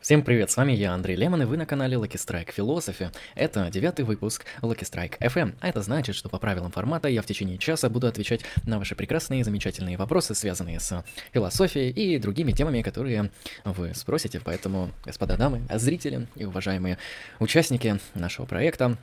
Всем 0.00 0.22
привет, 0.22 0.50
с 0.50 0.56
вами 0.56 0.72
я, 0.72 0.94
Андрей 0.94 1.14
Лемон, 1.14 1.42
и 1.42 1.44
вы 1.44 1.58
на 1.58 1.66
канале 1.66 1.98
Lucky 1.98 2.14
Strike 2.14 2.54
Philosophy. 2.56 3.14
Это 3.34 3.68
девятый 3.70 4.06
выпуск 4.06 4.46
Lucky 4.62 4.80
Strike 4.80 5.18
FM, 5.18 5.54
а 5.60 5.68
это 5.68 5.82
значит, 5.82 6.16
что 6.16 6.30
по 6.30 6.38
правилам 6.38 6.70
формата 6.72 7.06
я 7.08 7.20
в 7.20 7.26
течение 7.26 7.58
часа 7.58 7.90
буду 7.90 8.06
отвечать 8.06 8.40
на 8.64 8.78
ваши 8.78 8.94
прекрасные 8.94 9.40
и 9.40 9.42
замечательные 9.42 9.98
вопросы, 9.98 10.34
связанные 10.34 10.80
с 10.80 11.04
философией 11.34 11.90
и 11.90 12.18
другими 12.18 12.52
темами, 12.52 12.80
которые 12.80 13.30
вы 13.66 13.92
спросите. 13.92 14.40
Поэтому, 14.42 14.90
господа 15.04 15.36
дамы, 15.36 15.60
зрители 15.74 16.28
и 16.34 16.46
уважаемые 16.46 16.96
участники 17.38 18.00
нашего 18.14 18.46
проекта, 18.46 18.96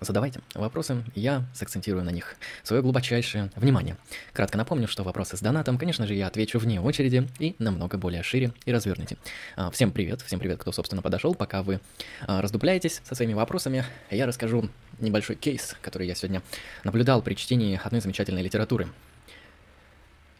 Задавайте 0.00 0.40
вопросы, 0.54 1.02
я 1.16 1.44
сакцентирую 1.52 2.04
на 2.04 2.10
них 2.10 2.36
свое 2.62 2.82
глубочайшее 2.82 3.50
внимание. 3.56 3.96
Кратко 4.32 4.56
напомню, 4.56 4.86
что 4.86 5.02
вопросы 5.02 5.36
с 5.36 5.40
донатом, 5.40 5.76
конечно 5.76 6.06
же, 6.06 6.14
я 6.14 6.28
отвечу 6.28 6.60
вне 6.60 6.80
очереди 6.80 7.26
и 7.40 7.56
намного 7.58 7.98
более 7.98 8.22
шире 8.22 8.52
и 8.64 8.72
развернуте. 8.72 9.16
А, 9.56 9.72
всем 9.72 9.90
привет, 9.90 10.22
всем 10.22 10.38
привет, 10.38 10.60
кто, 10.60 10.70
собственно, 10.70 11.02
подошел. 11.02 11.34
Пока 11.34 11.64
вы 11.64 11.80
а, 12.28 12.40
раздупляетесь 12.40 13.02
со 13.02 13.16
своими 13.16 13.32
вопросами, 13.32 13.84
я 14.10 14.26
расскажу 14.26 14.68
небольшой 15.00 15.34
кейс, 15.34 15.74
который 15.82 16.06
я 16.06 16.14
сегодня 16.14 16.42
наблюдал 16.84 17.20
при 17.20 17.34
чтении 17.34 17.80
одной 17.82 18.00
замечательной 18.00 18.42
литературы. 18.42 18.86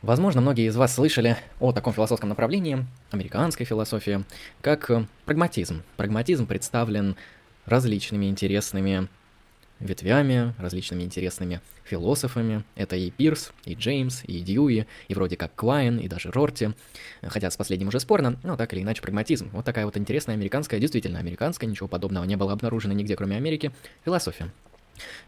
Возможно, 0.02 0.41
многие 0.41 0.69
из 0.69 0.77
вас 0.77 0.95
слышали 0.95 1.36
о 1.59 1.72
таком 1.72 1.92
философском 1.92 2.28
направлении, 2.28 2.86
американской 3.11 3.66
философии, 3.66 4.25
как 4.61 4.88
прагматизм. 5.25 5.83
Прагматизм 5.97 6.47
представлен 6.47 7.16
различными 7.66 8.27
интересными 8.27 9.09
ветвями, 9.80 10.55
различными 10.59 11.02
интересными 11.02 11.60
философами. 11.84 12.64
Это 12.74 12.96
и 12.96 13.10
Пирс, 13.10 13.52
и 13.64 13.74
Джеймс, 13.74 14.23
и 14.24 14.41
Дьюи, 14.41 14.86
и 15.09 15.14
вроде 15.14 15.36
как 15.36 15.55
Квайн, 15.55 15.98
и 15.98 16.09
даже 16.09 16.30
Рорти. 16.30 16.70
Хотя 17.23 17.50
с 17.50 17.56
последним 17.56 17.88
уже 17.88 18.00
спорно, 18.00 18.38
но 18.42 18.56
так 18.56 18.72
или 18.74 18.83
иначе 18.83 19.02
прагматизм. 19.02 19.50
Вот 19.52 19.64
такая 19.64 19.84
вот 19.84 19.96
интересная 19.96 20.34
американская, 20.34 20.80
действительно 20.80 21.19
американская, 21.19 21.69
ничего 21.69 21.88
подобного 21.88 22.24
не 22.24 22.36
было 22.36 22.52
обнаружено 22.52 22.94
нигде, 22.94 23.16
кроме 23.16 23.36
Америки, 23.36 23.72
философия. 24.05 24.50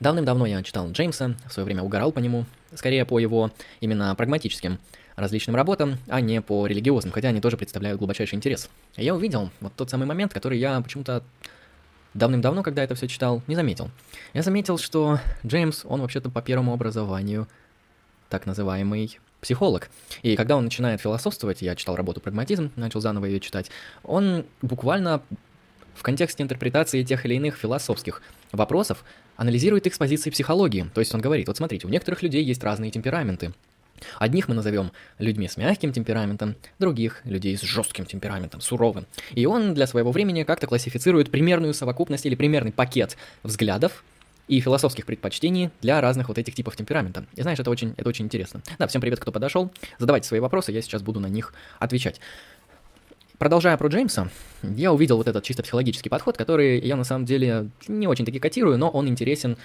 Давным-давно 0.00 0.46
я 0.46 0.62
читал 0.62 0.90
Джеймса, 0.90 1.36
в 1.46 1.52
свое 1.52 1.64
время 1.64 1.82
угорал 1.82 2.10
по 2.12 2.18
нему, 2.18 2.44
скорее 2.74 3.04
по 3.04 3.18
его 3.18 3.52
именно 3.80 4.14
прагматическим 4.14 4.78
различным 5.16 5.54
работам, 5.54 5.98
а 6.08 6.20
не 6.20 6.40
по 6.40 6.66
религиозным, 6.66 7.12
хотя 7.12 7.28
они 7.28 7.40
тоже 7.40 7.56
представляют 7.56 7.98
глубочайший 7.98 8.36
интерес. 8.36 8.68
Я 8.96 9.14
увидел 9.14 9.50
вот 9.60 9.74
тот 9.76 9.90
самый 9.90 10.06
момент, 10.06 10.32
который 10.32 10.58
я 10.58 10.80
почему-то 10.80 11.22
давным-давно, 12.14 12.62
когда 12.62 12.82
это 12.82 12.94
все 12.94 13.08
читал, 13.08 13.42
не 13.46 13.54
заметил. 13.54 13.90
Я 14.32 14.42
заметил, 14.42 14.78
что 14.78 15.20
Джеймс, 15.46 15.84
он 15.84 16.00
вообще-то 16.00 16.30
по 16.30 16.42
первому 16.42 16.72
образованию 16.72 17.48
так 18.28 18.46
называемый 18.46 19.18
психолог. 19.40 19.90
И 20.22 20.36
когда 20.36 20.56
он 20.56 20.64
начинает 20.64 21.00
философствовать, 21.00 21.62
я 21.62 21.74
читал 21.74 21.96
работу 21.96 22.20
«Прагматизм», 22.20 22.70
начал 22.76 23.00
заново 23.00 23.26
ее 23.26 23.40
читать, 23.40 23.70
он 24.02 24.44
буквально 24.62 25.22
в 25.94 26.02
контексте 26.02 26.42
интерпретации 26.42 27.02
тех 27.02 27.26
или 27.26 27.34
иных 27.34 27.56
философских 27.56 28.22
вопросов 28.52 29.04
анализирует 29.36 29.86
их 29.86 29.94
с 29.94 29.98
позиции 29.98 30.30
психологии. 30.30 30.90
То 30.94 31.00
есть 31.00 31.14
он 31.14 31.20
говорит, 31.20 31.48
вот 31.48 31.56
смотрите, 31.56 31.86
у 31.86 31.90
некоторых 31.90 32.22
людей 32.22 32.44
есть 32.44 32.62
разные 32.62 32.90
темпераменты. 32.90 33.52
Одних 34.18 34.48
мы 34.48 34.54
назовем 34.54 34.92
людьми 35.18 35.48
с 35.48 35.56
мягким 35.56 35.92
темпераментом, 35.92 36.56
других– 36.78 37.20
людей 37.24 37.56
с 37.56 37.62
жестким 37.62 38.06
темпераментом, 38.06 38.60
суровым. 38.60 39.06
И 39.34 39.46
он 39.46 39.74
для 39.74 39.86
своего 39.86 40.12
времени 40.12 40.42
как-то 40.42 40.66
классифицирует 40.66 41.30
примерную 41.30 41.74
совокупность 41.74 42.26
или 42.26 42.34
примерный 42.34 42.72
пакет 42.72 43.16
взглядов 43.42 44.04
и 44.48 44.60
философских 44.60 45.06
предпочтений 45.06 45.70
для 45.80 46.00
разных 46.00 46.28
вот 46.28 46.36
этих 46.36 46.54
типов 46.54 46.76
темперамента. 46.76 47.24
И 47.34 47.42
знаешь, 47.42 47.58
это 47.60 47.70
очень, 47.70 47.94
это 47.96 48.08
очень 48.08 48.24
интересно. 48.24 48.62
Да, 48.78 48.86
всем 48.88 49.00
привет, 49.00 49.20
кто 49.20 49.30
подошел. 49.30 49.72
Задавайте 49.98 50.26
свои 50.26 50.40
вопросы, 50.40 50.72
я 50.72 50.82
сейчас 50.82 51.02
буду 51.02 51.20
на 51.20 51.28
них 51.28 51.54
отвечать. 51.78 52.20
Продолжая 53.38 53.76
про 53.78 53.88
Джеймса, 53.88 54.28
я 54.62 54.92
увидел 54.92 55.16
вот 55.16 55.26
этот 55.26 55.44
чисто 55.44 55.62
психологический 55.62 56.10
подход, 56.10 56.36
который 56.36 56.78
я 56.80 56.96
на 56.96 57.04
самом 57.04 57.24
деле 57.24 57.70
не 57.88 58.06
очень-таки 58.06 58.38
котирую, 58.38 58.76
но 58.76 58.90
он 58.90 59.08
интересен 59.08 59.56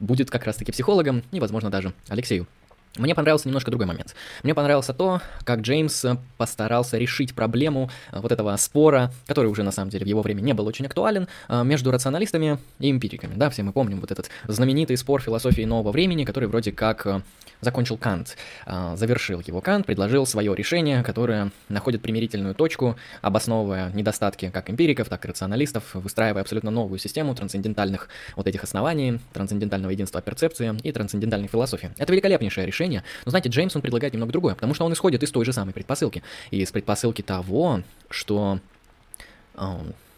будет 0.00 0.30
как 0.30 0.44
раз-таки 0.44 0.72
психологом 0.72 1.22
и, 1.30 1.38
возможно, 1.38 1.70
даже 1.70 1.92
Алексею. 2.08 2.48
Мне 2.96 3.14
понравился 3.16 3.48
немножко 3.48 3.72
другой 3.72 3.88
момент. 3.88 4.14
Мне 4.44 4.54
понравился 4.54 4.94
то, 4.94 5.20
как 5.42 5.60
Джеймс 5.62 6.04
постарался 6.36 6.96
решить 6.96 7.34
проблему 7.34 7.90
э, 8.12 8.20
вот 8.20 8.30
этого 8.30 8.54
спора, 8.56 9.12
который 9.26 9.48
уже 9.48 9.64
на 9.64 9.72
самом 9.72 9.90
деле 9.90 10.04
в 10.04 10.08
его 10.08 10.22
время 10.22 10.42
не 10.42 10.52
был 10.52 10.66
очень 10.68 10.86
актуален, 10.86 11.26
э, 11.48 11.64
между 11.64 11.90
рационалистами 11.90 12.58
и 12.78 12.92
эмпириками. 12.92 13.34
Да, 13.34 13.50
все 13.50 13.64
мы 13.64 13.72
помним 13.72 14.00
вот 14.00 14.12
этот 14.12 14.30
знаменитый 14.46 14.96
спор 14.96 15.20
философии 15.20 15.62
нового 15.62 15.90
времени, 15.90 16.24
который 16.24 16.48
вроде 16.48 16.70
как 16.70 17.04
э, 17.06 17.22
закончил 17.60 17.96
Кант. 17.96 18.36
Завершил 18.66 19.42
его 19.44 19.60
Кант, 19.62 19.86
предложил 19.86 20.26
свое 20.26 20.54
решение, 20.54 21.02
которое 21.02 21.50
находит 21.70 22.02
примирительную 22.02 22.54
точку, 22.54 22.96
обосновывая 23.22 23.90
недостатки 23.92 24.50
как 24.50 24.68
эмпириков, 24.68 25.08
так 25.08 25.24
и 25.24 25.28
рационалистов, 25.28 25.94
выстраивая 25.94 26.42
абсолютно 26.42 26.70
новую 26.70 26.98
систему 26.98 27.34
трансцендентальных 27.34 28.08
вот 28.36 28.46
этих 28.46 28.62
оснований, 28.64 29.18
трансцендентального 29.32 29.90
единства 29.92 30.20
перцепции 30.20 30.78
и 30.82 30.92
трансцендентальной 30.92 31.48
философии. 31.48 31.90
Это 31.96 32.12
великолепнейшее 32.12 32.66
решение, 32.66 32.83
решение. 32.84 33.02
Но 33.24 33.30
знаете, 33.30 33.48
Джеймс, 33.48 33.74
он 33.76 33.82
предлагает 33.82 34.12
немного 34.12 34.32
другое, 34.32 34.54
потому 34.54 34.74
что 34.74 34.84
он 34.84 34.92
исходит 34.92 35.22
из 35.22 35.30
той 35.30 35.44
же 35.44 35.52
самой 35.52 35.72
предпосылки. 35.72 36.22
И 36.50 36.60
из 36.60 36.70
предпосылки 36.70 37.22
того, 37.22 37.82
что 38.10 38.60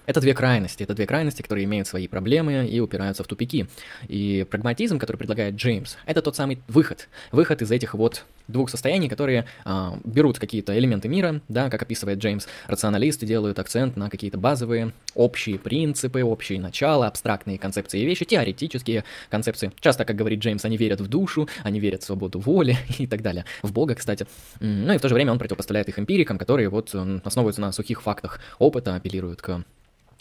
это 0.06 0.20
две 0.20 0.34
крайности, 0.34 0.82
это 0.82 0.94
две 0.94 1.06
крайности, 1.06 1.42
которые 1.42 1.64
имеют 1.64 1.88
свои 1.88 2.06
проблемы 2.08 2.66
и 2.66 2.80
упираются 2.80 3.24
в 3.24 3.26
тупики. 3.26 3.66
И 4.08 4.46
прагматизм, 4.48 4.98
который 4.98 5.16
предлагает 5.16 5.56
Джеймс, 5.56 5.96
это 6.06 6.22
тот 6.22 6.36
самый 6.36 6.60
выход. 6.68 7.08
Выход 7.32 7.62
из 7.62 7.70
этих 7.70 7.94
вот 7.94 8.24
двух 8.48 8.70
состояний, 8.70 9.08
которые 9.08 9.46
а, 9.64 9.98
берут 10.04 10.38
какие-то 10.38 10.78
элементы 10.78 11.08
мира, 11.08 11.40
да, 11.48 11.68
как 11.68 11.82
описывает 11.82 12.18
Джеймс. 12.18 12.46
Рационалисты 12.68 13.26
делают 13.26 13.58
акцент 13.58 13.96
на 13.96 14.08
какие-то 14.08 14.38
базовые 14.38 14.92
общие 15.14 15.58
принципы, 15.58 16.22
общие 16.22 16.60
начала, 16.60 17.08
абстрактные 17.08 17.58
концепции 17.58 18.00
и 18.00 18.06
вещи, 18.06 18.24
теоретические 18.24 19.04
концепции. 19.30 19.72
Часто, 19.80 20.04
как 20.04 20.16
говорит 20.16 20.40
Джеймс, 20.40 20.64
они 20.64 20.76
верят 20.76 21.00
в 21.00 21.08
душу, 21.08 21.48
они 21.64 21.80
верят 21.80 22.02
в 22.02 22.06
свободу 22.06 22.38
воли 22.38 22.76
и 22.98 23.06
так 23.06 23.22
далее. 23.22 23.44
В 23.62 23.72
Бога, 23.72 23.94
кстати. 23.94 24.26
Ну 24.60 24.92
и 24.92 24.98
в 24.98 25.00
то 25.00 25.08
же 25.08 25.14
время 25.14 25.32
он 25.32 25.38
противопоставляет 25.38 25.88
их 25.88 25.98
эмпирикам, 25.98 26.38
которые 26.38 26.68
вот 26.68 26.94
основываются 27.24 27.60
на 27.60 27.72
сухих 27.72 28.02
фактах 28.02 28.40
опыта, 28.58 28.94
апеллируют 28.94 29.42
к 29.42 29.64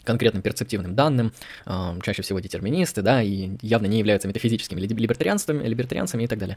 конкретным 0.06 0.42
перцептивным 0.42 0.94
данным, 0.94 1.32
э, 1.66 1.98
чаще 2.02 2.22
всего 2.22 2.40
детерминисты, 2.40 3.02
да, 3.02 3.22
и 3.22 3.50
явно 3.60 3.86
не 3.86 3.98
являются 3.98 4.28
метафизическими 4.28 4.80
либертарианцами, 4.80 5.66
либертарианцами 5.66 6.24
и 6.24 6.26
так 6.26 6.38
далее. 6.38 6.56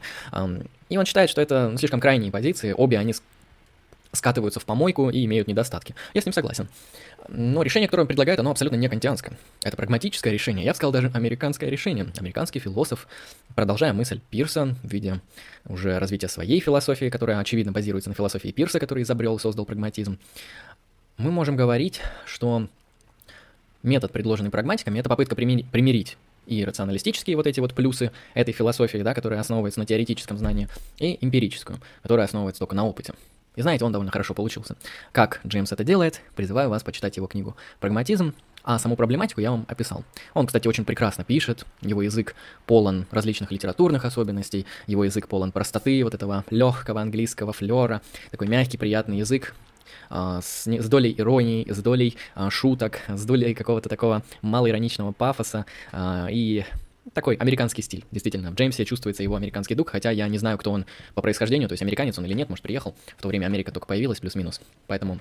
И 0.88 0.96
он 0.96 1.04
считает, 1.04 1.30
что 1.30 1.40
это 1.40 1.74
слишком 1.78 2.00
крайние 2.00 2.30
позиции, 2.30 2.72
обе 2.72 2.98
они 2.98 3.14
скатываются 4.12 4.60
в 4.60 4.64
помойку 4.64 5.10
и 5.10 5.24
имеют 5.24 5.48
недостатки. 5.48 5.94
Я 6.14 6.20
с 6.20 6.26
ним 6.26 6.32
согласен. 6.32 6.68
Но 7.28 7.62
решение, 7.62 7.86
которое 7.86 8.02
он 8.02 8.08
предлагает, 8.08 8.40
оно 8.40 8.50
абсолютно 8.50 8.76
не 8.76 8.88
кантианское. 8.88 9.38
Это 9.62 9.76
прагматическое 9.76 10.32
решение. 10.32 10.64
Я 10.64 10.72
бы 10.72 10.76
сказал, 10.76 10.92
даже 10.92 11.10
американское 11.14 11.70
решение. 11.70 12.06
Американский 12.18 12.58
философ, 12.58 13.06
продолжая 13.54 13.92
мысль 13.92 14.20
Пирса 14.30 14.76
в 14.82 14.88
виде 14.88 15.20
уже 15.66 15.98
развития 15.98 16.28
своей 16.28 16.60
философии, 16.60 17.08
которая, 17.08 17.38
очевидно, 17.38 17.72
базируется 17.72 18.10
на 18.10 18.16
философии 18.16 18.48
Пирса, 18.48 18.80
который 18.80 19.04
изобрел 19.04 19.36
и 19.36 19.40
создал 19.40 19.64
прагматизм, 19.64 20.18
мы 21.18 21.30
можем 21.30 21.54
говорить, 21.54 22.00
что 22.24 22.68
метод, 23.82 24.12
предложенный 24.12 24.50
прагматиками, 24.50 24.98
это 24.98 25.08
попытка 25.08 25.34
примирить 25.34 26.16
и 26.46 26.64
рационалистические 26.64 27.36
вот 27.36 27.46
эти 27.46 27.60
вот 27.60 27.74
плюсы 27.74 28.10
этой 28.34 28.52
философии, 28.52 28.98
да, 28.98 29.14
которая 29.14 29.40
основывается 29.40 29.78
на 29.78 29.86
теоретическом 29.86 30.36
знании, 30.36 30.68
и 30.98 31.18
эмпирическую, 31.20 31.80
которая 32.02 32.26
основывается 32.26 32.60
только 32.60 32.74
на 32.74 32.86
опыте. 32.86 33.14
И 33.56 33.62
знаете, 33.62 33.84
он 33.84 33.92
довольно 33.92 34.12
хорошо 34.12 34.34
получился. 34.34 34.76
Как 35.12 35.40
Джеймс 35.46 35.72
это 35.72 35.84
делает, 35.84 36.20
призываю 36.36 36.70
вас 36.70 36.82
почитать 36.82 37.16
его 37.16 37.26
книгу 37.26 37.56
«Прагматизм», 37.78 38.34
а 38.62 38.78
саму 38.78 38.94
проблематику 38.94 39.40
я 39.40 39.50
вам 39.50 39.64
описал. 39.68 40.04
Он, 40.34 40.46
кстати, 40.46 40.68
очень 40.68 40.84
прекрасно 40.84 41.24
пишет, 41.24 41.66
его 41.80 42.02
язык 42.02 42.34
полон 42.66 43.06
различных 43.10 43.50
литературных 43.50 44.04
особенностей, 44.04 44.66
его 44.86 45.04
язык 45.04 45.28
полон 45.28 45.50
простоты, 45.50 46.04
вот 46.04 46.14
этого 46.14 46.44
легкого 46.50 47.00
английского 47.00 47.52
флера, 47.52 48.02
такой 48.30 48.48
мягкий, 48.48 48.76
приятный 48.76 49.18
язык, 49.18 49.54
с, 50.08 50.66
с 50.66 50.88
долей 50.88 51.14
иронии, 51.16 51.70
с 51.70 51.82
долей 51.82 52.16
а, 52.34 52.50
шуток, 52.50 53.00
с 53.08 53.24
долей 53.24 53.54
какого-то 53.54 53.88
такого 53.88 54.22
малоироничного 54.42 55.12
пафоса 55.12 55.66
а, 55.92 56.28
и 56.30 56.64
такой 57.12 57.36
американский 57.36 57.82
стиль, 57.82 58.04
действительно. 58.10 58.50
В 58.50 58.54
Джеймсе 58.54 58.84
чувствуется 58.84 59.22
его 59.22 59.36
американский 59.36 59.74
дух, 59.74 59.88
хотя 59.90 60.10
я 60.10 60.28
не 60.28 60.38
знаю, 60.38 60.58
кто 60.58 60.70
он 60.70 60.86
по 61.14 61.22
происхождению, 61.22 61.68
то 61.68 61.72
есть 61.72 61.82
американец 61.82 62.18
он 62.18 62.26
или 62.26 62.34
нет, 62.34 62.48
может, 62.48 62.62
приехал. 62.62 62.94
В 63.16 63.22
то 63.22 63.28
время 63.28 63.46
Америка 63.46 63.72
только 63.72 63.86
появилась, 63.86 64.20
плюс-минус. 64.20 64.60
Поэтому 64.86 65.18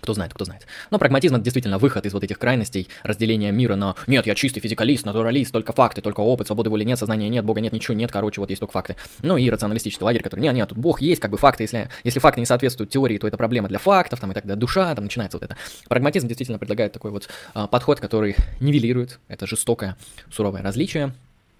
кто 0.00 0.14
знает, 0.14 0.34
кто 0.34 0.44
знает. 0.44 0.66
Но 0.90 0.98
прагматизм 0.98 1.34
это 1.34 1.44
действительно 1.44 1.78
выход 1.78 2.06
из 2.06 2.12
вот 2.12 2.24
этих 2.24 2.38
крайностей, 2.38 2.88
разделения 3.02 3.50
мира 3.52 3.76
на 3.76 3.94
«нет, 4.06 4.26
я 4.26 4.34
чистый 4.34 4.60
физикалист, 4.60 5.04
натуралист, 5.06 5.52
только 5.52 5.72
факты, 5.72 6.00
только 6.00 6.20
опыт, 6.20 6.46
свободы 6.46 6.70
воли 6.70 6.84
нет, 6.84 6.98
сознания 6.98 7.28
нет, 7.28 7.44
Бога 7.44 7.60
нет, 7.60 7.72
ничего 7.72 7.94
нет, 7.94 8.10
короче, 8.10 8.40
вот 8.40 8.50
есть 8.50 8.60
только 8.60 8.72
факты». 8.72 8.96
Ну 9.22 9.36
и 9.36 9.48
рационалистический 9.50 10.04
лагерь, 10.04 10.22
который 10.22 10.40
«нет, 10.40 10.54
нет, 10.54 10.68
тут 10.68 10.78
Бог 10.78 11.00
есть, 11.00 11.20
как 11.20 11.30
бы 11.30 11.38
факты, 11.38 11.64
если, 11.64 11.88
если 12.04 12.20
факты 12.20 12.40
не 12.40 12.46
соответствуют 12.46 12.90
теории, 12.90 13.18
то 13.18 13.26
это 13.26 13.36
проблема 13.36 13.68
для 13.68 13.78
фактов, 13.78 14.20
там 14.20 14.30
и 14.32 14.34
так 14.34 14.44
далее, 14.44 14.58
душа, 14.58 14.94
там 14.94 15.04
начинается 15.04 15.38
вот 15.38 15.44
это». 15.44 15.56
Прагматизм 15.88 16.28
действительно 16.28 16.58
предлагает 16.58 16.92
такой 16.92 17.10
вот 17.10 17.28
а, 17.54 17.66
подход, 17.66 18.00
который 18.00 18.36
нивелирует 18.60 19.18
это 19.28 19.46
жестокое, 19.46 19.96
суровое 20.30 20.62
различие 20.62 21.12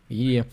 и 0.09 0.45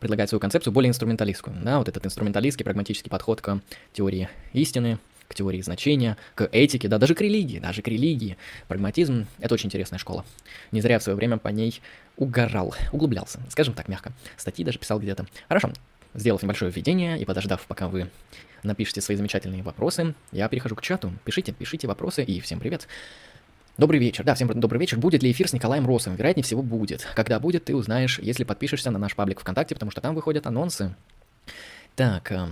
предлагает 0.00 0.30
свою 0.30 0.40
концепцию 0.40 0.72
более 0.72 0.90
инструменталистскую, 0.90 1.56
да, 1.62 1.78
вот 1.78 1.88
этот 1.88 2.06
инструменталистский, 2.06 2.64
прагматический 2.64 3.10
подход 3.10 3.40
к 3.40 3.60
теории 3.92 4.28
истины, 4.52 4.98
к 5.28 5.34
теории 5.34 5.60
значения, 5.60 6.16
к 6.34 6.48
этике, 6.50 6.88
да, 6.88 6.98
даже 6.98 7.14
к 7.14 7.20
религии, 7.20 7.58
даже 7.58 7.82
к 7.82 7.88
религии. 7.88 8.36
Прагматизм— 8.66 9.26
это 9.38 9.54
очень 9.54 9.66
интересная 9.66 9.98
школа. 9.98 10.24
Не 10.72 10.80
зря 10.80 10.98
в 10.98 11.02
свое 11.02 11.16
время 11.16 11.36
по 11.36 11.48
ней 11.48 11.80
угорал, 12.16 12.74
углублялся, 12.92 13.40
скажем 13.50 13.74
так 13.74 13.88
мягко. 13.88 14.12
Статьи 14.36 14.64
даже 14.64 14.78
писал 14.78 14.98
где-то. 14.98 15.26
Хорошо, 15.48 15.72
сделав 16.14 16.42
небольшое 16.42 16.72
введение 16.72 17.20
и 17.20 17.24
подождав, 17.24 17.64
пока 17.66 17.88
вы 17.88 18.10
напишите 18.62 19.00
свои 19.00 19.16
замечательные 19.16 19.62
вопросы, 19.62 20.14
я 20.32 20.48
перехожу 20.48 20.74
к 20.74 20.82
чату. 20.82 21.12
Пишите, 21.24 21.52
пишите 21.52 21.86
вопросы 21.86 22.24
и 22.24 22.40
всем 22.40 22.58
привет. 22.58 22.88
Добрый 23.76 24.00
вечер. 24.00 24.24
Да, 24.24 24.34
всем 24.34 24.48
добрый 24.48 24.80
вечер. 24.80 24.98
Будет 24.98 25.22
ли 25.22 25.30
эфир 25.30 25.46
с 25.46 25.52
Николаем 25.52 25.86
Росовым? 25.86 26.16
Вероятнее 26.16 26.42
всего 26.42 26.62
будет. 26.62 27.06
Когда 27.14 27.38
будет, 27.38 27.66
ты 27.66 27.76
узнаешь, 27.76 28.18
если 28.18 28.42
подпишешься 28.42 28.90
на 28.90 28.98
наш 28.98 29.14
паблик 29.14 29.38
ВКонтакте, 29.38 29.76
потому 29.76 29.92
что 29.92 30.00
там 30.00 30.16
выходят 30.16 30.48
анонсы. 30.48 30.96
Так, 31.94 32.32
э, 32.32 32.48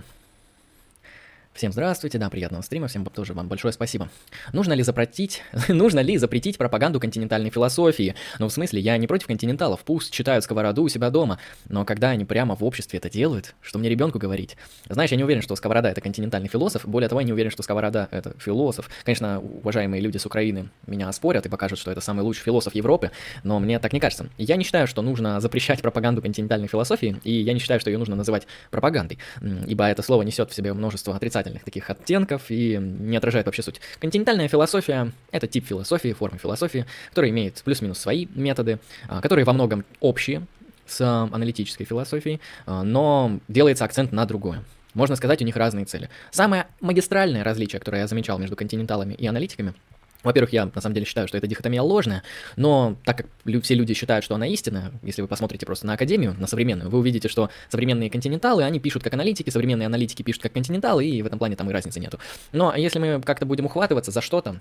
Всем 1.56 1.73
здравствуйте, 1.73 2.19
да, 2.19 2.29
приятного 2.29 2.61
стрима, 2.61 2.87
всем 2.87 3.06
тоже 3.06 3.32
вам 3.32 3.49
большое 3.49 3.73
спасибо. 3.73 4.11
Нужно 4.53 4.75
ли 4.75 4.82
запретить, 4.82 5.43
нужно 5.69 6.00
ли 6.00 6.19
запретить 6.19 6.58
пропаганду 6.58 7.00
континентальной 7.00 7.49
философии? 7.49 8.14
Ну, 8.38 8.49
в 8.49 8.53
смысле, 8.53 8.81
я 8.81 8.99
не 8.99 9.06
против 9.06 9.26
континенталов, 9.26 9.81
пусть 9.82 10.12
читают 10.12 10.44
сковороду 10.44 10.82
у 10.82 10.88
себя 10.91 11.08
дома, 11.08 11.38
но 11.70 11.87
когда 11.87 12.11
они 12.11 12.26
прямо 12.26 12.56
в 12.56 12.62
обществе 12.62 12.99
это 12.99 13.08
делают, 13.08 13.55
что 13.62 13.79
мне 13.79 13.88
ребенку 13.88 14.19
говорить? 14.19 14.58
Знаешь, 14.87 15.12
я 15.12 15.17
не 15.17 15.25
уверен, 15.25 15.41
что 15.41 15.56
сковорода 15.56 15.88
это 15.88 16.03
континентальный 16.03 16.50
философ, 16.50 16.85
более 16.85 17.08
того, 17.08 17.23
я 17.23 17.26
не 17.26 17.32
уверен, 17.32 17.50
что 17.50 17.62
сковорода 17.62 18.06
это 18.11 18.35
философ. 18.38 18.91
Конечно, 19.05 19.41
уважаемые 19.41 20.02
люди 20.02 20.19
с 20.19 20.26
Украины 20.26 20.69
меня 20.87 21.09
оспорят 21.09 21.47
и 21.47 21.49
покажут, 21.49 21.79
что 21.79 21.91
это 21.91 22.02
самый 22.02 22.20
лучший 22.20 22.43
философ 22.43 22.75
Европы, 22.75 23.12
но 23.44 23.61
мне 23.61 23.79
так 23.79 23.94
не 23.94 24.00
кажется. 24.00 24.29
Я 24.37 24.56
не 24.56 24.64
считаю, 24.64 24.87
что 24.87 25.00
нужно 25.00 25.41
запрещать 25.41 25.81
пропаганду 25.81 26.20
континентальной 26.20 26.69
философии, 26.69 27.17
и 27.25 27.32
я 27.32 27.55
не 27.55 27.61
считаю, 27.61 27.81
что 27.81 27.88
ее 27.88 27.97
нужно 27.97 28.14
называть 28.14 28.47
пропагандой, 28.70 29.19
ибо 29.67 29.87
это 29.87 30.02
слово 30.02 30.20
несет 30.20 30.50
в 30.50 30.55
себе 30.55 30.75
множество 30.75 31.17
отрицательных 31.17 31.45
отрицательных 31.46 31.64
таких 31.64 31.90
оттенков 31.90 32.43
и 32.50 32.78
не 32.78 33.16
отражает 33.16 33.46
вообще 33.46 33.62
суть. 33.62 33.81
Континентальная 34.00 34.48
философия— 34.48 35.12
это 35.31 35.46
тип 35.46 35.66
философии, 35.66 36.12
форма 36.12 36.38
философии, 36.38 36.87
который 37.10 37.31
имеет 37.31 37.62
плюс-минус 37.64 37.98
свои 37.98 38.26
методы, 38.34 38.78
а, 39.08 39.20
которые 39.20 39.44
во 39.44 39.52
многом 39.52 39.84
общие 40.00 40.46
с 40.87 41.00
аналитической 41.04 41.84
философией, 41.84 42.40
а, 42.66 42.82
но 42.82 43.38
делается 43.48 43.84
акцент 43.84 44.12
на 44.12 44.25
другое. 44.26 44.62
Можно 44.94 45.16
сказать, 45.16 45.43
у 45.43 45.44
них 45.44 45.56
разные 45.56 45.84
цели. 45.84 46.08
Самое 46.31 46.66
магистральное 46.81 47.44
различие, 47.44 47.78
которое 47.78 48.02
я 48.02 48.06
замечал 48.06 48.38
между 48.38 48.56
континенталами 48.56 49.14
и 49.14 49.26
аналитиками— 49.26 49.75
во-первых, 50.26 50.52
я 50.52 50.67
на 50.67 50.81
самом 50.81 50.94
деле 50.94 51.06
считаю, 51.06 51.28
что 51.28 51.38
эта 51.38 51.46
дихотомия 51.46 51.82
ложная, 51.82 52.23
но 52.56 52.96
так 53.05 53.17
как 53.19 53.62
все 53.62 53.75
люди 53.75 53.94
считают, 53.94 54.25
что 54.25 54.34
она 54.34 54.46
истинная, 54.46 54.93
если 55.02 55.23
вы 55.23 55.28
посмотрите 55.28 55.67
просто 55.67 55.87
на 55.87 55.94
Академию, 55.94 56.34
на 56.38 56.46
современную, 56.46 56.90
вы 56.90 56.99
увидите, 56.99 57.28
что 57.28 57.50
современные 57.70 58.11
континенталы, 58.11 58.64
они 58.64 58.81
пишут 58.81 59.02
как 59.02 59.14
аналитики, 59.14 59.50
современные 59.50 59.87
аналитики 59.87 60.23
пишут 60.23 60.43
как 60.43 60.52
континенталы, 60.52 61.06
и 61.06 61.23
в 61.23 61.26
этом 61.26 61.38
плане 61.38 61.56
там 61.56 61.70
и 61.70 61.73
разницы 61.73 62.00
нету. 62.00 62.19
Но 62.52 62.75
если 62.75 62.99
мы 62.99 63.20
как-то 63.23 63.46
будем 63.46 63.67
ухватываться 63.67 64.11
за 64.11 64.20
что-то, 64.20 64.61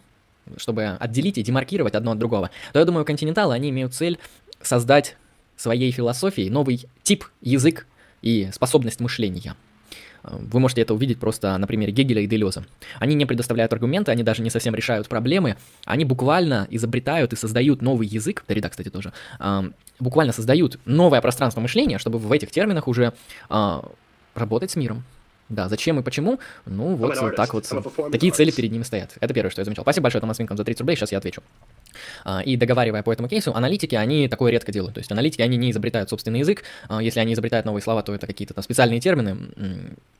чтобы 0.57 0.85
отделить 0.99 1.37
и 1.37 1.43
демаркировать 1.43 1.95
одно 1.95 2.11
от 2.11 2.19
другого, 2.19 2.51
то 2.71 2.79
я 2.79 2.85
думаю, 2.85 3.05
континенталы, 3.05 3.53
они 3.55 3.69
имеют 3.69 3.93
цель 3.93 4.19
создать 4.61 5.17
своей 5.57 5.91
философией 5.91 6.49
новый 6.49 6.85
тип, 7.03 7.25
язык 7.41 7.87
и 8.21 8.49
способность 8.53 8.99
мышления. 8.99 9.55
Вы 10.31 10.59
можете 10.59 10.81
это 10.81 10.93
увидеть 10.93 11.19
просто 11.19 11.57
на 11.57 11.67
примере 11.67 11.91
Гегеля 11.91 12.21
и 12.21 12.27
Делеза. 12.27 12.65
Они 12.99 13.15
не 13.15 13.25
предоставляют 13.25 13.73
аргументы, 13.73 14.11
они 14.11 14.23
даже 14.23 14.41
не 14.41 14.49
совсем 14.49 14.75
решают 14.75 15.07
проблемы, 15.07 15.57
они 15.85 16.05
буквально 16.05 16.67
изобретают 16.69 17.33
и 17.33 17.35
создают 17.35 17.81
новый 17.81 18.07
язык, 18.07 18.43
Derrida, 18.47 18.69
кстати, 18.69 18.89
тоже, 18.89 19.13
буквально 19.99 20.33
создают 20.33 20.79
новое 20.85 21.21
пространство 21.21 21.61
мышления, 21.61 21.97
чтобы 21.97 22.19
в 22.19 22.31
этих 22.31 22.51
терминах 22.51 22.87
уже 22.87 23.13
а, 23.49 23.89
работать 24.33 24.71
с 24.71 24.75
миром. 24.75 25.03
Да, 25.49 25.69
зачем 25.69 25.99
и 25.99 26.03
почему? 26.03 26.39
Ну, 26.65 26.95
вот 26.95 27.35
так 27.35 27.53
вот. 27.53 27.71
Такие 28.11 28.31
цели 28.31 28.51
перед 28.51 28.71
ними 28.71 28.83
стоят. 28.83 29.15
Это 29.19 29.33
первое, 29.33 29.51
что 29.51 29.61
я 29.61 29.65
замечал. 29.65 29.83
Спасибо 29.83 30.03
большое, 30.03 30.21
Томас 30.21 30.39
Винком, 30.39 30.57
за 30.57 30.63
30 30.63 30.81
рублей, 30.81 30.95
сейчас 30.95 31.11
я 31.11 31.19
отвечу. 31.19 31.43
А, 32.23 32.41
и 32.41 32.57
договаривая 32.57 33.03
по 33.03 33.11
этому 33.13 33.29
кейсу, 33.29 33.53
аналитики, 33.53 33.95
они 33.95 34.27
такое 34.27 34.51
редко 34.51 34.71
делают. 34.71 34.95
То 34.95 34.99
есть 34.99 35.11
аналитики, 35.11 35.41
они 35.41 35.57
не 35.57 35.71
изобретают 35.71 36.09
собственный 36.09 36.39
язык. 36.39 36.63
А, 36.87 37.01
если 37.01 37.19
они 37.19 37.33
изобретают 37.33 37.65
новые 37.65 37.83
слова, 37.83 38.01
то 38.01 38.13
это 38.13 38.25
какие-то 38.25 38.53
там 38.53 38.63
специальные 38.63 38.99
термины, 38.99 39.37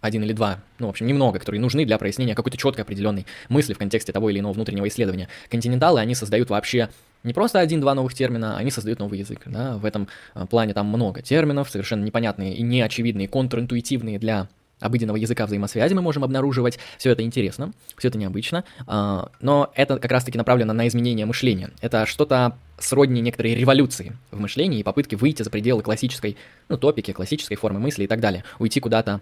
один 0.02 0.24
или 0.24 0.34
два, 0.34 0.60
ну, 0.78 0.88
в 0.88 0.90
общем, 0.92 1.08
немного, 1.08 1.40
которые 1.40 1.60
нужны 1.60 1.86
для 1.86 1.98
прояснения 1.98 2.36
какой-то 2.36 2.58
четкой 2.58 2.84
определенной 2.84 3.26
мысли 3.50 3.74
в 3.74 3.78
контексте 3.80 4.12
того 4.12 4.30
или 4.30 4.40
иного 4.40 4.54
внутреннего 4.54 4.88
исследования. 4.88 5.28
Континенталы, 5.50 6.00
они 6.00 6.14
создают 6.14 6.50
вообще 6.52 6.90
не 7.24 7.34
просто 7.34 7.60
один-два 7.60 7.96
новых 7.96 8.14
термина, 8.14 8.58
они 8.58 8.70
создают 8.70 9.00
новый 9.00 9.20
язык. 9.20 9.42
Да? 9.48 9.78
В 9.78 9.86
этом 9.86 10.08
а, 10.36 10.46
плане 10.46 10.76
там 10.76 10.86
много 10.86 11.24
терминов, 11.24 11.72
совершенно 11.72 12.04
непонятные 12.04 12.54
и 12.54 12.62
неочевидные, 12.62 13.28
контринтуитивные 13.28 14.20
для 14.20 14.48
обыденного 14.80 15.18
языка 15.18 15.46
взаимосвязи 15.46 15.94
мы 15.94 16.02
можем 16.02 16.24
обнаруживать. 16.24 16.80
Все 16.98 17.12
это 17.12 17.24
интересно, 17.24 17.74
все 17.98 18.10
это 18.10 18.18
необычно, 18.18 18.64
а, 18.88 19.30
но 19.42 19.72
это 19.76 19.98
как 20.00 20.12
раз-таки 20.12 20.38
направлено 20.38 20.74
на 20.74 20.88
изменение 20.88 21.26
мышления. 21.26 21.70
Это 21.82 22.06
что-то 22.06 22.58
сродни 22.78 23.22
некоторой 23.22 23.56
революции 23.56 24.18
в 24.32 24.40
мышлении 24.40 24.80
и 24.80 24.84
попытки 24.84 25.16
выйти 25.16 25.44
за 25.44 25.50
пределы 25.50 25.82
классической, 25.82 26.38
ну, 26.68 26.78
топики, 26.78 27.12
классической 27.12 27.56
формы 27.56 27.80
мысли 27.80 28.04
и 28.04 28.08
так 28.08 28.20
далее, 28.20 28.44
уйти 28.60 28.80
куда-то 28.80 29.22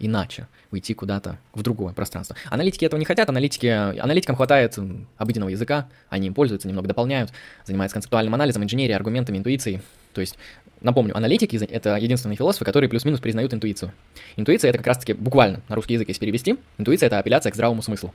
иначе, 0.00 0.48
уйти 0.72 0.94
куда-то 0.94 1.38
в 1.54 1.62
другое 1.62 1.92
пространство. 1.92 2.34
Аналитики 2.50 2.84
этого 2.84 2.98
не 2.98 3.04
хотят, 3.04 3.28
аналитики, 3.28 3.66
аналитикам 3.66 4.34
хватает 4.34 4.76
обыденного 5.16 5.50
языка, 5.50 5.88
они 6.08 6.26
им 6.26 6.34
пользуются, 6.34 6.66
немного 6.66 6.88
дополняют, 6.88 7.30
занимаются 7.64 7.94
концептуальным 7.94 8.34
анализом, 8.34 8.64
инженерией, 8.64 8.96
аргументами, 8.96 9.38
интуицией. 9.38 9.82
То 10.14 10.20
есть, 10.20 10.36
напомню, 10.80 11.16
аналитики— 11.16 11.56
это 11.70 11.96
единственные 11.96 12.36
философы, 12.36 12.64
которые 12.64 12.88
плюс-минус 12.88 13.20
признают 13.20 13.54
интуицию. 13.54 13.92
Интуиция— 14.36 14.68
это 14.70 14.78
как 14.78 14.88
раз-таки 14.88 15.12
буквально 15.12 15.60
на 15.68 15.76
русский 15.76 15.94
язык, 15.94 16.08
если 16.08 16.20
перевести, 16.20 16.56
интуиция— 16.78 17.06
это 17.08 17.18
апелляция 17.18 17.52
к 17.52 17.54
здравому 17.54 17.82
смыслу. 17.82 18.12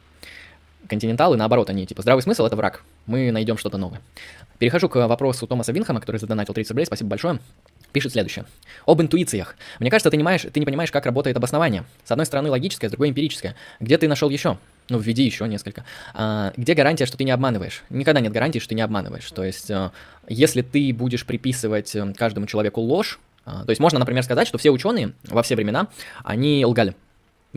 Континенталы, 0.89 1.35
наоборот, 1.37 1.69
они 1.69 1.85
типа 1.87 2.01
здравый 2.01 2.21
смысл— 2.21 2.45
это 2.47 2.55
враг, 2.55 2.83
мы 3.05 3.31
найдем 3.31 3.57
что-то 3.57 3.77
новое. 3.77 4.01
Перехожу 4.59 4.87
к 4.87 5.07
вопросу 5.07 5.47
Томаса 5.47 5.71
Винхама, 5.71 5.99
который 5.99 6.17
задонатил 6.17 6.53
30 6.53 6.71
рублей, 6.71 6.85
спасибо 6.85 7.09
большое 7.09 7.39
пишет 7.95 8.11
следующее. 8.11 8.45
Об 8.85 9.01
интуициях. 9.01 9.55
Мне 9.79 9.89
кажется, 9.89 10.11
ты 10.11 10.17
не, 10.17 10.21
понимаешь, 10.21 10.41
ты 10.41 10.59
не 10.59 10.65
понимаешь, 10.65 10.91
как 10.91 11.05
работает 11.05 11.37
обоснование. 11.37 11.85
С 12.03 12.11
одной 12.11 12.25
стороны 12.25 12.49
логическое, 12.51 12.89
с 12.89 12.91
другой 12.91 13.09
эмпирическое. 13.09 13.55
Где 13.79 13.97
ты 13.97 14.09
нашел 14.09 14.29
еще? 14.29 14.57
Ну, 14.89 14.99
введи 14.99 15.23
еще 15.23 15.47
несколько. 15.47 15.85
А, 16.13 16.51
где 16.57 16.73
гарантия, 16.73 17.05
что 17.05 17.15
ты 17.17 17.23
не 17.23 17.31
обманываешь? 17.31 17.83
Никогда 17.89 18.19
нет 18.19 18.33
гарантии, 18.33 18.59
что 18.59 18.69
ты 18.69 18.75
не 18.75 18.81
обманываешь. 18.81 19.31
То 19.31 19.45
есть, 19.45 19.71
а, 19.71 19.93
если 20.27 20.61
ты 20.61 20.93
будешь 20.93 21.25
приписывать 21.25 21.95
э, 21.95 22.13
каждому 22.17 22.47
человеку 22.47 22.81
ложь, 22.81 23.17
а, 23.45 23.63
то 23.63 23.69
есть 23.69 23.79
можно, 23.79 23.97
например, 23.97 24.23
сказать, 24.23 24.47
что 24.47 24.57
все 24.57 24.71
ученые 24.71 25.13
во 25.23 25.41
все 25.41 25.55
времена, 25.55 25.87
они 26.25 26.65
лгали. 26.65 26.95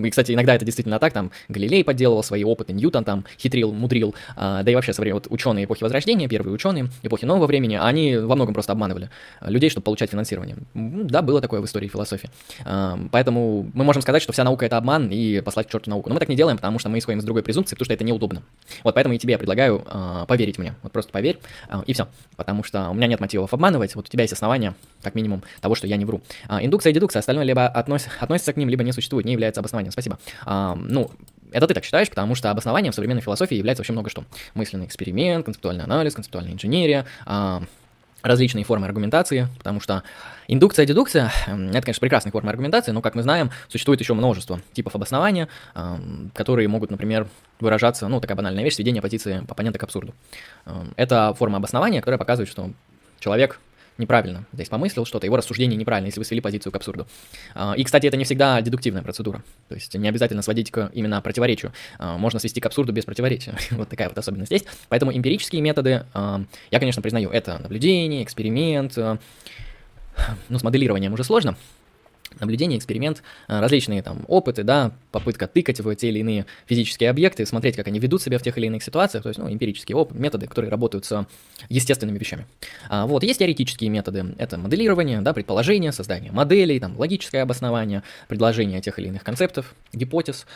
И, 0.06 0.10
кстати, 0.10 0.32
иногда 0.32 0.54
это 0.54 0.64
действительно 0.64 0.98
так, 0.98 1.12
там 1.12 1.30
Галилей 1.48 1.84
подделывал 1.84 2.22
свои 2.22 2.44
опыты, 2.44 2.72
Ньютон 2.72 3.04
там 3.04 3.24
хитрил, 3.38 3.72
мудрил, 3.72 4.14
а, 4.36 4.62
да 4.62 4.70
и 4.70 4.74
вообще 4.74 4.92
вот 5.12 5.26
ученые 5.30 5.64
эпохи 5.64 5.82
Возрождения, 5.82 6.28
первые 6.28 6.54
ученые 6.54 6.88
эпохи 7.02 7.24
нового 7.24 7.46
времени, 7.46 7.78
они 7.80 8.16
во 8.16 8.34
многом 8.34 8.54
просто 8.54 8.72
обманывали 8.72 9.10
людей, 9.40 9.70
чтобы 9.70 9.84
получать 9.84 10.10
финансирование. 10.10 10.56
Да, 10.74 11.22
было 11.22 11.40
такое 11.40 11.60
в 11.60 11.64
истории 11.64 11.88
философии. 11.88 12.30
А, 12.64 12.98
поэтому 13.10 13.70
мы 13.74 13.84
можем 13.84 14.02
сказать, 14.02 14.22
что 14.22 14.32
вся 14.32 14.44
наука 14.44 14.66
это 14.66 14.76
обман 14.76 15.10
и 15.10 15.40
послать 15.40 15.68
к 15.68 15.70
черту 15.70 15.90
науку. 15.90 16.08
Но 16.08 16.14
мы 16.14 16.20
так 16.20 16.28
не 16.28 16.36
делаем, 16.36 16.56
потому 16.56 16.78
что 16.78 16.88
мы 16.88 16.98
исходим 16.98 17.18
из 17.18 17.24
другой 17.24 17.42
презумпции, 17.42 17.74
потому 17.74 17.84
что 17.86 17.94
это 17.94 18.04
неудобно. 18.04 18.42
Вот 18.84 18.94
поэтому 18.94 19.14
и 19.14 19.18
тебе 19.18 19.32
я 19.32 19.38
предлагаю 19.38 19.84
а, 19.86 20.26
поверить 20.26 20.58
мне. 20.58 20.74
Вот 20.82 20.92
просто 20.92 21.12
поверь, 21.12 21.38
а, 21.68 21.82
и 21.86 21.92
все. 21.92 22.08
Потому 22.36 22.62
что 22.64 22.90
у 22.90 22.94
меня 22.94 23.06
нет 23.06 23.20
мотивов 23.20 23.52
обманывать, 23.54 23.94
вот 23.94 24.06
у 24.06 24.10
тебя 24.10 24.22
есть 24.22 24.32
основания, 24.32 24.74
как 25.02 25.14
минимум, 25.14 25.42
того, 25.60 25.74
что 25.74 25.86
я 25.86 25.96
не 25.96 26.04
вру. 26.04 26.20
А, 26.48 26.64
индукция 26.64 26.90
и 26.90 26.94
дедукция, 26.94 27.20
остальное 27.20 27.44
либо 27.44 27.66
относ... 27.66 28.06
относится 28.20 28.52
к 28.52 28.56
ним, 28.56 28.68
либо 28.68 28.84
не 28.84 28.92
существует, 28.92 29.26
не 29.26 29.32
является 29.32 29.60
обоснованием 29.60 29.87
обоснованием. 29.88 29.92
Спасибо. 29.92 30.18
А, 30.44 30.74
ну, 30.74 31.10
это 31.50 31.66
ты 31.66 31.74
так 31.74 31.84
считаешь, 31.84 32.08
потому 32.08 32.34
что 32.34 32.50
обоснованием 32.50 32.92
современной 32.92 33.22
философии 33.22 33.56
является 33.56 33.80
вообще 33.80 33.92
много 33.92 34.10
что. 34.10 34.24
Мысленный 34.54 34.86
эксперимент, 34.86 35.44
концептуальный 35.44 35.84
анализ, 35.84 36.14
концептуальная 36.14 36.52
инженерия, 36.52 37.06
а, 37.26 37.62
различные 38.22 38.64
формы 38.64 38.86
аргументации, 38.86 39.48
потому 39.58 39.80
что 39.80 40.02
индукция 40.48 40.84
дедукция— 40.84 41.30
это, 41.46 41.82
конечно, 41.82 42.00
прекрасные 42.00 42.32
формы 42.32 42.50
аргументации, 42.50 42.90
но, 42.90 43.00
как 43.00 43.14
мы 43.14 43.22
знаем, 43.22 43.52
существует 43.68 44.00
еще 44.00 44.12
множество 44.14 44.60
типов 44.72 44.96
обоснования, 44.96 45.48
которые 46.34 46.66
могут, 46.66 46.90
например, 46.90 47.28
выражаться, 47.60 48.08
ну, 48.08 48.20
такая 48.20 48.36
банальная 48.36 48.64
вещь, 48.64 48.74
сведение 48.74 49.00
позиции 49.00 49.44
оппонента 49.48 49.78
к 49.78 49.84
абсурду. 49.84 50.14
Это 50.96 51.32
форма 51.38 51.58
обоснования, 51.58 52.00
которая 52.00 52.18
показывает, 52.18 52.50
что 52.50 52.72
человек 53.20 53.60
неправильно. 53.98 54.46
Здесь 54.52 54.68
помыслил 54.68 55.04
что-то, 55.04 55.26
его 55.26 55.36
рассуждение 55.36 55.76
неправильно, 55.76 56.06
если 56.06 56.20
вы 56.20 56.24
свели 56.24 56.40
позицию 56.40 56.72
к 56.72 56.76
абсурду. 56.76 57.06
А, 57.54 57.74
и, 57.76 57.84
кстати, 57.84 58.06
это 58.06 58.16
не 58.16 58.24
всегда 58.24 58.60
дедуктивная 58.62 59.02
процедура, 59.02 59.42
то 59.68 59.74
есть 59.74 59.94
не 59.94 60.08
обязательно 60.08 60.42
сводить 60.42 60.70
к 60.70 60.90
именно 60.94 61.20
противоречию, 61.20 61.72
а, 61.98 62.16
можно 62.16 62.38
свести 62.38 62.60
к 62.60 62.66
абсурду 62.66 62.92
без 62.92 63.04
противоречия, 63.04 63.54
вот 63.72 63.88
такая 63.88 64.08
вот 64.08 64.16
особенность 64.16 64.52
есть. 64.52 64.66
Поэтому 64.88 65.12
эмпирические 65.12 65.60
методы, 65.60 66.06
а, 66.14 66.42
я, 66.70 66.78
конечно, 66.78 67.02
признаю, 67.02 67.30
это 67.30 67.58
наблюдение, 67.58 68.22
эксперимент, 68.22 68.96
ну, 70.48 70.58
с 70.58 70.62
моделированием 70.62 71.12
уже 71.12 71.24
сложно, 71.24 71.56
наблюдение, 72.40 72.78
эксперимент, 72.78 73.22
э, 73.48 73.60
различные 73.60 74.02
там 74.02 74.24
опыты, 74.28 74.62
да, 74.62 74.92
попытка 75.10 75.46
тыкать 75.46 75.80
в 75.80 75.94
те 75.94 76.08
или 76.08 76.20
иные 76.20 76.46
физические 76.66 77.10
объекты, 77.10 77.46
смотреть, 77.46 77.76
как 77.76 77.86
они 77.88 77.98
ведут 77.98 78.22
себя 78.22 78.38
в 78.38 78.42
тех 78.42 78.56
или 78.58 78.66
иных 78.66 78.82
ситуациях, 78.82 79.22
то 79.22 79.28
есть, 79.28 79.38
ну, 79.38 79.50
эмпирические 79.50 79.96
опыты, 79.96 80.20
методы, 80.20 80.46
которые 80.46 80.70
работают 80.70 81.04
с 81.04 81.26
естественными 81.68 82.18
вещами. 82.18 82.46
А, 82.88 83.06
вот, 83.06 83.22
есть 83.22 83.38
теоретические 83.38 83.90
методы, 83.90 84.34
это 84.38 84.58
моделирование, 84.58 85.20
да, 85.20 85.32
предположение, 85.32 85.92
создание 85.92 86.32
моделей, 86.32 86.80
там, 86.80 86.98
логическое 86.98 87.42
обоснование, 87.42 88.02
предложение 88.28 88.80
тех 88.80 88.98
или 88.98 89.08
иных 89.08 89.24
концептов, 89.24 89.74
гипотез, 89.92 90.46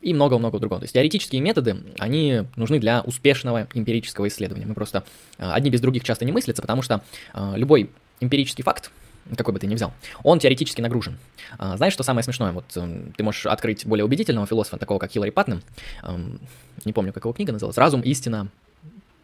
и 0.00 0.14
много-много 0.14 0.58
другого. 0.58 0.80
То 0.80 0.84
есть 0.84 0.94
теоретические 0.94 1.40
методы, 1.40 1.76
они 1.98 2.44
нужны 2.56 2.78
для 2.78 3.02
успешного 3.02 3.68
эмпирического 3.74 4.28
исследования. 4.28 4.66
Мы 4.66 4.74
просто 4.74 5.04
а, 5.38 5.54
одни 5.54 5.70
без 5.70 5.80
других 5.80 6.04
часто 6.04 6.24
не 6.24 6.32
мыслятся, 6.32 6.62
потому 6.62 6.82
что 6.82 7.02
а, 7.32 7.54
любой 7.56 7.90
эмпирический 8.20 8.64
факт, 8.64 8.90
какой 9.36 9.54
бы 9.54 9.60
ты 9.60 9.66
ни 9.66 9.74
взял, 9.74 9.92
он 10.22 10.38
теоретически 10.38 10.80
нагружен. 10.80 11.18
А, 11.58 11.76
знаешь, 11.76 11.92
что 11.92 12.02
самое 12.02 12.24
смешное? 12.24 12.52
Вот 12.52 12.64
эм, 12.76 13.12
ты 13.16 13.22
можешь 13.22 13.46
открыть 13.46 13.86
более 13.86 14.04
убедительного 14.04 14.46
философа, 14.46 14.76
такого 14.76 14.98
как 14.98 15.10
Хиллари 15.10 15.30
Паттнем, 15.30 15.62
эм, 16.02 16.40
не 16.84 16.92
помню, 16.92 17.12
как 17.12 17.24
его 17.24 17.32
книга 17.32 17.52
называлась, 17.52 17.78
«Разум, 17.78 18.00
истина» 18.02 18.48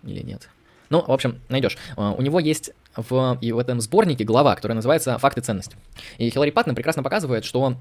или 0.02 0.22
нет. 0.22 0.48
Ну, 0.88 1.02
в 1.04 1.10
общем, 1.10 1.40
найдешь. 1.48 1.76
У 1.96 2.22
него 2.22 2.38
есть 2.38 2.70
в, 2.94 3.38
и 3.40 3.50
в 3.50 3.58
этом 3.58 3.80
сборнике 3.80 4.22
глава, 4.22 4.54
которая 4.54 4.76
называется 4.76 5.18
«Факты 5.18 5.40
ценности». 5.40 5.76
И 6.18 6.30
Хиллари 6.30 6.50
Паттнем 6.50 6.76
прекрасно 6.76 7.02
показывает, 7.02 7.44
что 7.44 7.76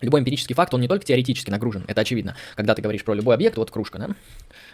Любой 0.00 0.20
эмпирический 0.20 0.54
факт, 0.54 0.72
он 0.72 0.80
не 0.80 0.88
только 0.88 1.04
теоретически 1.04 1.50
нагружен, 1.50 1.84
это 1.86 2.00
очевидно. 2.00 2.34
Когда 2.56 2.74
ты 2.74 2.82
говоришь 2.82 3.04
про 3.04 3.14
любой 3.14 3.34
объект, 3.34 3.56
вот 3.58 3.70
кружка, 3.70 3.98
да, 3.98 4.08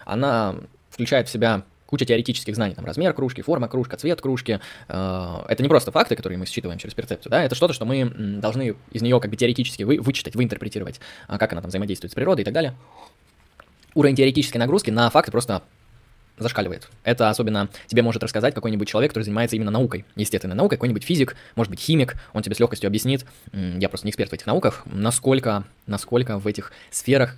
она 0.05 0.57
включает 0.91 1.29
в 1.29 1.33
себя 1.33 1.65
куча 1.87 2.05
теоретических 2.05 2.55
знаний, 2.55 2.75
там 2.75 2.85
размер 2.85 3.12
кружки, 3.14 3.43
форма 3.43 3.69
кружка, 3.69 3.97
цвет 3.97 4.21
кружки. 4.21 4.61
Э, 4.88 5.45
это 5.49 5.62
не 5.62 5.69
просто 5.69 5.93
факты, 5.93 6.16
которые 6.16 6.38
мы 6.38 6.47
считываем 6.47 6.78
через 6.78 6.95
перцепцию, 6.95 7.31
да, 7.31 7.43
это 7.43 7.55
что-то, 7.55 7.73
что 7.73 7.85
мы 7.85 8.05
должны 8.40 8.75
из 8.93 9.02
нее 9.02 9.21
как 9.21 9.31
бы 9.31 9.37
теоретически 9.37 9.83
вы, 9.85 10.00
вычитать, 10.00 10.35
вынтерпретировать, 10.35 11.00
а 11.28 11.38
как 11.38 11.52
она 11.52 11.62
там 11.62 11.69
взаимодействует 11.69 12.12
с 12.12 12.14
природой 12.14 12.43
и 12.43 12.45
так 12.45 12.55
далее. 12.55 12.75
Уровень 13.95 14.16
теоретической 14.16 14.59
нагрузки 14.59 14.90
на 14.90 15.09
факты 15.11 15.33
просто 15.33 15.62
зашкаливает. 16.38 16.90
Это 17.02 17.31
особенно 17.31 17.69
тебе 17.87 18.02
может 18.02 18.23
рассказать 18.23 18.55
какой-нибудь 18.55 18.87
человек, 18.87 19.11
который 19.11 19.25
занимается 19.25 19.57
именно 19.57 19.71
наукой, 19.71 20.05
естественной 20.16 20.55
наукой, 20.55 20.76
какой-нибудь 20.76 21.05
физик, 21.05 21.35
может 21.55 21.71
быть 21.71 21.81
химик, 21.81 22.16
он 22.35 22.43
тебе 22.43 22.55
с 22.55 22.61
легкостью 22.61 22.88
объяснит, 22.88 23.25
я 23.52 23.88
просто 23.88 24.07
не 24.07 24.11
эксперт 24.11 24.31
в 24.31 24.35
этих 24.35 24.47
науках, 24.47 24.83
насколько, 24.85 25.64
насколько 25.87 26.38
в 26.38 26.47
этих 26.47 26.73
сферах 26.90 27.37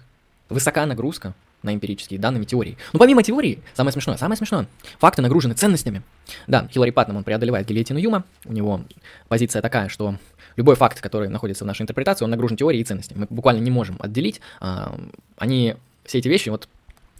высока 0.48 0.84
нагрузка 0.86 1.34
на 1.62 1.74
эмпирические 1.74 2.20
данными 2.20 2.44
теории. 2.44 2.76
Но 2.92 2.98
помимо 2.98 3.22
теории, 3.22 3.60
самое 3.74 3.92
смешное, 3.92 4.16
самое 4.16 4.36
смешное, 4.36 4.66
факты 4.98 5.22
нагружены 5.22 5.54
ценностями. 5.54 6.02
Да, 6.46 6.68
Хиллари 6.72 6.90
Паттнам, 6.90 7.16
он 7.16 7.24
преодолевает 7.24 7.66
гильотину 7.66 7.98
Юма, 7.98 8.24
у 8.44 8.52
него 8.52 8.82
позиция 9.28 9.62
такая, 9.62 9.88
что 9.88 10.16
любой 10.56 10.76
факт, 10.76 11.00
который 11.00 11.28
находится 11.28 11.64
в 11.64 11.66
нашей 11.66 11.82
интерпретации, 11.82 12.24
он 12.24 12.30
нагружен 12.30 12.56
теорией 12.56 12.82
и 12.82 12.84
ценностями. 12.84 13.20
Мы 13.20 13.26
буквально 13.30 13.60
не 13.60 13.70
можем 13.70 13.96
отделить, 14.00 14.40
а, 14.60 14.98
они, 15.36 15.76
все 16.04 16.18
эти 16.18 16.28
вещи, 16.28 16.48
вот 16.48 16.68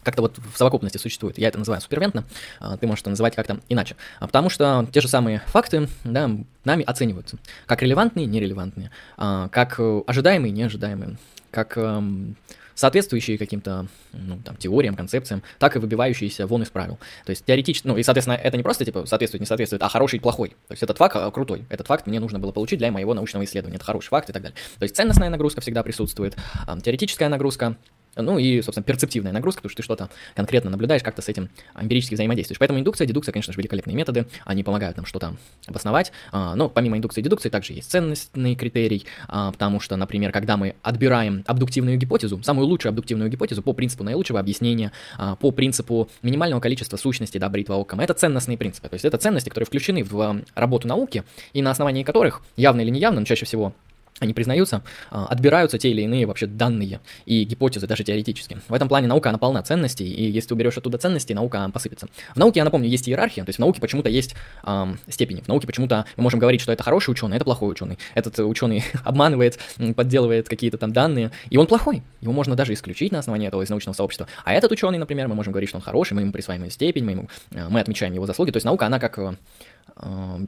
как-то 0.02 0.22
вот 0.22 0.38
в 0.38 0.56
совокупности 0.56 0.96
существует. 0.96 1.38
Я 1.38 1.48
это 1.48 1.58
называю 1.58 1.80
супервентно, 1.80 2.24
а, 2.60 2.76
ты 2.76 2.86
можешь 2.86 3.02
это 3.02 3.10
называть 3.10 3.34
как-то 3.36 3.60
иначе. 3.68 3.96
А 4.20 4.26
потому 4.26 4.50
что 4.50 4.86
те 4.92 5.00
же 5.00 5.08
самые 5.08 5.42
факты 5.46 5.88
да, 6.04 6.30
нами 6.64 6.84
оцениваются 6.84 7.38
как 7.66 7.82
релевантные, 7.82 8.26
нерелевантные, 8.26 8.90
как 9.16 9.78
э, 9.78 10.02
ожидаемые, 10.06 10.50
неожидаемые, 10.50 11.16
как 11.50 11.76
эм, 11.76 12.36
соответствующие 12.78 13.38
каким-то 13.38 13.88
ну, 14.12 14.38
там, 14.44 14.56
теориям, 14.56 14.94
концепциям, 14.94 15.42
так 15.58 15.74
и 15.74 15.80
выбивающиеся 15.80 16.46
вон 16.46 16.62
из 16.62 16.70
правил. 16.70 16.98
То 17.26 17.30
есть 17.30 17.44
теоретически, 17.44 17.88
ну 17.88 17.96
и, 17.96 18.04
соответственно, 18.04 18.36
это 18.36 18.56
не 18.56 18.62
просто 18.62 18.84
типа 18.84 19.04
соответствует, 19.04 19.40
не 19.40 19.46
соответствует, 19.46 19.82
а 19.82 19.88
хороший 19.88 20.16
и 20.16 20.20
плохой. 20.20 20.50
То 20.68 20.72
есть 20.72 20.82
этот 20.84 20.96
факт 20.96 21.16
а, 21.16 21.28
крутой, 21.32 21.66
этот 21.70 21.88
факт 21.88 22.06
мне 22.06 22.20
нужно 22.20 22.38
было 22.38 22.52
получить 22.52 22.78
для 22.78 22.92
моего 22.92 23.14
научного 23.14 23.44
исследования, 23.44 23.76
это 23.76 23.84
хороший 23.84 24.10
факт 24.10 24.30
и 24.30 24.32
так 24.32 24.42
далее. 24.42 24.56
То 24.78 24.84
есть 24.84 24.94
ценностная 24.94 25.28
нагрузка 25.28 25.60
всегда 25.60 25.82
присутствует, 25.82 26.36
теоретическая 26.84 27.28
нагрузка, 27.28 27.76
ну 28.22 28.38
и, 28.38 28.60
собственно, 28.62 28.84
перцептивная 28.84 29.32
нагрузка, 29.32 29.60
потому 29.60 29.70
что 29.70 29.76
ты 29.78 29.82
что-то 29.82 30.10
конкретно 30.34 30.70
наблюдаешь, 30.70 31.02
как-то 31.02 31.22
с 31.22 31.28
этим 31.28 31.48
эмпирически 31.80 32.14
взаимодействуешь. 32.14 32.58
Поэтому 32.58 32.80
индукция, 32.80 33.06
дедукция, 33.06 33.32
конечно 33.32 33.52
же, 33.52 33.58
великолепные 33.58 33.96
методы, 33.96 34.26
они 34.44 34.62
помогают 34.62 34.96
нам 34.96 35.06
что-то 35.06 35.36
обосновать, 35.66 36.12
а, 36.32 36.54
но 36.54 36.68
помимо 36.68 36.96
индукции 36.96 37.20
и 37.20 37.24
дедукции 37.24 37.48
также 37.48 37.72
есть 37.72 37.90
ценностный 37.90 38.54
критерий, 38.54 39.04
а, 39.28 39.52
потому 39.52 39.80
что, 39.80 39.96
например, 39.96 40.32
когда 40.32 40.56
мы 40.56 40.74
отбираем 40.82 41.44
абдуктивную 41.46 41.96
гипотезу, 41.96 42.42
самую 42.42 42.66
лучшую 42.66 42.90
абдуктивную 42.90 43.30
гипотезу 43.30 43.62
по 43.62 43.72
принципу 43.72 44.04
наилучшего 44.04 44.40
объяснения, 44.40 44.92
а, 45.16 45.36
по 45.36 45.50
принципу 45.50 46.08
минимального 46.22 46.60
количества 46.60 46.96
сущностей, 46.96 47.38
да, 47.38 47.48
бритва 47.48 47.74
оком, 47.74 48.00
это 48.00 48.14
ценностные 48.14 48.58
принципы, 48.58 48.88
то 48.88 48.94
есть 48.94 49.04
это 49.04 49.18
ценности, 49.18 49.48
которые 49.48 49.66
включены 49.66 50.04
в 50.04 50.42
работу 50.54 50.88
науки, 50.88 51.24
и 51.52 51.62
на 51.62 51.70
основании 51.70 52.02
которых, 52.02 52.42
явно 52.56 52.80
или 52.80 52.90
неявно, 52.90 53.20
но 53.20 53.26
чаще 53.26 53.44
всего 53.44 53.74
они 54.20 54.34
признаются, 54.34 54.82
а, 55.10 55.26
отбираются 55.26 55.78
те 55.78 55.90
или 55.90 56.02
иные 56.02 56.26
вообще 56.26 56.46
данные 56.46 57.00
и 57.26 57.44
гипотезы, 57.44 57.86
даже 57.86 58.04
теоретически. 58.04 58.58
В 58.68 58.74
этом 58.74 58.88
плане 58.88 59.06
наука, 59.06 59.28
она 59.28 59.38
полна 59.38 59.62
ценностей, 59.62 60.08
и 60.08 60.30
если 60.30 60.54
уберешь 60.54 60.76
оттуда 60.76 60.98
ценности, 60.98 61.32
наука 61.32 61.70
посыпется. 61.72 62.08
В 62.34 62.38
науке, 62.38 62.60
я 62.60 62.64
напомню, 62.64 62.88
есть 62.88 63.08
иерархия, 63.08 63.44
то 63.44 63.50
есть 63.50 63.58
в 63.58 63.60
науке 63.60 63.80
почему-то 63.80 64.08
есть 64.08 64.34
эм, 64.64 64.98
степени. 65.08 65.40
В 65.40 65.48
науке 65.48 65.66
почему-то 65.66 66.04
мы 66.16 66.22
можем 66.22 66.40
говорить, 66.40 66.60
что 66.60 66.72
это 66.72 66.82
хороший 66.82 67.10
ученый, 67.10 67.36
это 67.36 67.44
плохой 67.44 67.70
ученый. 67.70 67.98
Этот 68.14 68.38
ученый 68.38 68.84
обманывает, 69.04 69.58
подделывает 69.94 70.48
какие-то 70.48 70.78
там 70.78 70.92
данные, 70.92 71.30
и 71.50 71.56
он 71.56 71.66
плохой. 71.66 72.02
Его 72.20 72.32
можно 72.32 72.56
даже 72.56 72.72
исключить 72.72 73.12
на 73.12 73.20
основании 73.20 73.48
этого 73.48 73.62
из 73.62 73.70
научного 73.70 73.94
сообщества. 73.94 74.26
А 74.44 74.52
этот 74.52 74.72
ученый, 74.72 74.98
например, 74.98 75.28
мы 75.28 75.34
можем 75.34 75.52
говорить, 75.52 75.68
что 75.68 75.78
он 75.78 75.82
хороший, 75.82 76.14
мы 76.14 76.22
ему 76.22 76.32
присваиваем 76.32 76.70
степень, 76.70 77.04
мы, 77.04 77.12
ему, 77.12 77.28
э, 77.52 77.68
мы 77.68 77.80
отмечаем 77.80 78.12
его 78.12 78.26
заслуги. 78.26 78.50
То 78.50 78.56
есть 78.56 78.64
наука, 78.64 78.86
она 78.86 78.98
как 78.98 79.18
э, 79.18 79.34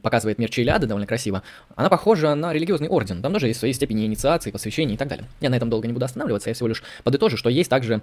показывает 0.03 0.39
мир 0.39 0.51
Чилиады 0.51 0.87
довольно 0.87 1.07
красиво, 1.07 1.43
она 1.77 1.89
похожа 1.89 2.35
на 2.35 2.53
религиозный 2.53 2.89
орден. 2.89 3.23
Там 3.23 3.33
тоже 3.33 3.49
есть 3.49 3.61
свои 3.61 3.73
степени 3.73 4.07
инициации, 4.07 4.51
посвящения 4.51 4.95
и 4.95 4.99
так 4.99 5.09
далее. 5.09 5.27
Я 5.41 5.51
на 5.51 5.55
этом 5.55 5.71
долго 5.71 5.87
не 5.87 5.93
буду 5.93 6.05
останавливаться, 6.05 6.51
я 6.51 6.55
всего 6.55 6.69
лишь 6.69 6.83
подытожу, 7.05 7.37
что 7.37 7.49
есть 7.49 7.71
также 7.71 8.03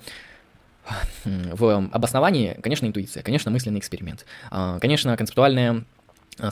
в 1.26 1.90
обосновании, 1.92 2.58
конечно, 2.64 2.86
интуиция, 2.86 3.22
конечно, 3.22 3.52
мысленный 3.52 3.80
эксперимент, 3.80 4.26
а, 4.50 4.80
конечно, 4.80 5.18
концептуальная 5.18 5.84
Э, 5.84 5.97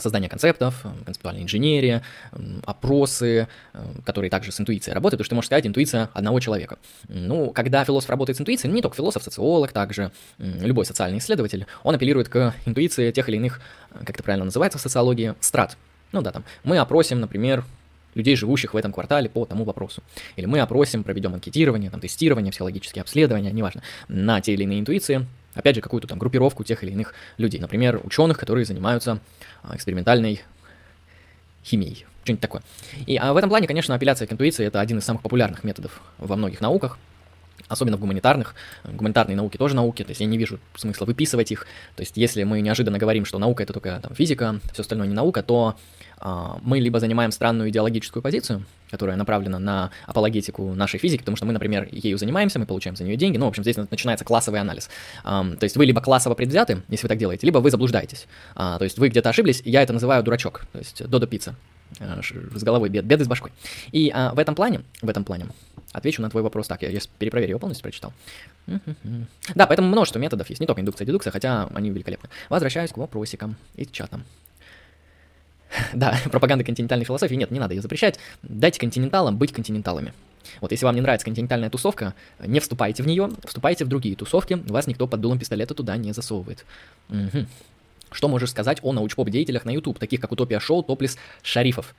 создание 0.00 0.28
концептов, 0.28 0.84
э, 0.84 0.90
концептуальная 1.04 1.42
инженерия, 1.42 2.02
опросы, 2.64 3.48
э, 3.72 3.84
которые 4.04 4.30
также 4.30 4.52
с 4.52 4.60
интуицией 4.60 4.94
работают, 4.94 5.18
потому 5.18 5.24
что 5.24 5.30
ты 5.30 5.34
можешь 5.36 5.46
сказать 5.48 5.66
интуиция 5.66 6.10
одного 6.12 6.40
человека. 6.40 6.78
Ну, 7.08 7.50
когда 7.50 7.84
философ 7.84 8.10
работает 8.10 8.36
с 8.36 8.40
интуицией, 8.40 8.72
не 8.72 8.82
только 8.82 8.96
философ, 8.96 9.22
социолог, 9.22 9.72
также 9.72 10.10
любой 10.38 10.84
социальный 10.84 11.18
исследователь, 11.18 11.66
он 11.82 11.94
апеллирует 11.94 12.28
к 12.28 12.54
интуиции 12.66 13.10
тех 13.10 13.28
или 13.28 13.36
иных, 13.36 13.60
как 13.90 14.10
это 14.10 14.22
правильно 14.22 14.44
называется 14.44 14.78
в 14.78 14.80
социологии, 14.80 15.34
страт. 15.40 15.76
Ну 16.12 16.22
да, 16.22 16.32
там, 16.32 16.44
мы 16.64 16.78
опросим, 16.78 17.20
например, 17.20 17.64
людей, 18.14 18.34
живущих 18.34 18.74
в 18.74 18.76
этом 18.76 18.92
квартале 18.92 19.28
по 19.28 19.44
тому 19.44 19.64
вопросу. 19.64 20.02
Или 20.36 20.46
мы 20.46 20.60
опросим, 20.60 21.04
проведем 21.04 21.34
анкетирование, 21.34 21.90
там, 21.90 22.00
тестирование, 22.00 22.50
психологические 22.50 23.02
обследования, 23.02 23.52
неважно, 23.52 23.82
на 24.08 24.40
те 24.40 24.54
или 24.54 24.64
иные 24.64 24.80
интуиции, 24.80 25.26
опять 25.56 25.74
же, 25.74 25.80
какую-то 25.80 26.06
там 26.06 26.18
группировку 26.18 26.62
тех 26.62 26.84
или 26.84 26.92
иных 26.92 27.14
людей. 27.38 27.58
Например, 27.58 28.00
ученых, 28.04 28.38
которые 28.38 28.64
занимаются 28.64 29.18
а, 29.62 29.74
экспериментальной 29.74 30.42
химией, 31.64 32.06
что-нибудь 32.22 32.42
такое. 32.42 32.62
И 33.06 33.16
а 33.16 33.32
в 33.32 33.36
этом 33.36 33.50
плане, 33.50 33.66
конечно, 33.66 33.94
апелляция 33.94 34.28
к 34.28 34.32
интуиции– 34.32 34.64
это 34.66 34.80
один 34.80 34.98
из 34.98 35.04
самых 35.04 35.22
популярных 35.22 35.64
методов 35.64 36.00
во 36.18 36.36
многих 36.36 36.60
науках, 36.60 36.98
особенно 37.68 37.96
в 37.96 38.00
гуманитарных. 38.00 38.54
Гуманитарные 38.84 39.36
науки 39.36 39.56
тоже 39.56 39.74
науки, 39.74 40.02
то 40.02 40.10
есть 40.10 40.20
я 40.20 40.26
не 40.26 40.38
вижу 40.38 40.58
смысла 40.74 41.04
выписывать 41.04 41.50
их. 41.52 41.66
То 41.96 42.02
есть 42.02 42.16
если 42.16 42.42
мы 42.44 42.60
неожиданно 42.60 42.98
говорим, 42.98 43.24
что 43.24 43.38
наука 43.38 43.62
это 43.62 43.72
только 43.72 43.98
там, 44.02 44.14
физика, 44.14 44.60
все 44.72 44.82
остальное 44.82 45.08
не 45.08 45.14
наука, 45.14 45.42
то 45.42 45.76
а, 46.18 46.58
мы 46.62 46.78
либо 46.78 47.00
занимаем 47.00 47.30
странную 47.30 47.70
идеологическую 47.70 48.22
позицию, 48.22 48.64
которая 48.90 49.16
направлена 49.16 49.58
на 49.58 49.90
апологетику 50.06 50.74
нашей 50.74 50.98
физики, 50.98 51.20
потому 51.20 51.36
что 51.36 51.46
мы, 51.46 51.52
например, 51.52 51.88
ею 51.90 52.18
занимаемся, 52.18 52.58
мы 52.58 52.66
получаем 52.66 52.96
за 52.96 53.04
нее 53.04 53.16
деньги. 53.16 53.36
Ну, 53.36 53.46
в 53.46 53.48
общем, 53.48 53.62
здесь 53.62 53.76
начинается 53.76 54.24
классовый 54.24 54.60
анализ. 54.60 54.88
То 55.24 55.58
есть 55.60 55.76
вы 55.76 55.86
либо 55.86 56.00
классово 56.00 56.34
предвзяты, 56.34 56.82
если 56.88 57.04
вы 57.04 57.08
так 57.08 57.18
делаете, 57.18 57.46
либо 57.46 57.58
вы 57.58 57.70
заблуждаетесь. 57.70 58.26
А, 58.54 58.78
то 58.78 58.84
есть 58.84 58.98
вы 58.98 59.08
где-то 59.08 59.28
ошиблись, 59.28 59.62
я 59.64 59.82
это 59.82 59.92
называю 59.92 60.22
дурачок, 60.22 60.66
то 60.72 60.78
есть 60.78 61.06
додо 61.06 61.26
пицца 61.26 61.50
а, 61.50 61.75
с 61.98 62.62
головой 62.62 62.88
бед, 62.88 63.04
беды 63.04 63.24
с 63.24 63.28
башкой. 63.28 63.52
И 63.92 64.10
а, 64.14 64.34
в 64.34 64.38
этом 64.38 64.54
плане, 64.54 64.82
в 65.02 65.08
этом 65.08 65.24
плане, 65.24 65.46
отвечу 65.92 66.22
на 66.22 66.30
твой 66.30 66.42
вопрос 66.42 66.68
так, 66.68 66.82
я, 66.82 66.90
я 66.90 67.00
перепроверю, 67.18 67.50
его 67.50 67.58
полностью 67.58 67.82
прочитал. 67.82 68.12
Да, 69.54 69.66
поэтому 69.66 69.88
множество 69.88 70.18
методов 70.18 70.48
есть, 70.48 70.60
не 70.60 70.66
только 70.66 70.80
индукция, 70.80 71.06
дедукция, 71.06 71.30
хотя 71.30 71.68
они 71.74 71.90
великолепны. 71.90 72.28
Возвращаюсь 72.48 72.90
к 72.90 72.96
вопросикам 72.96 73.56
и 73.76 73.86
чатам. 73.86 74.24
Да, 75.92 76.16
пропаганда 76.30 76.64
континентальной 76.64 77.04
философии 77.04 77.34
нет, 77.34 77.50
не 77.50 77.58
надо 77.58 77.74
ее 77.74 77.82
запрещать. 77.82 78.18
Дайте 78.42 78.78
континенталам 78.80 79.36
быть 79.36 79.52
континенталами. 79.52 80.12
Вот 80.60 80.70
если 80.70 80.84
вам 80.84 80.94
не 80.94 81.00
нравится 81.00 81.24
континентальная 81.24 81.70
тусовка, 81.70 82.14
не 82.38 82.60
вступайте 82.60 83.02
в 83.02 83.06
нее, 83.06 83.30
вступайте 83.44 83.84
в 83.84 83.88
другие 83.88 84.14
тусовки, 84.14 84.54
вас 84.54 84.86
никто 84.86 85.06
под 85.06 85.20
дулом 85.20 85.38
пистолета 85.38 85.74
туда 85.74 85.96
не 85.96 86.12
засовывает. 86.12 86.64
Угу. 87.08 87.46
Что 88.10 88.28
можешь 88.28 88.50
сказать 88.50 88.78
о 88.82 88.92
научпоп-деятелях 88.92 89.64
на 89.64 89.70
YouTube, 89.70 89.98
таких 89.98 90.20
как 90.20 90.32
Утопия 90.32 90.60
Шоу, 90.60 90.82
Топлис, 90.82 91.18
Шарифов? 91.42 91.94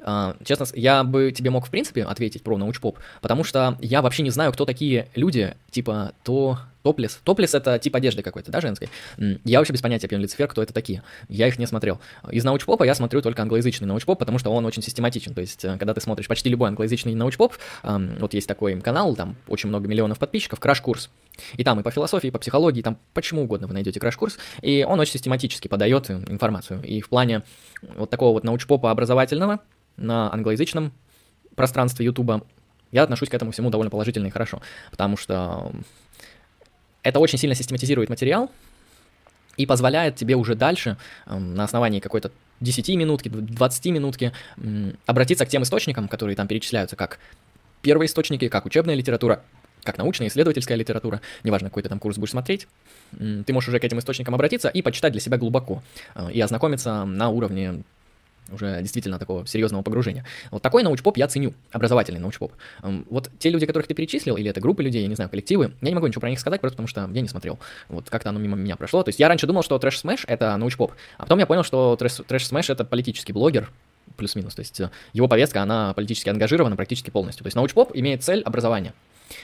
Uh, 0.00 0.36
честно, 0.44 0.66
я 0.74 1.04
бы 1.04 1.30
тебе 1.30 1.50
мог, 1.50 1.66
в 1.66 1.70
принципе, 1.70 2.04
ответить 2.04 2.42
про 2.42 2.56
научпоп, 2.56 2.98
потому 3.20 3.44
что 3.44 3.76
я 3.80 4.00
вообще 4.00 4.22
не 4.22 4.30
знаю, 4.30 4.52
кто 4.52 4.64
такие 4.64 5.08
люди, 5.14 5.54
типа 5.70 6.12
то 6.24 6.58
Топлес. 6.82 7.20
Топлес 7.24 7.54
это 7.54 7.78
тип 7.78 7.94
одежды 7.94 8.22
какой-то, 8.22 8.50
да, 8.50 8.60
женской. 8.60 8.88
Я 9.44 9.58
вообще 9.58 9.72
без 9.72 9.82
понятия 9.82 10.08
пьян 10.08 10.20
Люцифер, 10.20 10.48
кто 10.48 10.62
это 10.62 10.72
такие. 10.72 11.02
Я 11.28 11.46
их 11.46 11.58
не 11.58 11.66
смотрел. 11.66 12.00
Из 12.30 12.42
научпопа 12.42 12.84
я 12.84 12.94
смотрю 12.94 13.20
только 13.20 13.42
англоязычный 13.42 13.86
научпоп, 13.86 14.18
потому 14.18 14.38
что 14.38 14.50
он 14.50 14.64
очень 14.64 14.82
систематичен. 14.82 15.34
То 15.34 15.42
есть, 15.42 15.64
э, 15.64 15.76
когда 15.76 15.92
ты 15.92 16.00
смотришь 16.00 16.26
почти 16.26 16.48
любой 16.48 16.68
англоязычный 16.68 17.14
научпоп, 17.14 17.54
вот 17.82 18.34
есть 18.34 18.48
такой 18.48 18.80
канал, 18.80 19.14
там 19.14 19.36
очень 19.46 19.68
много 19.68 19.88
миллионов 19.88 20.18
подписчиков, 20.18 20.58
краш-курс. 20.58 21.10
И 21.56 21.64
там 21.64 21.80
и 21.80 21.82
по 21.82 21.90
философии, 21.90 22.28
и 22.28 22.30
по 22.30 22.38
психологии, 22.38 22.82
там 22.82 22.98
почему 23.12 23.42
угодно 23.42 23.66
вы 23.66 23.74
найдете 23.74 24.00
краш-курс, 24.00 24.38
и 24.62 24.84
он 24.88 25.00
очень 25.00 25.12
систематически 25.12 25.68
подает 25.68 26.10
информацию. 26.10 26.82
И 26.82 27.00
в 27.00 27.08
плане 27.08 27.42
вот 27.96 28.10
такого 28.10 28.32
вот 28.32 28.44
научпопа 28.44 28.90
образовательного 28.90 29.60
на 30.00 30.32
англоязычном 30.32 30.92
пространстве 31.54 32.06
Ютуба. 32.06 32.42
Я 32.90 33.04
отношусь 33.04 33.28
к 33.28 33.34
этому 33.34 33.52
всему 33.52 33.70
довольно 33.70 33.90
положительно 33.90 34.26
и 34.26 34.30
хорошо, 34.30 34.60
потому 34.90 35.16
что 35.16 35.72
это 37.02 37.20
очень 37.20 37.38
сильно 37.38 37.54
систематизирует 37.54 38.08
материал 38.08 38.50
и 39.56 39.66
позволяет 39.66 40.16
тебе 40.16 40.34
уже 40.34 40.54
дальше 40.54 40.96
на 41.26 41.64
основании 41.64 42.00
какой-то 42.00 42.32
10 42.60 42.88
минутки, 42.96 43.28
20 43.28 43.86
минутки 43.86 44.32
обратиться 45.06 45.46
к 45.46 45.48
тем 45.48 45.62
источникам, 45.62 46.08
которые 46.08 46.36
там 46.36 46.48
перечисляются, 46.48 46.96
как 46.96 47.18
первые 47.82 48.06
источники, 48.06 48.48
как 48.48 48.66
учебная 48.66 48.94
литература, 48.94 49.42
как 49.82 49.98
научная 49.98 50.28
исследовательская 50.28 50.76
литература, 50.76 51.20
неважно, 51.42 51.68
какой 51.68 51.82
ты 51.82 51.88
там 51.88 51.98
курс 51.98 52.18
будешь 52.18 52.30
смотреть, 52.30 52.68
ты 53.12 53.52
можешь 53.52 53.68
уже 53.68 53.78
к 53.78 53.84
этим 53.84 53.98
источникам 53.98 54.34
обратиться 54.34 54.68
и 54.68 54.82
почитать 54.82 55.12
для 55.12 55.20
себя 55.20 55.38
глубоко, 55.38 55.82
э, 56.14 56.30
и 56.32 56.40
ознакомиться 56.40 57.04
на 57.04 57.30
уровне 57.30 57.82
уже 58.50 58.80
действительно 58.80 59.18
такого 59.18 59.46
серьезного 59.46 59.82
погружения. 59.82 60.24
Вот 60.50 60.62
такой 60.62 60.82
научпоп 60.82 61.16
я 61.16 61.28
ценю, 61.28 61.54
образовательный 61.70 62.20
научпоп. 62.20 62.52
Вот 62.82 63.30
те 63.38 63.50
люди, 63.50 63.66
которых 63.66 63.86
ты 63.86 63.94
перечислил, 63.94 64.36
или 64.36 64.50
это 64.50 64.60
группы 64.60 64.82
людей, 64.82 65.02
я 65.02 65.08
не 65.08 65.14
знаю, 65.14 65.30
коллективы, 65.30 65.72
я 65.80 65.88
не 65.88 65.94
могу 65.94 66.06
ничего 66.06 66.20
про 66.20 66.30
них 66.30 66.40
сказать, 66.40 66.60
просто 66.60 66.76
потому 66.76 66.88
что 66.88 67.08
я 67.12 67.20
не 67.20 67.28
смотрел. 67.28 67.58
Вот 67.88 68.10
как-то 68.10 68.30
оно 68.30 68.40
мимо 68.40 68.56
меня 68.56 68.76
прошло. 68.76 69.02
То 69.02 69.10
есть 69.10 69.20
я 69.20 69.28
раньше 69.28 69.46
думал, 69.46 69.62
что 69.62 69.78
Trash 69.78 69.98
Smash — 69.98 70.28
это 70.28 70.56
научпоп, 70.56 70.92
а 71.18 71.22
потом 71.22 71.38
я 71.38 71.46
понял, 71.46 71.62
что 71.62 71.96
Trash 71.96 72.46
Smash — 72.46 72.70
это 72.70 72.84
политический 72.84 73.32
блогер, 73.32 73.70
плюс-минус. 74.16 74.54
То 74.54 74.60
есть 74.60 74.80
э, 74.80 74.90
его 75.12 75.28
повестка, 75.28 75.62
она 75.62 75.94
политически 75.94 76.28
ангажирована 76.28 76.76
практически 76.76 77.10
полностью. 77.10 77.44
То 77.44 77.46
есть 77.48 77.56
научпоп 77.56 77.92
имеет 77.94 78.22
цель 78.22 78.42
образования. 78.42 78.92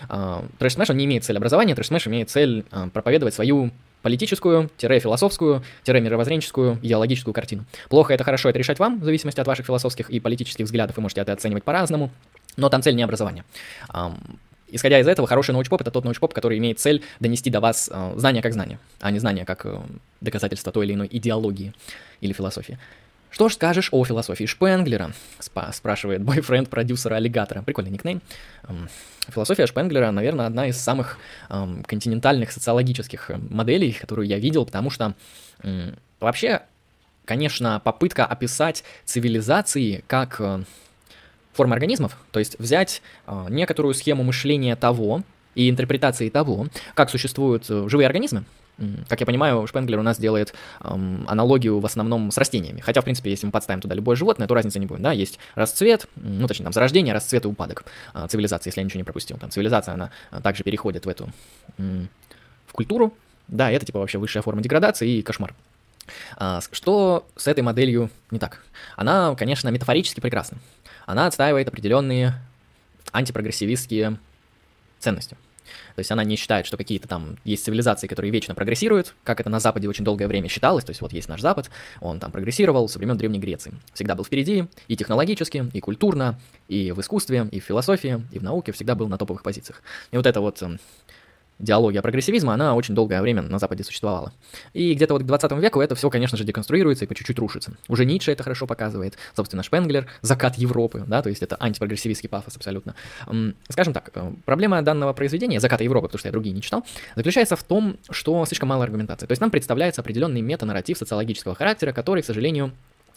А, 0.09 0.45
Trash 0.59 0.75
Smash, 0.75 0.91
он 0.91 0.97
не 0.97 1.05
имеет 1.05 1.25
цель 1.25 1.37
образования, 1.37 1.75
Trash 1.75 1.87
Smash 1.87 2.07
имеет 2.09 2.31
цель 2.31 2.65
а, 2.71 2.89
проповедовать 2.89 3.35
свою 3.35 3.71
политическую, 4.07 4.71
философскую, 4.79 5.65
мировоззренческую, 5.85 6.79
идеологическую 6.81 7.35
картину. 7.35 7.65
Плохо 7.89 8.15
это 8.15 8.23
хорошо, 8.23 8.49
это 8.49 8.57
решать 8.57 8.79
вам, 8.79 9.01
в 9.01 9.05
зависимости 9.05 9.41
от 9.41 9.49
ваших 9.49 9.67
философских 9.67 10.11
и 10.11 10.21
политических 10.21 10.67
взглядов, 10.67 10.97
вы 10.97 11.03
можете 11.03 11.23
это 11.23 11.33
оценивать 11.33 11.65
по-разному, 11.65 12.13
но 12.57 12.69
там 12.69 12.83
цель 12.83 12.95
не 12.95 13.03
образование. 13.03 13.43
Исходя 14.69 15.01
из 15.01 15.09
этого, 15.09 15.27
хороший 15.27 15.51
научпоп— 15.51 15.81
это 15.83 15.91
тот 15.91 16.05
научпоп, 16.05 16.35
который 16.35 16.59
имеет 16.59 16.79
цель 16.79 17.03
донести 17.19 17.51
до 17.51 17.59
вас 17.59 17.91
э, 17.93 18.15
знания 18.17 18.43
как 18.43 18.53
знания, 18.53 18.79
а 19.01 19.11
не 19.11 19.19
знания 19.19 19.45
как 19.45 19.67
э, 19.67 19.77
доказательство 20.21 20.71
той 20.71 20.87
или 20.87 20.95
иной 20.95 21.09
идеологии 21.11 21.73
или 22.21 22.33
философии. 22.33 22.79
Что 23.37 23.51
ж 23.51 23.53
скажешь 23.53 23.91
о 23.93 24.03
философии 24.03 24.47
Шпенглера? 24.47 25.13
Спа 25.41 25.71
спрашивает 25.71 26.23
бойфренд 26.23 26.71
продюсера 26.71 27.17
аллигатора. 27.17 27.61
Прикольный 27.61 27.91
никнейм. 27.91 28.23
Философия 29.29 29.67
Шпенглера, 29.67 30.11
наверное, 30.11 30.47
одна 30.47 30.69
из 30.69 30.79
самых 30.79 31.19
эм, 31.51 31.85
континентальных 31.85 32.51
социологических 32.51 33.31
э, 33.31 33.37
моделей, 33.51 33.93
которую 33.93 34.27
я 34.27 34.39
видел, 34.39 34.65
потому 34.65 34.89
что 34.89 35.13
э, 35.63 35.93
вообще, 36.19 36.63
конечно, 37.27 37.79
попытка 37.85 38.25
описать 38.25 38.85
цивилизации 39.05 40.03
как 40.07 40.41
э, 40.41 40.63
формы 41.53 41.75
организмов, 41.75 42.17
то 42.31 42.39
есть 42.39 42.59
взять 42.59 43.03
э, 43.27 43.49
некоторую 43.51 43.93
схему 43.93 44.23
мышления 44.23 44.77
того 44.77 45.25
и 45.55 45.69
интерпретации 45.69 46.31
того, 46.31 46.69
как 46.95 47.11
существуют 47.11 47.67
э, 47.69 47.87
живые 47.87 48.07
организмы, 48.07 48.47
как 49.09 49.21
я 49.21 49.27
понимаю, 49.27 49.67
Шпенглер 49.67 49.99
у 49.99 50.03
нас 50.03 50.19
делает 50.19 50.55
эм, 50.83 51.25
аналогию 51.29 51.81
в 51.81 51.87
основном 51.87 52.31
с 52.31 52.39
растениями. 52.39 52.81
Хотя, 52.81 53.01
в 53.01 53.05
принципе, 53.05 53.31
если 53.31 53.47
мы 53.47 53.53
подставим 53.53 53.81
туда 53.81 53.95
любое 53.95 54.17
животное, 54.17 54.47
то 54.47 54.55
разницы 54.55 54.79
не 54.79 54.87
будет. 54.87 55.01
Да, 55.01 55.13
есть 55.13 55.39
расцвет, 55.55 56.07
ну, 56.17 56.47
точнее, 56.47 56.65
там, 56.65 56.73
зарождение, 56.73 57.15
расцвет 57.15 57.45
и 57.45 57.49
упадок 57.49 57.85
э, 58.15 58.27
цивилизации, 58.29 58.69
если 58.69 58.81
я 58.81 58.85
ничего 58.85 58.99
не 58.99 59.05
пропустил. 59.05 59.39
Там 59.39 59.51
цивилизация, 59.51 59.95
она 59.95 60.11
э, 60.31 60.41
также 60.41 60.63
переходит 60.63 61.07
в 61.07 61.09
эту, 61.09 61.31
э, 61.79 62.07
в 62.67 62.73
культуру. 62.73 63.15
Да, 63.49 63.71
это, 63.71 63.87
типа, 63.87 64.01
вообще 64.01 64.19
высшая 64.19 64.43
форма 64.43 64.61
деградации 64.61 65.19
и 65.19 65.23
кошмар. 65.23 65.55
А, 66.37 66.61
что 66.73 67.27
с 67.37 67.47
этой 67.47 67.63
моделью 67.63 68.11
не 68.31 68.39
так? 68.39 68.63
Она, 68.97 69.35
конечно, 69.37 69.69
метафорически 69.69 70.21
прекрасна. 70.21 70.59
Она 71.07 71.27
отстаивает 71.27 71.69
определенные 71.69 72.35
антипрогрессивистские 73.13 74.19
ценности. 74.99 75.37
То 75.95 76.01
есть 76.01 76.11
она 76.11 76.25
не 76.25 76.37
считает, 76.37 76.67
что 76.67 76.77
какие-то 76.77 77.09
там 77.09 77.39
есть 77.45 77.65
цивилизации, 77.65 78.07
которые 78.07 78.31
вечно 78.31 78.55
прогрессируют, 78.55 79.15
как 79.25 79.41
это 79.41 79.51
на 79.51 79.61
Западе 79.61 79.89
очень 79.89 80.05
долгое 80.05 80.27
время 80.27 80.49
считалось. 80.49 80.85
То 80.85 80.91
есть 80.91 81.01
вот 81.01 81.13
есть 81.13 81.29
наш 81.29 81.41
Запад, 81.41 81.71
он 82.01 82.21
там 82.21 82.33
прогрессировал 82.33 82.89
со 82.89 82.99
времен 82.99 83.17
Древней 83.17 83.39
Греции. 83.39 83.75
Всегда 83.93 84.15
был 84.15 84.25
впереди 84.25 84.67
и 84.89 84.97
технологически, 84.97 85.71
и 85.73 85.81
культурно, 85.81 86.39
и 86.69 86.93
в 86.93 87.01
искусстве, 87.01 87.49
и 87.51 87.61
в 87.61 87.65
философии, 87.65 88.23
и 88.33 88.39
в 88.39 88.43
науке 88.43 88.73
всегда 88.73 88.95
был 88.95 89.09
на 89.09 89.19
топовых 89.19 89.43
позициях. 89.43 89.83
И 90.11 90.17
вот 90.17 90.27
это 90.27 90.41
вот 90.41 90.63
диалогия 91.59 92.03
прогрессивизма, 92.03 92.55
она 92.55 92.75
очень 92.75 92.95
долгое 92.95 93.23
время 93.23 93.43
на 93.43 93.59
Западе 93.59 93.85
существовала. 93.85 94.33
И 94.73 94.95
где-то 94.95 95.15
вот 95.15 95.23
к 95.23 95.27
20 95.27 95.53
веку 95.53 95.81
это 95.81 95.95
все, 95.95 96.11
конечно 96.11 96.37
же, 96.37 96.45
деконструируется 96.45 97.05
и 97.05 97.09
по 97.09 97.15
чуть-чуть 97.15 97.39
рушится. 97.39 97.73
Уже 97.89 98.05
Ницше 98.05 98.33
это 98.33 98.43
хорошо 98.43 98.67
показывает, 98.67 99.17
собственно, 99.35 99.63
Шпенглер, 99.63 100.07
закат 100.23 100.57
Европы, 100.57 101.05
да, 101.07 101.23
то 101.23 101.29
есть 101.29 101.43
это 101.43 101.57
антипрогрессивистский 101.59 102.29
пафос 102.29 102.57
абсолютно. 102.57 102.95
Скажем 103.69 103.93
так, 103.93 104.11
э, 104.15 104.33
проблема 104.45 104.83
данного 104.83 105.13
произведения, 105.13 105.61
заката 105.61 105.85
Европы, 105.85 106.09
потому 106.09 106.19
что 106.19 106.29
я 106.29 106.33
другие 106.33 106.55
не 106.55 106.63
читал, 106.63 106.85
заключается 107.15 107.57
в 107.57 107.63
том, 107.63 107.97
что 108.11 108.45
слишком 108.47 108.69
мало 108.69 108.85
аргументации. 108.85 109.27
То 109.27 109.33
есть 109.33 109.41
нам 109.41 109.51
представляется 109.51 110.01
определенный 110.01 110.41
метанарратив 110.41 110.99
социологического 110.99 111.55
характера, 111.55 111.93
который, 111.93 112.23
к 112.23 112.27
сожалению, 112.27 112.73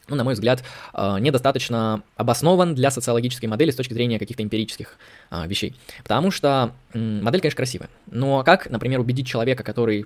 ну, 0.09 0.15
на 0.15 0.23
мой 0.23 0.33
взгляд, 0.33 0.63
э, 0.93 1.17
недостаточно 1.19 2.03
обоснован 2.15 2.75
для 2.75 2.91
социологической 2.91 3.47
модели 3.47 3.71
с 3.71 3.75
точки 3.75 3.93
зрения 3.93 4.19
каких-то 4.19 4.43
эмпирических 4.43 4.97
а, 5.29 5.47
вещей. 5.47 5.75
Потому 6.03 6.31
что 6.31 6.71
модель, 6.93 7.41
конечно, 7.41 7.57
красивая. 7.57 7.89
Но 8.07 8.43
как, 8.43 8.69
например, 8.69 8.99
убедить 8.99 9.27
человека, 9.27 9.63
который 9.63 10.05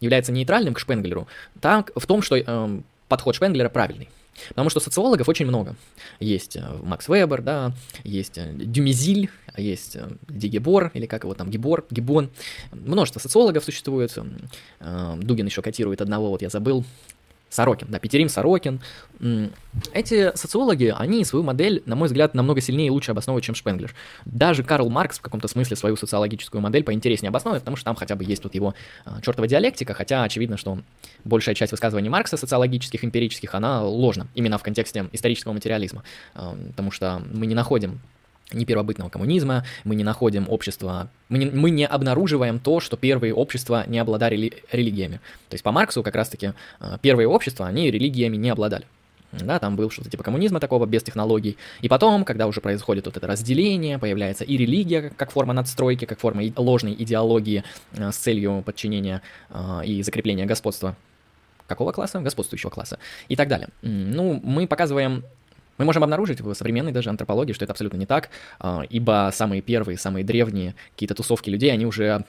является 0.00 0.32
нейтральным 0.32 0.74
к 0.74 0.78
Шпенглеру, 0.78 1.28
так 1.60 1.92
в 1.94 2.06
том, 2.06 2.22
что 2.22 2.36
эм, 2.36 2.84
подход 3.08 3.36
Шпенглера 3.36 3.68
правильный. 3.68 4.08
Потому 4.48 4.70
что 4.70 4.80
социологов 4.80 5.28
очень 5.28 5.46
много. 5.46 5.76
Есть 6.18 6.56
э, 6.56 6.62
Макс 6.82 7.08
Вебер, 7.08 7.42
да, 7.42 7.72
есть 8.02 8.38
э, 8.38 8.50
Дюмизиль, 8.54 9.30
есть 9.56 9.96
Дигебор, 10.28 10.90
или 10.94 11.06
как 11.06 11.24
его 11.24 11.34
там, 11.34 11.50
Гибор, 11.50 11.86
Гибон. 11.90 12.30
Множество 12.72 13.20
социологов 13.20 13.64
существует. 13.64 14.16
Дугин 14.80 15.46
еще 15.46 15.62
котирует 15.62 16.00
одного, 16.00 16.30
вот 16.30 16.42
я 16.42 16.48
забыл, 16.48 16.84
Сорокин, 17.52 17.88
да, 17.90 17.98
Петерим 17.98 18.30
Сорокин. 18.30 18.80
Эти 19.92 20.34
социологи, 20.34 20.92
они 20.96 21.22
свою 21.24 21.44
модель, 21.44 21.82
на 21.84 21.94
мой 21.94 22.08
взгляд, 22.08 22.34
намного 22.34 22.62
сильнее 22.62 22.86
и 22.86 22.90
лучше 22.90 23.10
обосновывают, 23.10 23.44
чем 23.44 23.54
Шпенглер. 23.54 23.94
Даже 24.24 24.62
Карл 24.64 24.88
Маркс 24.88 25.18
в 25.18 25.20
каком-то 25.20 25.48
смысле 25.48 25.76
свою 25.76 25.96
социологическую 25.96 26.62
модель 26.62 26.82
поинтереснее 26.82 27.28
обосновывает, 27.28 27.62
потому 27.62 27.76
что 27.76 27.84
там 27.84 27.94
хотя 27.94 28.16
бы 28.16 28.24
есть 28.24 28.42
тут 28.42 28.54
его 28.54 28.74
а, 29.04 29.20
чертова 29.20 29.46
диалектика, 29.46 29.92
хотя 29.92 30.24
очевидно, 30.24 30.56
что 30.56 30.78
большая 31.24 31.54
часть 31.54 31.72
высказываний 31.72 32.08
Маркса 32.08 32.38
социологических, 32.38 33.04
эмпирических, 33.04 33.54
она 33.54 33.84
ложна, 33.84 34.28
именно 34.34 34.56
в 34.56 34.62
контексте 34.62 35.08
исторического 35.12 35.52
материализма, 35.52 36.04
а, 36.34 36.56
потому 36.70 36.90
что 36.90 37.22
мы 37.32 37.44
не 37.44 37.54
находим 37.54 38.00
ни 38.54 38.64
первобытного 38.64 39.08
коммунизма, 39.08 39.64
мы 39.84 39.94
не 39.94 40.04
находим 40.04 40.46
общества, 40.48 41.08
мы 41.28 41.38
не, 41.38 41.46
мы 41.46 41.70
не 41.70 41.86
обнаруживаем 41.86 42.58
то, 42.58 42.80
что 42.80 42.96
первые 42.96 43.34
общества 43.34 43.84
не 43.86 43.98
обладали 43.98 44.52
религиями. 44.70 45.20
То 45.48 45.54
есть 45.54 45.64
по 45.64 45.72
Марксу 45.72 46.02
как 46.02 46.14
раз-таки 46.14 46.52
э, 46.80 46.98
первые 47.00 47.28
общества, 47.28 47.66
они 47.66 47.90
религиями 47.90 48.36
не 48.36 48.50
обладали. 48.50 48.86
Да, 49.32 49.58
там 49.58 49.76
был 49.76 49.90
что-то 49.90 50.10
типа 50.10 50.22
коммунизма 50.22 50.60
такого, 50.60 50.84
без 50.84 51.02
технологий. 51.02 51.56
И 51.80 51.88
потом, 51.88 52.24
когда 52.24 52.46
уже 52.46 52.60
происходит 52.60 53.06
вот 53.06 53.16
это 53.16 53.26
разделение, 53.26 53.98
появляется 53.98 54.44
и 54.44 54.58
религия 54.58 55.10
как 55.16 55.30
форма 55.30 55.54
надстройки, 55.54 56.04
как 56.04 56.20
форма 56.20 56.42
ложной 56.56 56.92
идеологии 56.92 57.64
э, 57.92 58.12
с 58.12 58.16
целью 58.16 58.62
подчинения 58.64 59.22
э, 59.50 59.86
и 59.86 60.02
закрепления 60.02 60.44
господства 60.44 60.96
какого 61.66 61.92
класса? 61.92 62.20
Господствующего 62.20 62.70
класса. 62.70 62.98
И 63.28 63.36
так 63.36 63.48
далее. 63.48 63.68
Ну, 63.80 64.40
мы 64.44 64.66
показываем 64.66 65.24
мы 65.82 65.86
можем 65.86 66.04
обнаружить 66.04 66.40
в 66.40 66.54
современной 66.54 66.92
даже 66.92 67.10
антропологии, 67.10 67.52
что 67.52 67.64
это 67.64 67.72
абсолютно 67.72 67.96
не 67.96 68.06
так, 68.06 68.30
а, 68.60 68.82
ибо 68.88 69.30
самые 69.32 69.62
первые, 69.62 69.98
самые 69.98 70.24
древние 70.24 70.74
какие-то 70.92 71.14
тусовки 71.14 71.50
людей, 71.50 71.72
они 71.72 71.86
уже 71.86 72.24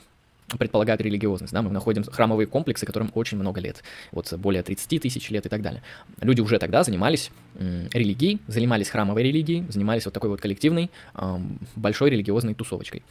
предполагают 0.58 1.02
религиозность, 1.02 1.54
да, 1.54 1.62
мы 1.62 1.70
находим 1.70 2.04
храмовые 2.04 2.48
комплексы, 2.48 2.86
которым 2.86 3.12
очень 3.14 3.38
много 3.38 3.62
лет, 3.62 3.84
вот 4.12 4.34
более 4.34 4.62
30 4.62 5.02
тысяч 5.02 5.30
лет 5.30 5.46
и 5.46 5.50
так 5.50 5.62
далее. 5.62 5.82
Люди 6.20 6.42
уже 6.42 6.60
тогда 6.60 6.84
занимались 6.84 7.32
религией, 7.60 8.40
занимались 8.48 8.90
храмовой 8.90 9.24
религией, 9.24 9.66
занимались 9.70 10.06
вот 10.06 10.14
такой 10.14 10.30
вот 10.30 10.42
коллективной 10.42 10.92
большой 11.76 12.10
религиозной 12.10 12.56
тусовочкой. 12.56 13.04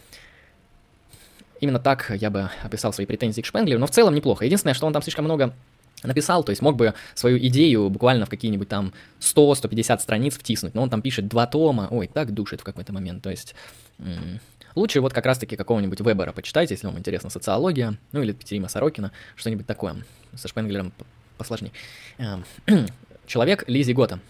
Именно 1.61 1.79
так 1.79 2.13
я 2.17 2.31
бы 2.31 2.51
описал 2.63 2.93
свои 2.93 3.07
претензии 3.07 3.41
к 3.41 3.47
Шпенглеру, 3.47 3.81
но 3.81 3.87
в 3.87 3.91
целом 3.91 4.15
неплохо. 4.15 4.45
Единственное, 4.45 4.75
что 4.75 4.87
он 4.87 4.93
там 4.93 5.03
слишком 5.03 5.25
много 5.25 5.55
написал, 6.03 6.45
то 6.45 6.51
есть 6.51 6.63
мог 6.63 6.77
бы 6.77 6.95
свою 7.15 7.39
идею 7.39 7.89
буквально 7.91 8.27
в 8.27 8.31
какие-нибудь 8.31 8.69
там 8.69 8.93
100-150 9.21 10.01
страниц 10.01 10.37
втиснуть, 10.37 10.75
но 10.75 10.83
он 10.83 10.91
там 10.91 11.03
пишет 11.03 11.29
два 11.29 11.47
тома, 11.47 11.89
ой, 11.91 12.09
так 12.13 12.33
душит 12.33 12.61
в 12.61 12.65
какой-то 12.65 12.93
момент, 12.93 13.23
то 13.23 13.31
есть 13.31 13.55
лучше 14.75 15.01
вот 15.01 15.13
как 15.13 15.27
раз-таки 15.27 15.57
какого-нибудь 15.57 16.01
Вебера 16.01 16.33
почитайте, 16.33 16.75
если 16.75 16.87
вам 16.87 16.99
интересна 16.99 17.31
социология, 17.31 17.97
ну 18.13 18.23
или 18.23 18.33
Петерима 18.33 18.69
Сорокина, 18.69 19.13
что-нибудь 19.37 19.67
такое, 19.67 19.97
со 20.35 20.49
Шпенглером 20.49 20.93
посложнее. 21.39 21.73
Эм, 22.19 22.45
человек 23.27 23.69
ли 23.69 23.83
зигота? 23.83 24.21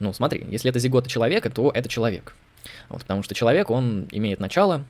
Ну, 0.00 0.12
смотри, 0.12 0.44
если 0.50 0.70
это 0.70 0.78
зигота 0.78 1.08
человека, 1.08 1.50
то 1.50 1.70
это 1.70 1.88
человек. 1.88 2.34
Вот, 2.88 3.02
потому 3.02 3.22
что 3.22 3.34
человек, 3.34 3.70
он 3.70 4.08
имеет 4.10 4.40
начало, 4.40 4.84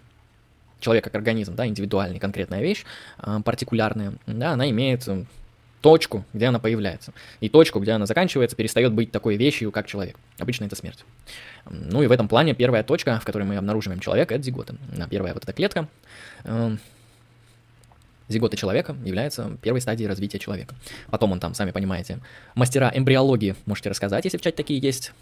человек 0.81 1.05
как 1.05 1.15
организм, 1.15 1.55
да, 1.55 1.67
индивидуальный, 1.67 2.19
конкретная 2.19 2.63
вещь, 2.63 2.85
э, 3.19 3.41
партикулярная, 3.45 4.15
да, 4.27 4.53
она 4.53 4.69
имеет 4.71 5.09
точку, 5.81 6.25
где 6.33 6.47
она 6.47 6.59
появляется. 6.59 7.13
И 7.41 7.51
точку, 7.51 7.79
где 7.79 7.93
она 7.93 8.07
заканчивается, 8.07 8.57
перестает 8.57 8.93
быть 8.95 9.13
такой 9.13 9.37
вещью, 9.37 9.71
как 9.71 9.87
человек. 9.87 10.17
Обычно 10.39 10.65
это 10.65 10.77
смерть. 10.77 11.05
Ну 11.69 12.03
и 12.03 12.07
в 12.07 12.13
этом 12.13 12.27
плане 12.27 12.55
первая 12.55 12.83
точка, 12.83 13.21
в 13.21 13.25
которой 13.25 13.43
мы 13.43 13.57
обнаруживаем 13.57 14.01
человека, 14.01 14.35
это 14.35 14.43
зигота. 14.43 14.77
Первая 15.11 15.35
вот 15.35 15.43
эта 15.43 15.53
клетка, 15.53 15.89
эм, 16.45 16.79
Зигота 18.29 18.57
человека 18.57 18.97
является 19.05 19.59
первой 19.61 19.83
стадией 19.83 20.09
развития 20.09 20.39
человека. 20.39 20.75
Потом 21.11 21.33
он 21.33 21.41
там, 21.41 21.53
сами 21.53 21.73
понимаете, 21.73 22.21
мастера 22.55 22.91
эмбриологии, 22.95 23.55
можете 23.67 23.91
рассказать, 23.91 24.25
если 24.25 24.39
в 24.39 24.41
чате 24.41 24.57
такие 24.57 24.81
есть. 24.81 25.13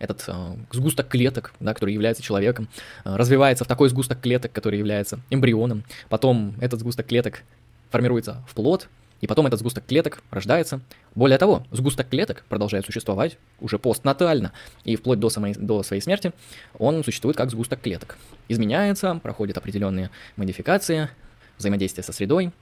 Этот 0.00 0.24
э, 0.26 0.56
сгусток 0.72 1.08
клеток, 1.08 1.52
да, 1.60 1.74
который 1.74 1.94
является 1.94 2.22
человеком, 2.22 2.68
э, 3.04 3.14
развивается 3.14 3.64
в 3.64 3.68
такой 3.68 3.88
сгусток 3.90 4.20
клеток, 4.20 4.50
который 4.50 4.78
является 4.78 5.20
эмбрионом. 5.30 5.84
Потом 6.08 6.54
этот 6.60 6.80
сгусток 6.80 7.06
клеток 7.06 7.42
формируется 7.90 8.42
в 8.48 8.54
плод, 8.54 8.88
и 9.20 9.26
потом 9.26 9.46
этот 9.46 9.60
сгусток 9.60 9.84
клеток 9.86 10.22
рождается. 10.30 10.80
Более 11.14 11.38
того, 11.38 11.66
сгусток 11.70 12.08
клеток 12.08 12.44
продолжает 12.48 12.86
существовать 12.86 13.36
уже 13.60 13.78
постнатально, 13.78 14.52
и 14.84 14.96
вплоть 14.96 15.20
до, 15.20 15.28
самой, 15.28 15.52
до 15.54 15.82
своей 15.82 16.00
смерти 16.00 16.32
он 16.78 17.04
существует 17.04 17.36
как 17.36 17.50
сгусток 17.50 17.80
клеток. 17.80 18.16
Изменяется, 18.48 19.20
проходит 19.22 19.58
определенные 19.58 20.10
модификации, 20.36 21.10
взаимодействие 21.58 22.02
со 22.02 22.12
средой, 22.12 22.52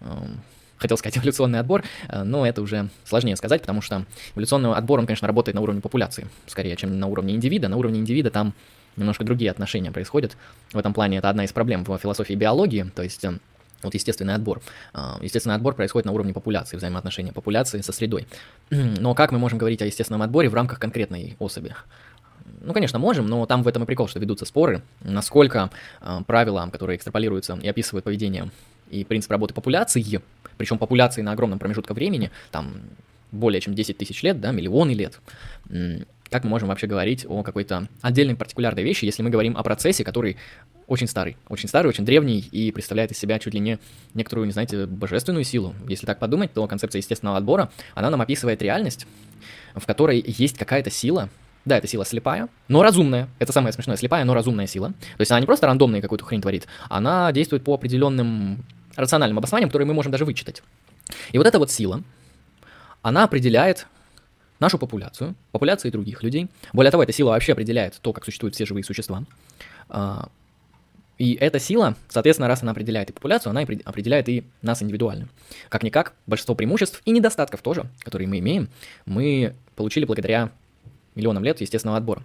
эм, 0.00 0.40
хотел 0.80 0.96
сказать 0.96 1.18
эволюционный 1.18 1.60
отбор, 1.60 1.84
э, 2.08 2.22
но 2.24 2.46
это 2.46 2.62
уже 2.62 2.88
сложнее 3.04 3.36
сказать, 3.36 3.60
потому 3.60 3.80
что 3.82 4.04
эволюционный 4.34 4.72
отбор, 4.72 4.98
он, 4.98 5.06
конечно, 5.06 5.28
работает 5.28 5.54
на 5.54 5.60
уровне 5.60 5.80
популяции, 5.80 6.26
скорее, 6.46 6.74
чем 6.76 6.98
на 6.98 7.06
уровне 7.06 7.34
индивида. 7.34 7.68
На 7.68 7.76
уровне 7.76 8.00
индивида 8.00 8.30
там 8.30 8.54
немножко 8.96 9.22
другие 9.24 9.50
отношения 9.50 9.92
происходят. 9.92 10.36
В 10.72 10.78
этом 10.78 10.92
плане 10.92 11.18
это 11.18 11.30
одна 11.30 11.44
из 11.44 11.52
проблем 11.52 11.84
в 11.84 11.96
философии 11.98 12.34
биологии, 12.34 12.90
то 12.94 13.02
есть 13.02 13.24
эм, 13.24 13.40
вот 13.82 13.94
естественный 13.94 14.34
отбор. 14.34 14.60
Э, 14.94 15.16
естественный 15.20 15.56
отбор 15.56 15.74
происходит 15.74 16.06
на 16.06 16.12
уровне 16.12 16.32
популяции, 16.32 16.76
взаимоотношения 16.76 17.32
популяции 17.32 17.80
со 17.80 17.92
средой. 17.92 18.26
Но 18.70 19.14
как 19.14 19.32
мы 19.32 19.38
можем 19.38 19.58
говорить 19.58 19.82
о 19.82 19.86
естественном 19.86 20.22
отборе 20.22 20.48
в 20.48 20.54
рамках 20.54 20.78
конкретной 20.78 21.36
особи? 21.38 21.74
Ну, 22.62 22.74
конечно, 22.74 22.98
можем, 22.98 23.26
но 23.26 23.46
там 23.46 23.62
в 23.62 23.68
этом 23.68 23.84
и 23.84 23.86
прикол, 23.86 24.06
что 24.08 24.18
ведутся 24.18 24.44
споры, 24.44 24.82
насколько 25.00 25.70
э, 26.00 26.18
правила, 26.26 26.68
которые 26.70 26.96
экстраполируются 26.96 27.58
и 27.62 27.68
описывают 27.68 28.04
поведение 28.04 28.50
и 28.90 29.04
принцип 29.04 29.30
работы 29.30 29.54
популяции, 29.54 30.20
причем 30.60 30.76
популяции 30.76 31.22
на 31.22 31.32
огромном 31.32 31.58
промежутке 31.58 31.94
времени, 31.94 32.30
там 32.50 32.82
более 33.32 33.62
чем 33.62 33.74
10 33.74 33.96
тысяч 33.96 34.22
лет, 34.22 34.42
да, 34.42 34.52
миллионы 34.52 34.90
лет, 34.90 35.18
как 36.28 36.44
мы 36.44 36.50
можем 36.50 36.68
вообще 36.68 36.86
говорить 36.86 37.24
о 37.26 37.42
какой-то 37.42 37.88
отдельной 38.02 38.36
партикулярной 38.36 38.82
вещи, 38.82 39.06
если 39.06 39.22
мы 39.22 39.30
говорим 39.30 39.56
о 39.56 39.62
процессе, 39.62 40.04
который 40.04 40.36
очень 40.86 41.06
старый, 41.06 41.38
очень 41.48 41.66
старый, 41.66 41.88
очень 41.88 42.04
древний 42.04 42.40
и 42.40 42.72
представляет 42.72 43.10
из 43.10 43.16
себя 43.16 43.38
чуть 43.38 43.54
ли 43.54 43.60
не 43.60 43.78
некоторую, 44.12 44.44
не 44.44 44.52
знаете, 44.52 44.84
божественную 44.84 45.44
силу. 45.44 45.74
Если 45.88 46.04
так 46.04 46.18
подумать, 46.18 46.52
то 46.52 46.66
концепция 46.66 46.98
естественного 46.98 47.38
отбора, 47.38 47.70
она 47.94 48.10
нам 48.10 48.20
описывает 48.20 48.60
реальность, 48.60 49.06
в 49.74 49.86
которой 49.86 50.22
есть 50.26 50.58
какая-то 50.58 50.90
сила, 50.90 51.30
да, 51.64 51.78
это 51.78 51.86
сила 51.86 52.04
слепая, 52.04 52.50
но 52.68 52.82
разумная. 52.82 53.30
Это 53.38 53.54
самое 53.54 53.72
смешное, 53.72 53.96
слепая, 53.96 54.26
но 54.26 54.34
разумная 54.34 54.66
сила. 54.66 54.88
То 54.90 55.20
есть 55.20 55.30
она 55.30 55.40
не 55.40 55.46
просто 55.46 55.66
рандомная 55.66 56.02
какую-то 56.02 56.26
хрень 56.26 56.42
творит, 56.42 56.66
она 56.90 57.32
действует 57.32 57.64
по 57.64 57.72
определенным 57.72 58.62
рациональным 59.00 59.38
обоснованиям, 59.38 59.68
которые 59.68 59.86
мы 59.86 59.94
можем 59.94 60.12
даже 60.12 60.24
вычитать. 60.24 60.62
И 61.32 61.38
вот 61.38 61.46
эта 61.46 61.58
вот 61.58 61.70
сила, 61.70 62.02
она 63.02 63.24
определяет 63.24 63.86
нашу 64.58 64.78
популяцию, 64.78 65.34
популяции 65.52 65.90
других 65.90 66.22
людей. 66.22 66.48
Более 66.72 66.90
того, 66.90 67.02
эта 67.02 67.12
сила 67.12 67.30
вообще 67.30 67.52
определяет 67.52 67.98
то, 68.00 68.12
как 68.12 68.24
существуют 68.24 68.54
все 68.54 68.66
живые 68.66 68.84
существа. 68.84 69.24
А, 69.88 70.28
и 71.18 71.34
эта 71.34 71.58
сила, 71.58 71.96
соответственно, 72.08 72.48
раз 72.48 72.62
она 72.62 72.72
определяет 72.72 73.10
и 73.10 73.12
популяцию, 73.12 73.50
она 73.50 73.60
определяет 73.60 74.28
и 74.28 74.44
нас 74.62 74.82
индивидуально. 74.82 75.28
Как-никак, 75.68 76.14
большинство 76.26 76.54
преимуществ 76.54 77.02
и 77.04 77.10
недостатков 77.10 77.62
тоже, 77.62 77.86
которые 78.00 78.28
мы 78.28 78.38
имеем, 78.38 78.68
мы 79.06 79.54
получили 79.76 80.04
благодаря 80.04 80.50
миллионам 81.14 81.44
лет 81.44 81.60
естественного 81.60 81.98
отбора. 81.98 82.22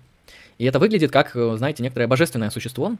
И 0.57 0.65
это 0.65 0.79
выглядит 0.79 1.11
как, 1.11 1.35
э, 1.35 1.55
знаете, 1.57 1.83
некоторое 1.83 2.07
божественное 2.07 2.49
существо. 2.49 2.95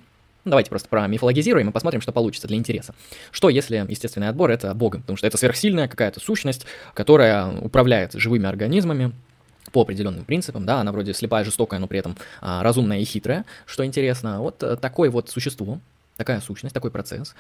Давайте 0.46 0.70
просто 0.70 0.88
про 0.88 1.08
мифологизируем 1.08 1.70
и 1.70 1.72
посмотрим, 1.72 2.02
что 2.02 2.12
получится 2.12 2.48
для 2.48 2.58
интереса. 2.58 2.94
Что 3.32 3.50
если 3.50 3.84
естественный 3.90 4.30
отбор 4.30 4.52
это 4.52 4.74
Богом? 4.76 5.02
Потому 5.02 5.18
что 5.18 5.26
это 5.26 5.38
сверхсильная 5.38 5.88
какая-то 5.88 6.20
сущность, 6.20 6.68
которая 6.94 7.48
управляет 7.48 8.14
живыми 8.14 8.48
организмами, 8.48 9.12
по 9.72 9.82
определенным 9.82 10.24
принципам, 10.24 10.66
да, 10.66 10.80
она 10.80 10.92
вроде 10.92 11.14
слепая, 11.14 11.44
жестокая, 11.44 11.80
но 11.80 11.88
при 11.88 12.00
этом 12.00 12.16
а, 12.40 12.64
разумная 12.64 13.00
и 13.00 13.04
хитрая, 13.04 13.46
что 13.66 13.84
интересно. 13.84 14.40
Вот 14.40 14.64
а, 14.64 14.78
такое 14.78 15.10
вот 15.10 15.30
существо, 15.30 15.80
такая 16.18 16.40
сущность, 16.40 16.74
такой 16.74 16.92
процесс, 16.92 17.36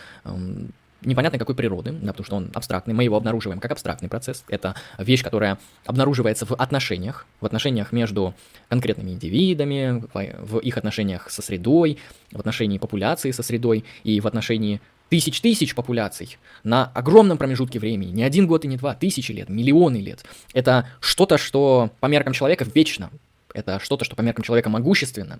непонятной 1.05 1.39
какой 1.39 1.55
природы, 1.55 1.91
да, 1.91 2.11
потому 2.11 2.25
что 2.25 2.35
он 2.35 2.51
абстрактный, 2.53 2.93
мы 2.93 3.03
его 3.03 3.15
обнаруживаем 3.15 3.59
как 3.59 3.71
абстрактный 3.71 4.09
процесс. 4.09 4.43
Это 4.47 4.75
вещь, 4.97 5.23
которая 5.23 5.57
обнаруживается 5.85 6.45
в 6.45 6.53
отношениях, 6.53 7.25
в 7.41 7.45
отношениях 7.45 7.91
между 7.91 8.33
конкретными 8.69 9.11
индивидами, 9.11 10.03
в 10.13 10.59
их 10.59 10.77
отношениях 10.77 11.29
со 11.29 11.41
средой, 11.41 11.99
в 12.31 12.39
отношении 12.39 12.77
популяции 12.77 13.31
со 13.31 13.43
средой 13.43 13.85
и 14.03 14.19
в 14.19 14.27
отношении 14.27 14.81
тысяч 15.09 15.39
тысяч 15.41 15.75
популяций 15.75 16.37
на 16.63 16.85
огромном 16.93 17.37
промежутке 17.37 17.79
времени, 17.79 18.11
не 18.11 18.23
один 18.23 18.47
год 18.47 18.65
и 18.65 18.67
не 18.67 18.77
два, 18.77 18.95
тысячи 18.95 19.31
лет, 19.31 19.49
миллионы 19.49 19.97
лет. 19.97 20.25
Это 20.53 20.87
что-то, 20.99 21.37
что 21.37 21.91
по 21.99 22.07
меркам 22.07 22.33
человека 22.33 22.65
вечно. 22.73 23.11
Это 23.53 23.79
что-то, 23.79 24.03
что 24.03 24.15
по 24.15 24.21
меркам 24.21 24.43
человека 24.43 24.69
могущественно. 24.69 25.39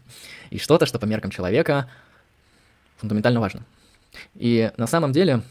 И 0.49 0.58
что-то, 0.58 0.86
что 0.86 0.99
по 0.99 1.06
меркам 1.06 1.32
человека 1.32 1.89
фундаментально 2.97 3.41
важно. 3.41 3.65
И 4.36 4.71
на 4.78 4.88
самом 4.88 5.12
деле, 5.12 5.41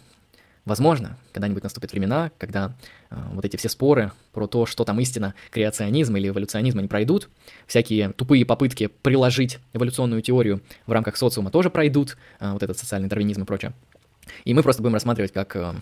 возможно, 0.65 1.17
когда-нибудь 1.33 1.63
наступят 1.63 1.93
времена, 1.93 2.31
когда 2.39 2.75
э, 3.11 3.17
вот 3.33 3.45
эти 3.45 3.57
все 3.57 3.69
споры 3.69 4.13
про 4.33 4.47
то, 4.47 4.67
что 4.67 4.85
там 4.85 5.01
истина, 5.01 5.35
креационизм 5.51 6.17
или 6.17 6.29
эволюционизм, 6.29 6.79
они 6.79 6.89
пройдут, 6.89 7.29
всякие 7.67 8.13
тупые 8.13 8.45
попытки 8.45 8.87
приложить 9.03 9.59
эволюционную 9.73 10.23
теорию 10.23 10.61
в 10.87 10.93
рамках 10.93 11.17
социума 11.17 11.51
тоже 11.51 11.71
пройдут, 11.71 12.17
э, 12.41 12.53
вот 12.53 12.63
этот 12.63 12.79
социальный 12.79 13.09
дарвинизм 13.09 13.43
и 13.43 13.47
прочее. 13.47 13.73
И 14.45 14.55
мы 14.55 14.63
просто 14.63 14.83
будем 14.83 14.95
рассматривать 14.95 15.33
как 15.33 15.55
э, 15.57 15.75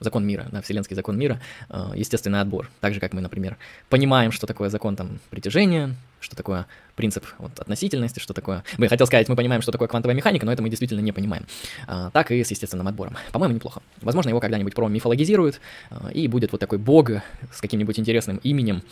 закон 0.00 0.26
мира, 0.26 0.48
да, 0.52 0.60
вселенский 0.60 0.94
закон 0.94 1.18
мира, 1.18 1.40
э, 1.68 1.92
естественный 1.94 2.40
отбор. 2.40 2.70
Так 2.80 2.94
же, 2.94 3.00
как 3.00 3.12
мы, 3.12 3.20
например, 3.20 3.56
понимаем, 3.88 4.32
что 4.32 4.46
такое 4.46 4.68
закон 4.68 4.96
там 4.96 5.18
притяжения, 5.30 5.94
что 6.20 6.36
такое 6.36 6.66
принцип 6.94 7.26
вот, 7.38 7.58
относительности, 7.58 8.20
что 8.20 8.34
такое... 8.34 8.64
Мы 8.78 8.88
хотел 8.88 9.06
сказать, 9.06 9.28
мы 9.28 9.36
понимаем, 9.36 9.62
что 9.62 9.72
такое 9.72 9.88
квантовая 9.88 10.14
механика, 10.14 10.46
но 10.46 10.52
это 10.52 10.62
мы 10.62 10.68
действительно 10.68 11.00
не 11.00 11.12
понимаем. 11.12 11.46
А, 11.86 12.10
так 12.10 12.30
и 12.30 12.42
с 12.42 12.50
естественным 12.50 12.86
отбором. 12.88 13.16
По-моему, 13.32 13.56
неплохо. 13.56 13.82
Возможно, 14.00 14.30
его 14.30 14.40
когда-нибудь 14.40 14.74
промифологизируют, 14.74 15.60
а, 15.90 16.10
и 16.12 16.28
будет 16.28 16.52
вот 16.52 16.60
такой 16.60 16.78
бог 16.78 17.10
с 17.52 17.60
каким-нибудь 17.60 17.98
интересным 17.98 18.38
именем. 18.38 18.82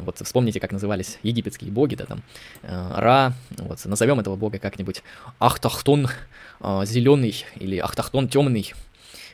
Вот 0.00 0.18
вспомните, 0.20 0.60
как 0.60 0.72
назывались 0.72 1.18
египетские 1.22 1.70
боги, 1.70 1.94
да, 1.94 2.06
там, 2.06 2.22
а, 2.62 3.00
Ра, 3.00 3.34
вот, 3.58 3.84
назовем 3.84 4.20
этого 4.20 4.36
бога 4.36 4.58
как-нибудь 4.58 5.02
Ахтахтон 5.38 6.08
а, 6.60 6.84
зеленый 6.84 7.44
или 7.56 7.78
Ахтахтон 7.78 8.28
темный, 8.28 8.74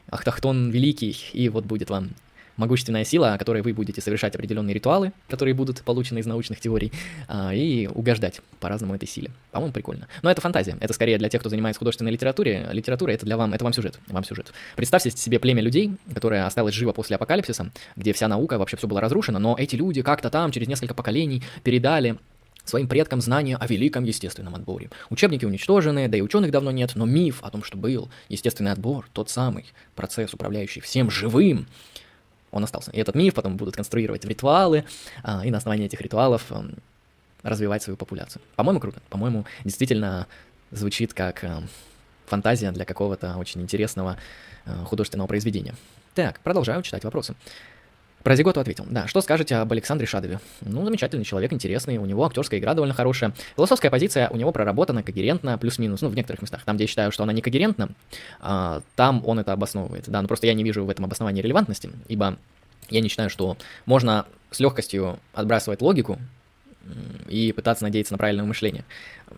Ахтахтон 0.09 0.71
великий, 0.71 1.17
и 1.33 1.49
вот 1.49 1.65
будет 1.65 1.91
вам 1.91 2.11
могущественная 2.57 3.05
сила, 3.05 3.37
которой 3.39 3.63
вы 3.63 3.73
будете 3.73 4.01
совершать 4.01 4.35
определенные 4.35 4.75
ритуалы, 4.75 5.13
которые 5.29 5.55
будут 5.55 5.83
получены 5.83 6.19
из 6.19 6.27
научных 6.27 6.61
теорий, 6.61 6.93
а, 7.29 7.55
и 7.55 7.87
угождать 7.87 8.41
по-разному 8.61 8.95
этой 8.95 9.09
силе. 9.09 9.31
По-моему, 9.51 9.73
прикольно. 9.73 10.09
Но 10.23 10.31
это 10.31 10.41
фантазия. 10.41 10.77
Это 10.81 10.93
скорее 10.93 11.19
для 11.19 11.29
тех, 11.29 11.41
кто 11.41 11.51
занимается 11.51 11.79
художественной 11.79 12.13
литературой. 12.13 12.67
Литература 12.73 13.11
это 13.13 13.27
для 13.27 13.37
вам, 13.37 13.53
это 13.53 13.65
вам 13.65 13.73
сюжет. 13.73 13.99
Вам 14.09 14.25
сюжет. 14.25 14.53
Представьте 14.77 15.11
себе 15.11 15.39
племя 15.39 15.63
людей, 15.63 15.93
которое 16.15 16.47
осталось 16.47 16.75
живо 16.75 16.93
после 16.93 17.17
апокалипсиса, 17.17 17.71
где 17.97 18.13
вся 18.13 18.29
наука, 18.29 18.59
вообще 18.59 18.77
все 18.77 18.87
было 18.87 19.01
разрушено, 19.01 19.39
но 19.39 19.57
эти 19.59 19.77
люди 19.77 20.03
как-то 20.03 20.31
там 20.31 20.51
через 20.53 20.69
несколько 20.69 20.95
поколений 20.95 21.43
передали 21.63 22.19
своим 22.65 22.89
предкам 22.89 23.21
знания 23.21 23.57
о 23.57 23.67
великом 23.67 24.05
естественном 24.05 24.55
отборе. 24.55 24.91
Учебники 25.11 25.45
уничтожены, 25.45 26.09
да 26.09 26.17
и 26.17 26.21
ученых 26.21 26.51
давно 26.51 26.71
нет, 26.71 26.93
но 26.95 27.07
миф 27.07 27.41
о 27.43 27.51
том, 27.51 27.63
что 27.63 27.77
был 27.77 28.09
естественный 28.29 28.73
отбор, 28.73 29.09
тот 29.13 29.31
самый 29.31 29.67
процесс, 29.95 30.33
управляющий 30.35 30.81
всем 30.81 31.11
живым, 31.11 31.67
он 32.53 32.63
остался. 32.65 32.91
И 32.93 32.99
этот 32.99 33.17
миф 33.17 33.35
потом 33.35 33.57
будут 33.57 33.75
конструировать 33.75 34.25
ритуалы, 34.25 34.85
а, 35.23 35.45
и 35.45 35.51
на 35.51 35.59
основании 35.59 35.87
этих 35.87 36.01
ритуалов 36.01 36.45
а, 36.51 36.65
развивать 37.43 37.83
свою 37.83 37.97
популяцию. 37.97 38.41
По-моему, 38.55 38.79
круто. 38.79 39.01
По-моему, 39.09 39.45
действительно 39.65 40.27
звучит 40.71 41.13
как 41.15 41.43
а, 41.43 41.63
фантазия 42.27 42.71
для 42.71 42.85
какого-то 42.85 43.37
очень 43.37 43.61
интересного 43.63 44.17
а, 44.65 44.85
художественного 44.85 45.27
произведения. 45.27 45.75
Так, 46.15 46.41
продолжаю 46.41 46.83
читать 46.83 47.05
вопросы. 47.05 47.35
Про 48.23 48.37
Зиготу 48.37 48.61
ответил. 48.61 48.87
Да, 48.89 49.07
что 49.07 49.21
скажете 49.21 49.57
об 49.57 49.73
Александре 49.73 50.07
Шадове? 50.07 50.41
Ну, 50.61 50.85
замечательный 50.85 51.25
человек, 51.25 51.53
интересный, 51.53 51.99
у 51.99 52.07
него 52.07 52.25
актерская 52.25 52.61
игра 52.61 52.75
довольно 52.75 52.95
хорошая. 52.95 53.33
Философская 53.57 53.91
позиция 53.91 54.29
у 54.29 54.37
него 54.37 54.53
проработана 54.53 55.03
когерентно, 55.03 55.59
плюс-минус, 55.59 56.01
ну, 56.03 56.09
в 56.09 56.15
некоторых 56.15 56.43
местах. 56.43 56.63
Там, 56.65 56.77
где 56.77 56.85
я 56.85 56.89
считаю, 56.89 57.13
что 57.13 57.25
она 57.25 57.33
не 57.33 57.43
когерентна, 57.43 57.91
а, 58.41 58.83
там 58.97 59.23
он 59.27 59.41
это 59.41 59.53
обосновывает. 59.53 60.09
Да, 60.09 60.23
но 60.23 60.29
просто 60.29 60.47
я 60.47 60.55
не 60.55 60.65
вижу 60.65 60.85
в 60.85 60.91
этом 60.91 61.05
обосновании 61.05 61.43
релевантности, 61.43 61.91
ибо 62.09 62.37
я 62.91 63.01
не 63.01 63.09
считаю, 63.09 63.31
что 63.31 63.57
можно 63.87 64.27
с 64.51 64.61
легкостью 64.61 65.19
отбрасывать 65.33 65.81
логику 65.81 66.19
и 67.29 67.53
пытаться 67.53 67.85
надеяться 67.85 68.15
на 68.15 68.19
правильное 68.19 68.45
мышление. 68.45 68.85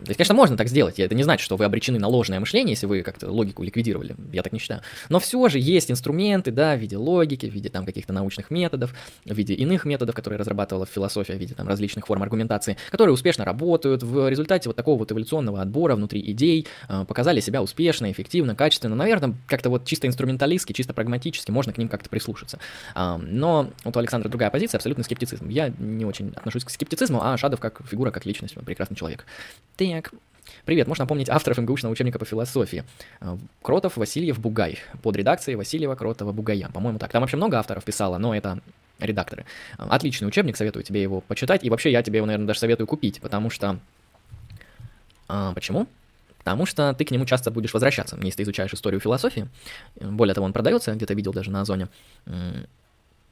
То 0.03 0.09
есть, 0.09 0.17
конечно, 0.17 0.35
можно 0.35 0.57
так 0.57 0.67
сделать, 0.67 0.99
это 0.99 1.15
не 1.15 1.23
значит, 1.23 1.43
что 1.43 1.57
вы 1.57 1.65
обречены 1.65 1.99
на 1.99 2.07
ложное 2.07 2.39
мышление, 2.39 2.71
если 2.71 2.85
вы 2.85 3.01
как-то 3.01 3.31
логику 3.31 3.63
ликвидировали, 3.63 4.15
я 4.31 4.43
так 4.43 4.53
не 4.53 4.59
считаю. 4.59 4.81
Но 5.09 5.19
все 5.19 5.47
же 5.49 5.59
есть 5.59 5.91
инструменты, 5.91 6.51
да, 6.51 6.75
в 6.75 6.79
виде 6.79 6.97
логики, 6.97 7.45
в 7.49 7.53
виде 7.53 7.69
там 7.69 7.85
каких-то 7.85 8.13
научных 8.13 8.51
методов, 8.51 8.93
в 9.25 9.33
виде 9.33 9.53
иных 9.53 9.85
методов, 9.85 10.15
которые 10.15 10.39
разрабатывала 10.39 10.85
философия, 10.85 11.33
в 11.33 11.39
виде 11.39 11.53
там 11.53 11.67
различных 11.67 12.07
форм 12.07 12.23
аргументации, 12.23 12.77
которые 12.91 13.13
успешно 13.13 13.45
работают, 13.45 14.03
в 14.03 14.29
результате 14.29 14.69
вот 14.69 14.75
такого 14.75 14.99
вот 14.99 15.11
эволюционного 15.11 15.61
отбора 15.61 15.95
внутри 15.95 16.21
идей 16.31 16.67
э, 16.89 17.05
показали 17.07 17.39
себя 17.39 17.61
успешно, 17.61 18.11
эффективно, 18.11 18.55
качественно. 18.55 18.95
Наверное, 18.95 19.35
как-то 19.47 19.69
вот 19.69 19.85
чисто 19.85 20.07
инструменталистски, 20.07 20.73
чисто 20.73 20.93
прагматически 20.93 21.51
можно 21.51 21.73
к 21.73 21.77
ним 21.77 21.87
как-то 21.87 22.09
прислушаться. 22.09 22.59
А, 22.93 23.17
но 23.17 23.69
вот 23.83 23.95
у 23.95 23.99
Александра 23.99 24.29
другая 24.29 24.49
позиция, 24.49 24.77
абсолютно 24.77 25.03
скептицизм. 25.03 25.47
Я 25.49 25.73
не 25.77 26.05
очень 26.05 26.33
отношусь 26.35 26.63
к 26.63 26.69
скептицизму, 26.69 27.19
а 27.23 27.37
Шадов 27.37 27.59
как 27.59 27.81
фигура, 27.89 28.11
как 28.11 28.25
личность, 28.25 28.55
прекрасный 28.65 28.95
человек. 28.95 29.25
Так, 29.91 30.11
Привет, 30.63 30.87
можно 30.87 31.03
напомнить 31.03 31.29
авторов 31.29 31.57
МГУшного 31.57 31.93
учебника 31.93 32.19
по 32.19 32.25
философии. 32.25 32.83
А, 33.19 33.37
Кротов, 33.61 33.97
Васильев, 33.97 34.39
Бугай. 34.39 34.79
Под 35.01 35.15
редакцией 35.15 35.55
Васильева, 35.55 35.95
Кротова, 35.95 36.31
Бугая. 36.31 36.69
По-моему, 36.69 36.99
так. 36.99 37.11
Там 37.11 37.21
вообще 37.21 37.37
много 37.37 37.57
авторов 37.57 37.83
писало, 37.83 38.17
но 38.17 38.35
это 38.35 38.59
редакторы. 38.99 39.45
А, 39.77 39.87
отличный 39.95 40.27
учебник, 40.27 40.55
советую 40.55 40.83
тебе 40.83 41.01
его 41.01 41.21
почитать. 41.21 41.63
И 41.63 41.69
вообще 41.69 41.91
я 41.91 42.03
тебе 42.03 42.17
его, 42.17 42.25
наверное, 42.25 42.47
даже 42.47 42.59
советую 42.59 42.87
купить, 42.87 43.21
потому 43.21 43.49
что... 43.49 43.79
А, 45.27 45.53
почему? 45.53 45.87
Потому 46.39 46.65
что 46.65 46.93
ты 46.93 47.05
к 47.05 47.11
нему 47.11 47.25
часто 47.25 47.49
будешь 47.49 47.73
возвращаться, 47.73 48.17
если 48.21 48.37
ты 48.37 48.43
изучаешь 48.43 48.73
историю 48.73 48.99
философии. 49.01 49.47
Более 49.95 50.35
того, 50.35 50.45
он 50.45 50.53
продается, 50.53 50.93
где-то 50.93 51.15
видел 51.15 51.33
даже 51.33 51.49
на 51.49 51.61
Озоне 51.61 51.87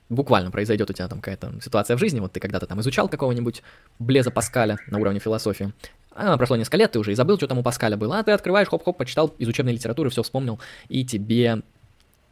буквально 0.10 0.52
произойдет 0.52 0.89
у 0.89 0.94
тебя 0.94 1.08
там 1.08 1.20
какая-то 1.20 1.54
ситуация 1.62 1.98
в 1.98 2.00
жизни, 2.00 2.20
вот 2.20 2.32
ты 2.32 2.39
когда-то 2.39 2.66
там 2.66 2.80
изучал 2.82 3.10
какого-нибудь 3.10 3.63
Блеза 4.00 4.32
Паскаля 4.32 4.78
на 4.88 5.00
уровне 5.00 5.20
философии, 5.20 5.74
а, 6.15 6.38
прошло 6.38 6.56
несколько 6.56 6.78
лет, 6.78 6.91
ты 6.91 6.99
уже 6.99 7.12
и 7.12 7.15
забыл, 7.15 7.38
что 7.38 7.47
там 7.47 7.58
у 7.58 7.63
Паскаля 7.63 7.97
было, 7.97 8.19
а 8.19 8.23
ты 8.23 8.32
открываешь, 8.32 8.67
хоп-хоп, 8.67 8.97
почитал 8.97 9.34
из 9.38 9.47
учебной 9.47 9.73
литературы, 9.73 10.10
все 10.10 10.23
вспомнил, 10.23 10.60
и 10.89 11.06
тебе 11.06 11.62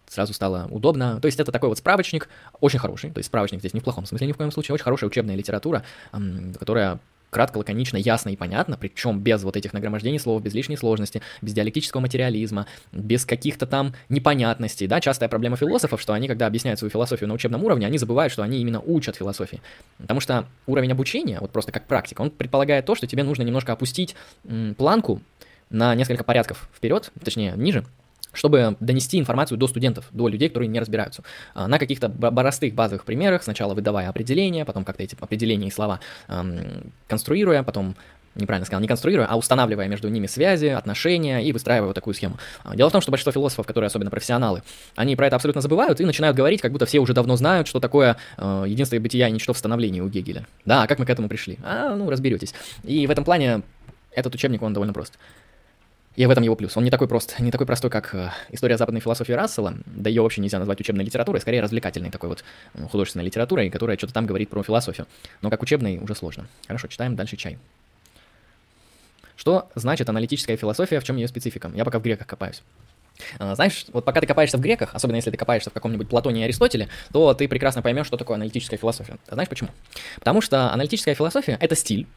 сразу 0.07 0.33
стало 0.33 0.67
удобно. 0.69 1.19
То 1.21 1.27
есть 1.27 1.39
это 1.39 1.51
такой 1.51 1.69
вот 1.69 1.77
справочник, 1.77 2.29
очень 2.59 2.79
хороший, 2.79 3.11
то 3.11 3.19
есть 3.19 3.27
справочник 3.27 3.59
здесь 3.59 3.73
не 3.73 3.79
в 3.79 3.83
плохом 3.83 4.05
смысле 4.05 4.27
ни 4.27 4.31
в 4.33 4.37
коем 4.37 4.51
случае, 4.51 4.73
очень 4.75 4.83
хорошая 4.83 5.09
учебная 5.09 5.35
литература, 5.35 5.83
которая 6.59 6.99
кратко, 7.31 7.57
лаконично, 7.57 7.97
ясно 7.97 8.29
и 8.29 8.35
понятно, 8.35 8.77
причем 8.77 9.19
без 9.19 9.41
вот 9.41 9.57
этих 9.57 9.73
нагромождений 9.73 10.19
слов, 10.19 10.43
без 10.43 10.53
лишней 10.53 10.77
сложности, 10.77 11.23
без 11.41 11.53
диалектического 11.53 12.01
материализма, 12.01 12.67
без 12.91 13.25
каких-то 13.25 13.65
там 13.65 13.95
непонятностей, 14.09 14.85
да, 14.85 14.99
частая 14.99 15.29
проблема 15.29 15.57
философов, 15.57 15.99
что 15.99 16.13
они, 16.13 16.27
когда 16.27 16.45
объясняют 16.45 16.77
свою 16.77 16.91
философию 16.91 17.27
на 17.29 17.33
учебном 17.33 17.63
уровне, 17.63 17.87
они 17.87 17.97
забывают, 17.97 18.31
что 18.31 18.43
они 18.43 18.59
именно 18.59 18.81
учат 18.81 19.15
философии, 19.15 19.61
потому 19.97 20.19
что 20.19 20.45
уровень 20.67 20.91
обучения, 20.91 21.39
вот 21.39 21.51
просто 21.51 21.71
как 21.71 21.87
практика, 21.87 22.21
он 22.21 22.29
предполагает 22.29 22.85
то, 22.85 22.93
что 22.93 23.07
тебе 23.07 23.23
нужно 23.23 23.43
немножко 23.43 23.71
опустить 23.71 24.15
планку 24.77 25.21
на 25.69 25.95
несколько 25.95 26.25
порядков 26.25 26.69
вперед, 26.75 27.11
точнее, 27.23 27.53
ниже, 27.55 27.85
чтобы 28.33 28.77
донести 28.79 29.19
информацию 29.19 29.57
до 29.57 29.67
студентов, 29.67 30.05
до 30.11 30.27
людей, 30.27 30.49
которые 30.49 30.69
не 30.69 30.79
разбираются. 30.79 31.23
А, 31.53 31.67
на 31.67 31.79
каких-то 31.79 32.09
простых 32.09 32.73
базовых 32.73 33.05
примерах, 33.05 33.43
сначала 33.43 33.73
выдавая 33.73 34.09
определения, 34.09 34.65
потом 34.65 34.85
как-то 34.85 35.03
эти 35.03 35.15
определения 35.19 35.67
и 35.67 35.71
слова 35.71 35.99
эм, 36.27 36.91
конструируя, 37.07 37.63
потом 37.63 37.95
неправильно 38.35 38.65
сказал, 38.65 38.81
не 38.81 38.87
конструируя, 38.87 39.27
а 39.27 39.37
устанавливая 39.37 39.87
между 39.87 40.07
ними 40.07 40.27
связи, 40.27 40.67
отношения 40.67 41.43
и 41.43 41.51
выстраивая 41.51 41.87
вот 41.87 41.95
такую 41.95 42.13
схему. 42.13 42.37
А, 42.63 42.75
дело 42.75 42.89
в 42.89 42.91
том, 42.91 43.01
что 43.01 43.11
большинство 43.11 43.31
философов, 43.31 43.67
которые 43.67 43.87
особенно 43.87 44.09
профессионалы, 44.09 44.63
они 44.95 45.15
про 45.15 45.27
это 45.27 45.35
абсолютно 45.35 45.61
забывают 45.61 45.99
и 45.99 46.05
начинают 46.05 46.37
говорить, 46.37 46.61
как 46.61 46.71
будто 46.71 46.85
все 46.85 46.99
уже 46.99 47.13
давно 47.13 47.35
знают, 47.35 47.67
что 47.67 47.79
такое 47.79 48.17
э, 48.37 48.65
единство 48.67 48.97
бытия 48.99 49.27
и 49.27 49.31
ничто 49.31 49.53
в 49.53 49.57
становлении 49.57 49.99
у 49.99 50.07
Гегеля. 50.07 50.45
Да, 50.65 50.83
а 50.83 50.87
как 50.87 50.99
мы 50.99 51.05
к 51.05 51.09
этому 51.09 51.27
пришли? 51.27 51.57
А, 51.63 51.95
ну, 51.95 52.09
разберетесь. 52.09 52.53
И 52.83 53.05
в 53.05 53.11
этом 53.11 53.25
плане 53.25 53.63
этот 54.11 54.35
учебник, 54.35 54.61
он 54.61 54.73
довольно 54.73 54.93
прост. 54.93 55.17
И 56.15 56.25
в 56.25 56.29
этом 56.29 56.43
его 56.43 56.55
плюс. 56.55 56.75
Он 56.75 56.83
не 56.83 56.91
такой 56.91 57.07
прост, 57.07 57.35
не 57.39 57.51
такой 57.51 57.65
простой, 57.65 57.89
как 57.89 58.13
э, 58.13 58.31
история 58.49 58.77
западной 58.77 59.01
философии 59.01 59.31
Рассела, 59.33 59.75
да 59.85 60.09
ее 60.09 60.21
вообще 60.21 60.41
нельзя 60.41 60.59
назвать 60.59 60.79
учебной 60.79 61.05
литературой, 61.05 61.39
скорее 61.39 61.61
развлекательной 61.61 62.11
такой 62.11 62.29
вот 62.29 62.43
художественной 62.89 63.25
литературой, 63.25 63.69
которая 63.69 63.97
что-то 63.97 64.13
там 64.13 64.25
говорит 64.25 64.49
про 64.49 64.61
философию. 64.63 65.07
Но 65.41 65.49
как 65.49 65.61
учебной 65.61 65.97
уже 65.99 66.15
сложно. 66.15 66.47
Хорошо, 66.67 66.87
читаем 66.87 67.15
дальше 67.15 67.37
чай. 67.37 67.57
Что 69.37 69.69
значит 69.73 70.07
аналитическая 70.09 70.57
философия, 70.57 70.99
в 70.99 71.03
чем 71.03 71.15
ее 71.15 71.27
специфика? 71.27 71.71
Я 71.73 71.85
пока 71.85 71.99
в 71.99 72.03
греках 72.03 72.27
копаюсь. 72.27 72.61
А, 73.39 73.55
знаешь, 73.55 73.85
вот 73.93 74.05
пока 74.05 74.21
ты 74.21 74.27
копаешься 74.27 74.57
в 74.57 74.61
греках, 74.61 74.93
особенно 74.93 75.15
если 75.15 75.31
ты 75.31 75.37
копаешься 75.37 75.69
в 75.69 75.73
каком-нибудь 75.73 76.09
Платоне 76.09 76.41
и 76.41 76.43
Аристотеле, 76.43 76.89
то 77.11 77.33
ты 77.33 77.47
прекрасно 77.47 77.81
поймешь, 77.81 78.07
что 78.07 78.17
такое 78.17 78.35
аналитическая 78.35 78.77
философия. 78.77 79.17
А 79.27 79.33
знаешь 79.33 79.49
почему? 79.49 79.69
Потому 80.19 80.41
что 80.41 80.71
аналитическая 80.71 81.15
философия— 81.15 81.57
это 81.59 81.75
стиль, 81.75 82.07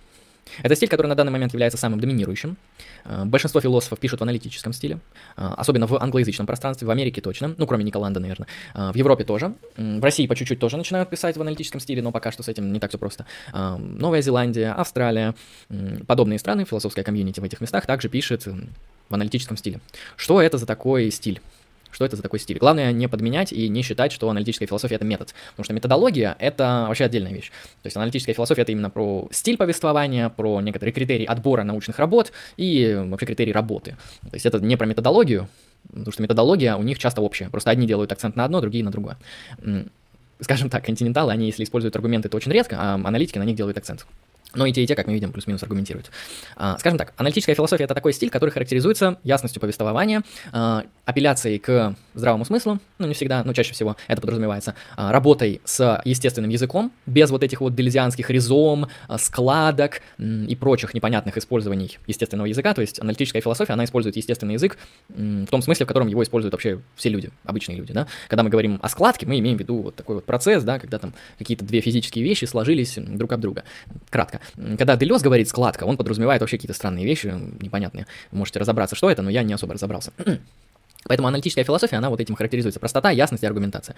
это 0.62 0.76
стиль, 0.76 0.88
который 0.88 1.07
на 1.09 1.14
данный 1.14 1.33
момент 1.33 1.52
является 1.52 1.78
самым 1.78 2.00
доминирующим. 2.00 2.57
Э, 3.04 3.24
большинство 3.24 3.61
философов 3.61 3.98
пишут 3.98 4.20
в 4.20 4.22
аналитическом 4.22 4.72
стиле, 4.72 5.00
э, 5.37 5.46
особенно 5.57 5.87
в 5.87 6.00
англоязычном 6.00 6.46
пространстве, 6.46 6.87
в 6.87 6.90
Америке 6.90 7.20
точно, 7.20 7.54
ну, 7.57 7.66
кроме 7.66 7.85
Николанда, 7.85 8.20
наверное. 8.20 8.48
Э, 8.74 8.92
в 8.92 8.96
Европе 8.96 9.24
тоже. 9.24 9.54
В 9.76 10.02
России 10.02 10.26
по 10.26 10.37
чуть-чуть 10.37 10.59
тоже 10.59 10.76
начинают 10.76 11.11
писать 11.11 11.37
в 11.37 11.40
аналитическом 11.40 11.80
стиле, 11.80 12.02
но 12.02 12.12
пока 12.12 12.33
что 12.33 12.42
с 12.42 12.48
этим 12.48 12.72
не 12.72 12.80
так 12.80 12.90
все 12.90 12.98
просто. 12.98 13.26
Новая 13.52 14.22
Зеландия, 14.22 14.72
Австралия, 14.72 15.35
подобные 16.07 16.38
страны, 16.38 16.64
философская 16.64 17.04
комьюнити 17.04 17.40
в 17.40 17.44
этих 17.44 17.61
местах 17.61 17.87
также 17.87 18.09
пишет 18.09 18.46
в 18.46 19.14
аналитическом 19.14 19.57
стиле. 19.57 19.80
Что 20.16 20.40
это 20.40 20.59
за 20.59 20.66
такой 20.66 21.11
стиль? 21.11 21.40
Что 21.94 22.04
это 22.04 22.16
за 22.16 22.22
такой 22.22 22.40
стиль. 22.40 22.59
Главное 22.59 22.92
не 22.92 23.09
подменять 23.09 23.52
и 23.52 23.68
не 23.68 23.83
считать, 23.83 24.12
что 24.12 24.28
аналитическая 24.28 24.66
философия— 24.66 24.94
это 24.96 25.04
метод, 25.04 25.35
потому 25.52 25.64
что 25.64 25.72
методология— 25.72 26.37
это 26.38 26.87
вообще 26.88 27.04
отдельная 27.04 27.33
вещь. 27.33 27.50
То 27.83 27.87
есть 27.87 27.96
аналитическая 27.96 28.35
философия— 28.35 28.62
это 28.62 28.72
именно 28.72 28.90
про 28.90 29.28
стиль 29.30 29.57
повествования, 29.57 30.28
про 30.28 30.61
некоторые 30.61 30.92
критерии 30.92 31.24
отбора 31.24 31.62
научных 31.62 31.98
работ 31.98 32.33
и 32.57 33.00
вообще 33.07 33.26
критерии 33.26 33.52
работы. 33.52 33.96
То 34.22 34.35
есть 34.35 34.44
это 34.44 34.59
не 34.59 34.76
про 34.76 34.87
методологию, 34.87 35.48
потому 35.88 36.12
что 36.12 36.22
методология 36.22 36.76
у 36.76 36.83
них 36.83 36.98
часто 36.98 37.20
общая, 37.20 37.48
просто 37.48 37.70
одни 37.70 37.87
делают 37.87 38.11
акцент 38.11 38.35
на 38.37 38.44
одно, 38.44 38.61
другие 38.61 38.85
на 38.85 38.90
другое. 38.90 39.16
Скажем 40.40 40.68
так, 40.68 40.85
континенталы, 40.85 41.33
они 41.33 41.46
если 41.46 41.62
используют 41.62 41.94
аргументы, 41.94 42.28
то 42.28 42.37
очень 42.37 42.50
редко, 42.50 42.76
а 42.78 42.94
аналитики 42.94 43.38
на 43.38 43.44
них 43.44 43.57
делают 43.57 43.78
акцент. 43.78 44.04
Но 44.55 44.67
и 44.67 44.73
те, 44.73 44.83
и 44.83 44.87
те, 44.87 44.95
как 44.95 45.07
мы 45.07 45.14
видим, 45.14 45.33
плюс-минус 45.33 45.62
аргументируют. 45.62 46.11
А, 46.57 46.79
скажем 46.79 46.99
так, 46.99 47.12
аналитическая 47.17 47.55
философия— 47.55 47.85
это 47.85 47.95
такой 47.95 48.12
стиль, 48.12 48.31
который 48.31 48.51
характеризуется 48.51 49.19
ясностью 49.25 49.61
повествования, 49.61 50.23
а, 50.53 50.85
апелляцией 51.05 51.59
к 51.59 51.95
здравому 52.14 52.45
смыслу, 52.45 52.79
ну, 52.99 53.07
не 53.07 53.14
всегда, 53.14 53.43
но 53.45 53.53
чаще 53.53 53.73
всего 53.73 53.97
это 54.09 54.21
подразумевается, 54.21 54.75
а, 54.97 55.12
работой 55.12 55.61
с 55.64 56.01
естественным 56.05 56.51
языком, 56.51 56.93
без 57.07 57.31
вот 57.31 57.43
этих 57.43 57.61
вот 57.61 57.75
делезианских 57.75 58.31
ризом, 58.31 58.88
складок 59.19 60.01
и 60.19 60.57
прочих 60.57 60.95
непонятных 60.95 61.37
использований 61.37 61.99
естественного 62.07 62.47
языка, 62.47 62.75
то 62.75 62.81
есть 62.81 63.01
аналитическая 63.01 63.40
философия, 63.40 63.73
она 63.73 63.85
использует 63.85 64.17
естественный 64.17 64.55
язык 64.55 64.79
в 65.09 65.47
том 65.47 65.62
смысле, 65.62 65.85
в 65.85 65.88
котором 65.88 66.09
его 66.09 66.23
используют 66.23 66.53
вообще 66.53 66.81
все 66.97 67.09
люди, 67.09 67.31
обычные 67.45 67.77
люди, 67.77 67.93
да. 67.93 68.07
Когда 68.29 68.43
мы 68.43 68.51
говорим 68.51 68.79
о 68.83 68.88
складке, 68.88 69.27
мы 69.27 69.38
имеем 69.38 69.57
в 69.57 69.61
виду 69.61 69.83
вот 69.83 69.97
такой 69.97 70.17
вот 70.17 70.25
процесс, 70.25 70.62
да, 70.62 70.79
когда 70.79 70.99
там 70.99 71.14
какие-то 71.38 71.64
две 71.64 71.81
физические 71.81 72.25
вещи 72.25 72.45
сложились 72.45 72.95
друг 72.97 73.33
об 73.33 73.40
друга. 73.40 73.64
Кратко. 74.11 74.40
Когда 74.78 74.96
Делес 74.96 75.22
говорит 75.22 75.48
складка, 75.48 75.85
он 75.85 75.96
подразумевает 75.96 76.40
вообще 76.40 76.57
какие-то 76.57 76.74
странные 76.74 77.04
вещи, 77.04 77.35
непонятные. 77.61 78.07
Вы 78.30 78.38
можете 78.38 78.59
разобраться, 78.59 78.96
что 78.96 79.11
это, 79.11 79.22
но 79.22 79.30
я 79.30 79.42
не 79.42 79.52
особо 79.52 79.74
разобрался. 79.74 80.12
Поэтому 81.07 81.28
аналитическая 81.28 81.64
философия, 81.64 81.96
она 81.96 82.11
вот 82.11 82.20
этим 82.20 82.35
характеризуется. 82.35 82.80
Простота, 82.80 83.11
ясность 83.11 83.42
и 83.42 83.46
аргументация. 83.46 83.94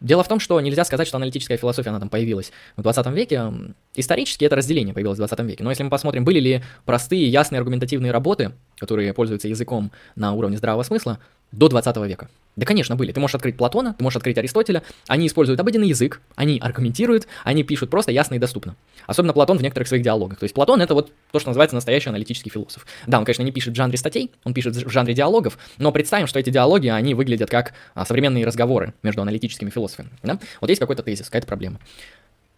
Дело 0.00 0.24
в 0.24 0.28
том, 0.28 0.40
что 0.40 0.60
нельзя 0.60 0.84
сказать, 0.84 1.06
что 1.06 1.16
аналитическая 1.16 1.56
философия, 1.56 1.90
она 1.90 2.00
там 2.00 2.08
появилась 2.08 2.52
в 2.76 2.82
20 2.82 3.06
веке. 3.08 3.52
Исторически 3.94 4.44
это 4.44 4.56
разделение 4.56 4.92
появилось 4.92 5.18
в 5.18 5.20
20 5.20 5.38
веке. 5.40 5.64
Но 5.64 5.70
если 5.70 5.84
мы 5.84 5.90
посмотрим, 5.90 6.24
были 6.24 6.40
ли 6.40 6.62
простые, 6.84 7.28
ясные 7.28 7.58
аргументативные 7.58 8.12
работы, 8.12 8.52
которые 8.78 9.12
пользуются 9.14 9.48
языком 9.48 9.92
на 10.16 10.32
уровне 10.32 10.56
здравого 10.56 10.82
смысла, 10.82 11.18
до 11.56 11.68
20 11.68 11.96
века. 12.06 12.28
Да, 12.56 12.64
конечно, 12.64 12.96
были. 12.96 13.12
Ты 13.12 13.20
можешь 13.20 13.34
открыть 13.34 13.56
Платона, 13.56 13.94
ты 13.94 14.02
можешь 14.02 14.16
открыть 14.16 14.38
Аристотеля. 14.38 14.82
Они 15.08 15.26
используют 15.26 15.60
обыденный 15.60 15.88
язык, 15.88 16.20
они 16.36 16.58
аргументируют, 16.58 17.26
они 17.44 17.64
пишут 17.64 17.90
просто 17.90 18.12
ясно 18.12 18.34
и 18.34 18.38
доступно. 18.38 18.76
Особенно 19.06 19.32
Платон 19.32 19.58
в 19.58 19.62
некоторых 19.62 19.88
своих 19.88 20.02
диалогах. 20.02 20.38
То 20.38 20.44
есть 20.44 20.54
Платон 20.54 20.80
это 20.80 20.94
вот 20.94 21.12
то, 21.32 21.38
что 21.38 21.50
называется 21.50 21.74
настоящий 21.74 22.08
аналитический 22.08 22.50
философ. 22.50 22.86
Да, 23.06 23.18
он, 23.18 23.24
конечно, 23.24 23.42
не 23.42 23.52
пишет 23.52 23.74
в 23.74 23.76
жанре 23.76 23.98
статей, 23.98 24.30
он 24.44 24.54
пишет 24.54 24.74
в 24.74 24.90
жанре 24.90 25.14
диалогов, 25.14 25.58
но 25.78 25.92
представим, 25.92 26.26
что 26.26 26.38
эти 26.38 26.50
диалоги, 26.50 26.88
они 26.88 27.14
выглядят 27.14 27.50
как 27.50 27.74
а, 27.94 28.06
современные 28.06 28.46
разговоры 28.46 28.94
между 29.02 29.22
аналитическими 29.22 29.70
философами. 29.70 30.10
Да? 30.22 30.38
Вот 30.60 30.70
есть 30.70 30.80
какой-то 30.80 31.02
тезис, 31.02 31.26
какая-то 31.26 31.46
проблема. 31.46 31.78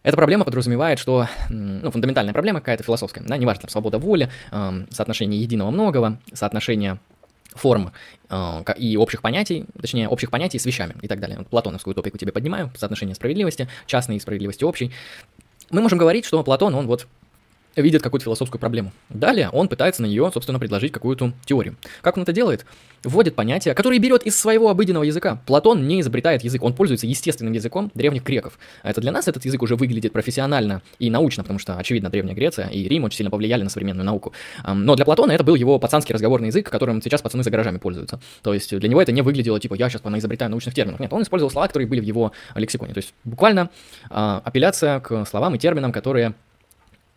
Эта 0.04 0.16
проблема 0.16 0.44
подразумевает, 0.44 1.00
что 1.00 1.26
ну, 1.50 1.90
фундаментальная 1.90 2.32
проблема 2.32 2.60
какая-то 2.60 2.84
философская, 2.84 3.24
да, 3.26 3.36
неважно, 3.36 3.62
там, 3.62 3.70
свобода 3.70 3.98
воли, 3.98 4.30
э, 4.52 4.84
соотношение 4.90 5.40
единого 5.40 5.70
многого, 5.70 6.20
соотношение 6.32 6.98
форм 7.54 7.92
э, 8.30 8.64
и 8.76 8.96
общих 8.96 9.22
понятий, 9.22 9.66
точнее, 9.80 10.08
общих 10.08 10.30
понятий 10.30 10.58
с 10.58 10.66
вещами 10.66 10.94
и 11.02 11.08
так 11.08 11.20
далее. 11.20 11.38
Вот 11.38 11.48
платоновскую 11.48 11.94
топику 11.94 12.18
тебе 12.18 12.32
поднимаю, 12.32 12.70
соотношение 12.76 13.14
справедливости, 13.14 13.68
частной 13.86 14.16
и 14.16 14.20
справедливости 14.20 14.64
общей. 14.64 14.92
Мы 15.70 15.82
можем 15.82 15.98
говорить, 15.98 16.24
что 16.24 16.42
Платон, 16.42 16.74
он 16.74 16.86
вот 16.86 17.06
видит 17.82 18.02
какую-то 18.02 18.24
философскую 18.24 18.60
проблему. 18.60 18.92
Далее 19.08 19.50
он 19.50 19.68
пытается 19.68 20.02
на 20.02 20.06
нее, 20.06 20.30
собственно, 20.32 20.58
предложить 20.58 20.92
какую-то 20.92 21.32
теорию. 21.44 21.76
Как 22.02 22.16
он 22.16 22.22
это 22.22 22.32
делает? 22.32 22.66
Вводит 23.04 23.36
понятия, 23.36 23.74
которые 23.74 24.00
берет 24.00 24.24
из 24.24 24.38
своего 24.38 24.70
обыденного 24.70 25.04
языка. 25.04 25.40
Платон 25.46 25.86
не 25.86 26.00
изобретает 26.00 26.42
язык, 26.42 26.62
он 26.62 26.74
пользуется 26.74 27.06
естественным 27.06 27.52
языком 27.52 27.92
древних 27.94 28.24
греков. 28.24 28.58
А 28.82 28.90
это 28.90 29.00
для 29.00 29.12
нас 29.12 29.28
этот 29.28 29.44
язык 29.44 29.62
уже 29.62 29.76
выглядит 29.76 30.12
профессионально 30.12 30.82
и 30.98 31.08
научно, 31.08 31.44
потому 31.44 31.58
что, 31.58 31.76
очевидно, 31.76 32.10
Древняя 32.10 32.34
Греция 32.34 32.68
и 32.68 32.88
Рим 32.88 33.04
очень 33.04 33.18
сильно 33.18 33.30
повлияли 33.30 33.62
на 33.62 33.70
современную 33.70 34.04
науку. 34.04 34.32
Но 34.66 34.96
для 34.96 35.04
Платона 35.04 35.32
это 35.32 35.44
был 35.44 35.54
его 35.54 35.78
пацанский 35.78 36.12
разговорный 36.12 36.48
язык, 36.48 36.68
которым 36.68 37.00
сейчас 37.00 37.22
пацаны 37.22 37.44
за 37.44 37.50
гаражами 37.50 37.78
пользуются. 37.78 38.20
То 38.42 38.52
есть 38.52 38.76
для 38.76 38.88
него 38.88 39.00
это 39.00 39.12
не 39.12 39.22
выглядело 39.22 39.60
типа 39.60 39.74
я 39.74 39.88
сейчас 39.88 40.02
изобретаю 40.04 40.50
научных 40.50 40.74
терминов. 40.74 41.00
Нет, 41.00 41.12
он 41.12 41.22
использовал 41.22 41.50
слова, 41.50 41.66
которые 41.68 41.88
были 41.88 42.00
в 42.00 42.04
его 42.04 42.32
лексиконе. 42.54 42.94
То 42.94 42.98
есть 42.98 43.14
буквально 43.24 43.70
а, 44.10 44.42
апелляция 44.44 45.00
к 45.00 45.24
словам 45.26 45.54
и 45.54 45.58
терминам, 45.58 45.92
которые 45.92 46.34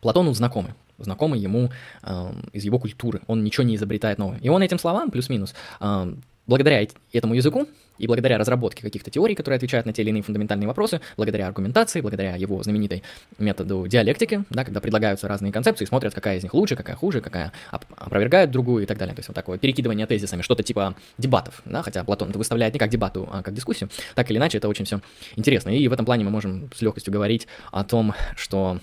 Платону 0.02 0.34
знакомы, 0.34 0.76
знакомы 0.98 1.38
ему 1.38 1.70
э, 2.04 2.34
из 2.54 2.64
его 2.64 2.80
культуры. 2.80 3.22
Он 3.28 3.44
ничего 3.44 3.64
не 3.64 3.76
изобретает 3.76 4.18
новое. 4.18 4.40
И 4.40 4.50
он 4.50 4.62
этим 4.62 4.80
словам, 4.80 5.12
плюс-минус, 5.12 5.54
э, 5.80 6.14
благодаря 6.48 6.86
этому 7.14 7.34
языку 7.34 7.68
и 7.98 8.08
благодаря 8.08 8.38
разработке 8.38 8.82
каких-то 8.82 9.12
теорий, 9.12 9.36
которые 9.36 9.58
отвечают 9.58 9.86
на 9.86 9.94
те 9.94 10.02
или 10.02 10.10
иные 10.10 10.24
фундаментальные 10.24 10.68
вопросы, 10.68 11.02
благодаря 11.16 11.48
аргументации, 11.48 12.02
благодаря 12.02 12.36
его 12.36 12.62
знаменитой 12.64 13.04
методу 13.38 13.86
диалектики, 13.88 14.44
да, 14.50 14.66
когда 14.66 14.82
предлагаются 14.82 15.28
разные 15.28 15.52
концепции, 15.52 15.86
смотрят, 15.86 16.14
какая 16.14 16.38
из 16.38 16.44
них 16.44 16.54
лучше, 16.54 16.76
какая 16.76 16.96
хуже, 16.96 17.22
какая 17.22 17.52
опровергает 17.70 18.50
другую 18.50 18.84
и 18.84 18.86
так 18.88 18.98
далее. 18.98 19.14
То 19.14 19.20
есть 19.20 19.30
вот 19.30 19.36
такое 19.36 19.60
перекидывание 19.60 20.08
тезисами, 20.08 20.42
что-то 20.42 20.64
типа 20.64 20.96
дебатов, 21.20 21.62
да, 21.66 21.84
хотя 21.84 22.04
Платон 22.04 22.30
это 22.30 22.40
выставляет 22.40 22.74
не 22.74 22.80
как 22.80 22.90
дебату, 22.90 23.30
а 23.32 23.44
как 23.44 23.54
дискуссию. 23.54 23.90
Так 24.16 24.32
или 24.32 24.38
иначе, 24.40 24.58
это 24.58 24.68
очень 24.68 24.86
все 24.86 25.00
интересно. 25.36 25.70
И 25.70 25.88
в 25.88 25.94
этом 25.94 26.06
плане 26.06 26.24
мы 26.24 26.32
можем 26.32 26.72
с 26.74 26.82
легкостью 26.82 27.14
говорить 27.14 27.48
о 27.72 27.84
том, 27.84 28.16
что 28.36 28.80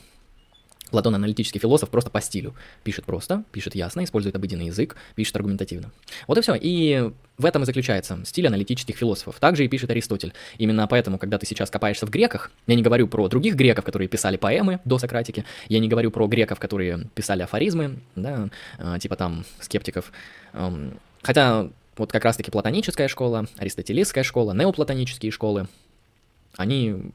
Платон 0.90 1.14
аналитический 1.14 1.60
философ 1.60 1.90
просто 1.90 2.10
по 2.10 2.20
стилю. 2.20 2.54
Пишет 2.84 3.04
просто, 3.04 3.44
пишет 3.52 3.74
ясно, 3.74 4.04
использует 4.04 4.36
обыденный 4.36 4.66
язык, 4.66 4.96
пишет 5.14 5.36
аргументативно. 5.36 5.92
Вот 6.26 6.38
и 6.38 6.40
все. 6.40 6.54
И 6.54 7.10
в 7.36 7.44
этом 7.44 7.62
и 7.62 7.66
заключается 7.66 8.18
стиль 8.24 8.46
аналитических 8.46 8.96
философов. 8.96 9.38
Также 9.38 9.64
и 9.64 9.68
пишет 9.68 9.90
Аристотель. 9.90 10.32
Именно 10.58 10.86
поэтому, 10.88 11.18
когда 11.18 11.38
ты 11.38 11.46
сейчас 11.46 11.70
копаешься 11.70 12.06
в 12.06 12.10
греках, 12.10 12.50
я 12.66 12.74
не 12.74 12.82
говорю 12.82 13.06
про 13.08 13.28
других 13.28 13.54
греков, 13.54 13.84
которые 13.84 14.08
писали 14.08 14.36
поэмы 14.36 14.80
до 14.84 14.98
Сократики, 14.98 15.44
я 15.68 15.78
не 15.78 15.88
говорю 15.88 16.10
про 16.10 16.26
греков, 16.26 16.58
которые 16.58 17.06
писали 17.14 17.42
афоризмы, 17.42 18.00
да, 18.16 18.48
а, 18.78 18.98
типа 18.98 19.16
там 19.16 19.44
скептиков. 19.60 20.12
Хотя 21.22 21.68
вот 21.96 22.12
как 22.12 22.24
раз-таки 22.24 22.50
платоническая 22.50 23.08
школа, 23.08 23.46
аристотелистская 23.56 24.24
школа, 24.24 24.52
неоплатонические 24.52 25.32
школы, 25.32 25.68
они 26.56 27.12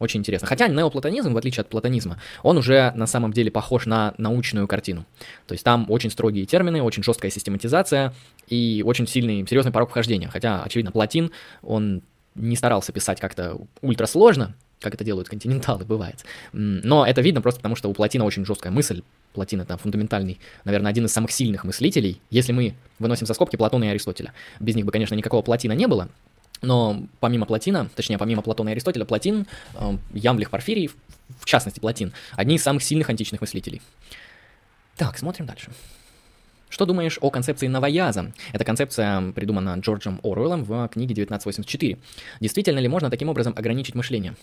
очень 0.00 0.20
интересно. 0.20 0.48
Хотя 0.48 0.66
неоплатонизм, 0.66 1.32
в 1.32 1.36
отличие 1.36 1.60
от 1.60 1.68
платонизма, 1.68 2.18
он 2.42 2.56
уже 2.56 2.92
на 2.96 3.06
самом 3.06 3.32
деле 3.32 3.50
похож 3.50 3.86
на 3.86 4.14
научную 4.18 4.66
картину. 4.66 5.04
То 5.46 5.52
есть 5.52 5.62
там 5.62 5.86
очень 5.88 6.10
строгие 6.10 6.46
термины, 6.46 6.82
очень 6.82 7.04
жесткая 7.04 7.30
систематизация 7.30 8.14
и 8.48 8.82
очень 8.84 9.06
сильный, 9.06 9.46
серьезный 9.46 9.72
порог 9.72 9.90
вхождения. 9.90 10.28
Хотя, 10.28 10.62
очевидно, 10.62 10.90
Платин, 10.90 11.30
он 11.62 12.02
не 12.34 12.56
старался 12.56 12.92
писать 12.92 13.20
как-то 13.20 13.58
ультрасложно, 13.82 14.54
как 14.80 14.94
это 14.94 15.04
делают 15.04 15.28
континенталы, 15.28 15.84
бывает. 15.86 16.24
Но 16.52 17.06
это 17.06 17.20
видно 17.20 17.42
просто 17.42 17.60
потому, 17.60 17.76
что 17.76 17.90
у 17.90 17.92
Платина 17.92 18.24
очень 18.24 18.44
жесткая 18.44 18.72
мысль. 18.72 19.02
Платин 19.34 19.60
это 19.60 19.76
фундаментальный, 19.76 20.40
наверное, 20.64 20.90
один 20.90 21.04
из 21.04 21.12
самых 21.12 21.30
сильных 21.30 21.62
мыслителей, 21.62 22.20
если 22.30 22.52
мы 22.52 22.74
выносим 22.98 23.26
за 23.26 23.34
скобки 23.34 23.54
Платона 23.54 23.84
и 23.84 23.88
Аристотеля. 23.88 24.32
Без 24.58 24.74
них 24.74 24.86
бы, 24.86 24.90
конечно, 24.90 25.14
никакого 25.14 25.42
Платина 25.42 25.72
не 25.72 25.86
было, 25.86 26.08
но 26.62 27.02
помимо 27.20 27.46
Платина, 27.46 27.88
точнее, 27.94 28.18
помимо 28.18 28.42
Платона 28.42 28.70
и 28.70 28.72
Аристотеля, 28.72 29.04
Платин, 29.04 29.46
э, 29.74 29.96
Ямблих, 30.12 30.50
Порфирий, 30.50 30.90
в 31.38 31.44
частности 31.44 31.80
Платин, 31.80 32.12
одни 32.36 32.56
из 32.56 32.62
самых 32.62 32.82
сильных 32.82 33.08
античных 33.08 33.40
мыслителей. 33.40 33.80
Так, 34.96 35.18
смотрим 35.18 35.46
дальше. 35.46 35.70
Что 36.68 36.86
думаешь 36.86 37.18
о 37.20 37.30
концепции 37.30 37.66
новояза? 37.66 38.32
Эта 38.52 38.64
концепция 38.64 39.32
придумана 39.32 39.76
Джорджем 39.78 40.20
Оруэллом 40.22 40.62
в 40.64 40.88
книге 40.88 41.14
1984. 41.14 41.98
Действительно 42.40 42.78
ли 42.78 42.88
можно 42.88 43.10
таким 43.10 43.28
образом 43.28 43.54
ограничить 43.56 43.94
мышление? 43.94 44.36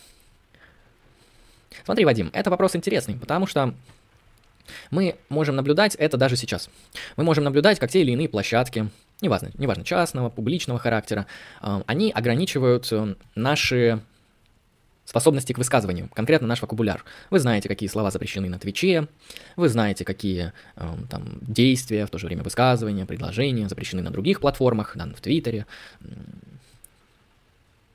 Смотри, 1.85 2.03
Вадим, 2.03 2.29
это 2.33 2.49
вопрос 2.49 2.75
интересный, 2.75 3.15
потому 3.15 3.47
что 3.47 3.73
мы 4.91 5.15
можем 5.29 5.55
наблюдать 5.55 5.95
это 5.95 6.17
даже 6.17 6.35
сейчас. 6.35 6.69
Мы 7.15 7.23
можем 7.23 7.45
наблюдать, 7.45 7.79
как 7.79 7.89
те 7.91 8.01
или 8.01 8.11
иные 8.11 8.27
площадки, 8.27 8.89
неважно, 9.21 9.51
неважно 9.57 9.83
частного, 9.83 10.29
публичного 10.29 10.79
характера, 10.79 11.25
э, 11.61 11.81
они 11.85 12.11
ограничивают 12.11 12.87
э, 12.91 13.15
наши 13.35 14.01
способности 15.05 15.53
к 15.53 15.57
высказыванию, 15.57 16.09
конкретно 16.13 16.47
наш 16.47 16.61
вокабуляр. 16.61 17.05
Вы 17.29 17.39
знаете, 17.39 17.69
какие 17.69 17.87
слова 17.87 18.11
запрещены 18.11 18.49
на 18.49 18.59
Твиче, 18.59 19.07
вы 19.55 19.69
знаете, 19.69 20.03
какие 20.03 20.51
э, 20.75 20.95
там 21.09 21.39
действия, 21.41 22.05
в 22.05 22.09
то 22.09 22.17
же 22.17 22.27
время 22.27 22.43
высказывания, 22.43 23.05
предложения 23.05 23.69
запрещены 23.69 24.01
на 24.01 24.11
других 24.11 24.41
платформах, 24.41 24.95
да, 24.95 25.05
в 25.05 25.21
Твиттере 25.21 25.65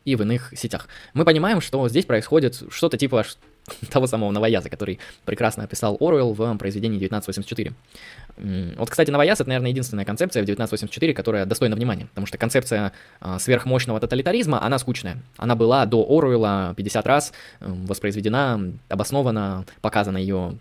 и 0.04 0.16
в 0.16 0.22
иных 0.22 0.52
сетях. 0.56 0.88
Мы 1.14 1.24
понимаем, 1.24 1.60
что 1.60 1.86
здесь 1.88 2.06
происходит 2.06 2.62
что-то 2.70 2.96
типа 2.96 3.24
того 3.90 4.06
самого 4.06 4.30
новояза, 4.30 4.68
который 4.68 4.98
прекрасно 5.24 5.64
описал 5.64 5.96
Оруэлл 6.00 6.32
в 6.32 6.56
произведении 6.58 6.96
1984. 6.96 7.72
Вот, 8.76 8.90
кстати, 8.90 9.10
новояз— 9.10 9.40
это, 9.40 9.48
наверное, 9.48 9.70
единственная 9.70 10.04
концепция 10.04 10.42
в 10.42 10.44
1984, 10.44 11.14
которая 11.14 11.46
достойна 11.46 11.76
внимания, 11.76 12.06
потому 12.06 12.26
что 12.26 12.38
концепция 12.38 12.92
э, 13.20 13.38
сверхмощного 13.38 14.00
тоталитаризма, 14.00 14.62
она 14.64 14.78
скучная. 14.78 15.22
Она 15.36 15.54
была 15.54 15.84
до 15.86 16.02
Оруэлла 16.02 16.74
50 16.76 17.06
раз 17.06 17.32
воспроизведена, 17.60 18.72
обоснована, 18.88 19.64
показана 19.80 20.18
ее 20.18 20.58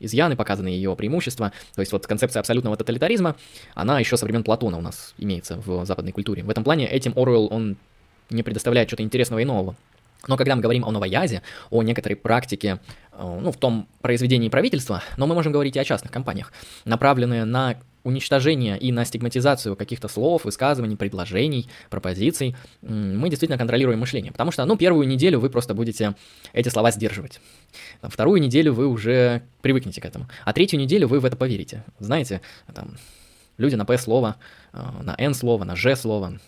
изъяны, 0.00 0.36
показаны 0.36 0.68
ее 0.68 0.94
преимущества. 0.96 1.52
То 1.74 1.80
есть 1.80 1.92
вот 1.92 2.06
концепция 2.06 2.40
абсолютного 2.40 2.76
тоталитаризма, 2.76 3.36
она 3.74 3.98
еще 3.98 4.16
со 4.16 4.26
времен 4.26 4.44
Платона 4.44 4.78
у 4.78 4.80
нас 4.80 5.14
имеется 5.18 5.56
в 5.64 5.84
западной 5.86 6.12
культуре. 6.12 6.42
В 6.42 6.50
этом 6.50 6.64
плане 6.64 6.86
этим 6.86 7.12
Оруэлл, 7.16 7.48
он 7.50 7.76
не 8.30 8.42
предоставляет 8.42 8.88
что-то 8.88 9.02
интересного 9.02 9.40
и 9.40 9.44
нового. 9.44 9.76
Но 10.28 10.36
когда 10.36 10.56
мы 10.56 10.62
говорим 10.62 10.84
о 10.84 10.90
новоязе, 10.90 11.42
о 11.70 11.82
некоторой 11.82 12.16
практике, 12.16 12.80
э, 13.12 13.38
ну, 13.40 13.52
в 13.52 13.56
том 13.56 13.88
произведении 14.00 14.48
правительства, 14.48 15.02
но 15.16 15.26
мы 15.26 15.34
можем 15.34 15.52
говорить 15.52 15.76
и 15.76 15.78
о 15.78 15.84
частных 15.84 16.12
компаниях, 16.12 16.52
направленные 16.84 17.44
на 17.44 17.76
уничтожение 18.04 18.78
и 18.78 18.92
на 18.92 19.04
стигматизацию 19.04 19.76
каких-то 19.76 20.08
слов, 20.08 20.44
высказываний, 20.44 20.96
предложений, 20.96 21.68
пропозиций, 21.88 22.54
мы 22.82 23.30
действительно 23.30 23.58
контролируем 23.58 23.98
мышление. 23.98 24.30
Потому 24.30 24.52
что, 24.52 24.64
ну, 24.66 24.76
первую 24.76 25.08
неделю 25.08 25.40
вы 25.40 25.48
просто 25.48 25.74
будете 25.74 26.14
эти 26.52 26.68
слова 26.68 26.90
сдерживать. 26.90 27.40
Вторую 28.02 28.40
неделю 28.40 28.74
вы 28.74 28.86
уже 28.86 29.42
привыкнете 29.62 30.00
к 30.00 30.04
этому. 30.04 30.28
А 30.44 30.52
третью 30.52 30.78
неделю 30.78 31.08
вы 31.08 31.18
в 31.18 31.24
это 31.24 31.36
поверите. 31.36 31.82
Знаете, 31.98 32.42
там, 32.74 32.96
люди 33.56 33.74
на 33.74 33.86
П 33.86 33.96
слово, 33.96 34.36
э, 34.74 34.78
на 35.02 35.14
Н 35.18 35.32
слово, 35.32 35.64
на 35.64 35.74
Ж 35.74 35.96
слово, 35.96 36.38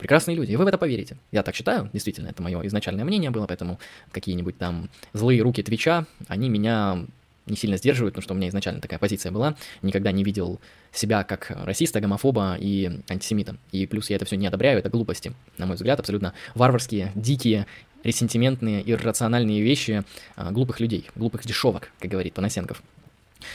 прекрасные 0.00 0.34
люди, 0.34 0.52
и 0.52 0.56
вы 0.56 0.64
в 0.64 0.68
это 0.68 0.78
поверите. 0.78 1.18
Я 1.30 1.42
так 1.42 1.54
считаю, 1.54 1.90
действительно, 1.92 2.28
это 2.28 2.42
мое 2.42 2.66
изначальное 2.66 3.04
мнение 3.04 3.30
было, 3.30 3.46
поэтому 3.46 3.78
какие-нибудь 4.12 4.56
там 4.56 4.88
злые 5.12 5.42
руки 5.42 5.62
Твича, 5.62 6.06
они 6.26 6.48
меня 6.48 7.04
не 7.46 7.56
сильно 7.56 7.76
сдерживают, 7.76 8.14
потому 8.14 8.22
что 8.22 8.34
у 8.34 8.36
меня 8.36 8.48
изначально 8.48 8.80
такая 8.80 8.98
позиция 8.98 9.30
была. 9.30 9.56
Никогда 9.82 10.10
не 10.10 10.24
видел 10.24 10.58
себя 10.92 11.22
как 11.22 11.50
расиста, 11.64 12.00
гомофоба 12.00 12.56
и 12.58 13.00
антисемита. 13.08 13.56
И 13.72 13.86
плюс 13.86 14.08
я 14.08 14.16
это 14.16 14.24
все 14.24 14.36
не 14.36 14.46
одобряю, 14.46 14.78
это 14.78 14.88
глупости, 14.88 15.32
на 15.58 15.66
мой 15.66 15.76
взгляд, 15.76 16.00
абсолютно 16.00 16.32
варварские, 16.54 17.12
дикие, 17.14 17.66
ресентиментные, 18.02 18.88
иррациональные 18.90 19.60
вещи 19.60 20.04
а, 20.36 20.50
глупых 20.50 20.80
людей, 20.80 21.10
глупых 21.14 21.44
дешевок, 21.44 21.90
как 21.98 22.10
говорит 22.10 22.32
Панасенков. 22.32 22.82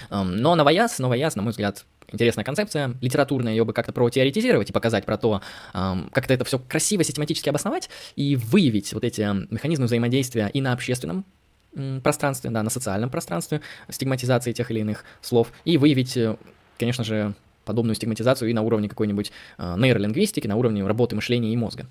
Но 0.10 0.56
новояз, 0.56 1.00
новояз, 1.00 1.36
на 1.36 1.42
мой 1.42 1.52
взгляд, 1.52 1.86
интересная 2.12 2.44
концепция 2.44 2.96
литературная, 3.02 3.54
ее 3.54 3.66
бы 3.66 3.74
как-то 3.74 3.92
протеоретизировать 3.92 4.70
и 4.70 4.74
показать 4.74 5.06
про 5.06 5.18
то, 5.18 5.42
как-то 5.74 6.34
это 6.34 6.46
все 6.46 6.60
красиво, 6.60 7.04
систематически 7.04 7.50
обосновать 7.50 7.90
и 8.16 8.36
выявить 8.36 8.94
вот 8.94 9.04
эти 9.04 9.22
механизмы 9.52 9.86
взаимодействия 9.86 10.50
и 10.54 10.62
на 10.62 10.74
общественном 10.74 11.26
пространстве, 12.04 12.50
да, 12.50 12.64
на 12.64 12.70
социальном 12.70 13.10
пространстве, 13.10 13.62
стигматизации 13.90 14.54
тех 14.54 14.72
или 14.72 14.80
иных 14.80 15.04
слов, 15.22 15.52
и 15.66 15.78
выявить, 15.78 16.16
э, 16.18 16.38
конечно 16.78 17.04
же, 17.04 17.34
подобную 17.66 17.96
стигматизацию 17.96 18.50
и 18.50 18.54
на 18.54 18.62
уровне 18.62 18.88
какой-нибудь 18.88 19.32
э, 19.58 19.76
нейролингвистики, 19.78 20.48
на 20.48 20.56
уровне 20.56 20.86
работы 20.86 21.16
мышления 21.16 21.52
и 21.52 21.58
мозга. 21.58 21.88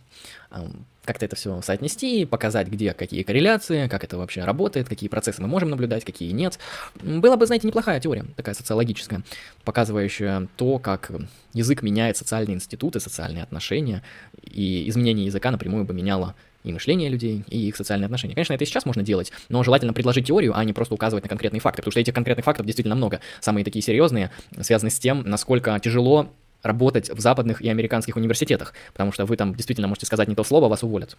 Как-то 1.05 1.27
это 1.27 1.37
все 1.37 1.61
соотнести, 1.61 2.25
показать, 2.25 2.69
где 2.69 2.95
какие 2.95 3.23
корреляции, 3.23 3.89
как 3.89 4.05
это 4.05 4.17
вообще 4.17 4.45
работает, 4.45 4.89
какие 4.89 5.09
процессы 5.09 5.43
мы 5.43 5.49
можем 5.49 5.69
наблюдать, 5.69 6.05
какие 6.05 6.31
нет. 6.33 6.59
Была 7.03 7.37
бы, 7.37 7.45
знаете, 7.47 7.67
неплохая 7.67 8.01
теория, 8.01 8.25
такая 8.37 8.55
социологическая, 8.55 9.23
показывающая 9.65 10.49
то, 10.57 10.79
как 10.79 11.11
язык 11.53 11.83
меняет 11.83 12.17
социальные 12.17 12.55
институты, 12.55 13.01
социальные 13.01 13.43
отношения, 13.43 14.03
и 14.43 14.89
изменение 14.89 15.27
языка 15.27 15.51
напрямую 15.51 15.85
бы 15.85 15.93
меняло 15.93 16.35
и 16.63 16.73
мышление 16.73 17.11
людей, 17.11 17.45
и 17.49 17.69
их 17.69 17.77
социальные 17.77 18.07
отношения. 18.07 18.35
Конечно, 18.35 18.55
это 18.55 18.65
и 18.65 18.67
сейчас 18.67 18.87
можно 18.87 19.03
делать, 19.03 19.31
но 19.51 19.63
желательно 19.63 19.93
предложить 19.93 20.27
теорию, 20.27 20.57
а 20.57 20.65
не 20.65 20.73
просто 20.73 20.95
указывать 20.95 21.25
на 21.25 21.29
конкретные 21.29 21.61
факты, 21.61 21.83
потому 21.83 21.93
что 21.93 22.01
этих 22.01 22.15
конкретных 22.15 22.47
фактов 22.47 22.65
действительно 22.65 22.95
много. 22.95 23.21
Самые 23.41 23.65
такие 23.65 23.83
серьезные 23.83 24.31
связаны 24.63 24.91
с 24.91 24.99
тем, 24.99 25.23
насколько 25.27 25.79
тяжело 25.81 26.33
работать 26.65 27.11
в 27.11 27.21
западных 27.21 27.63
и 27.63 27.69
американских 27.69 28.17
университетах, 28.17 28.75
потому 28.93 29.13
что 29.13 29.27
вы 29.27 29.37
там 29.37 29.55
действительно 29.55 29.89
можете 29.89 30.07
сказать 30.07 30.29
не 30.29 30.35
то 30.35 30.45
слово, 30.45 30.69
вас 30.69 30.83
уволят. 30.83 31.17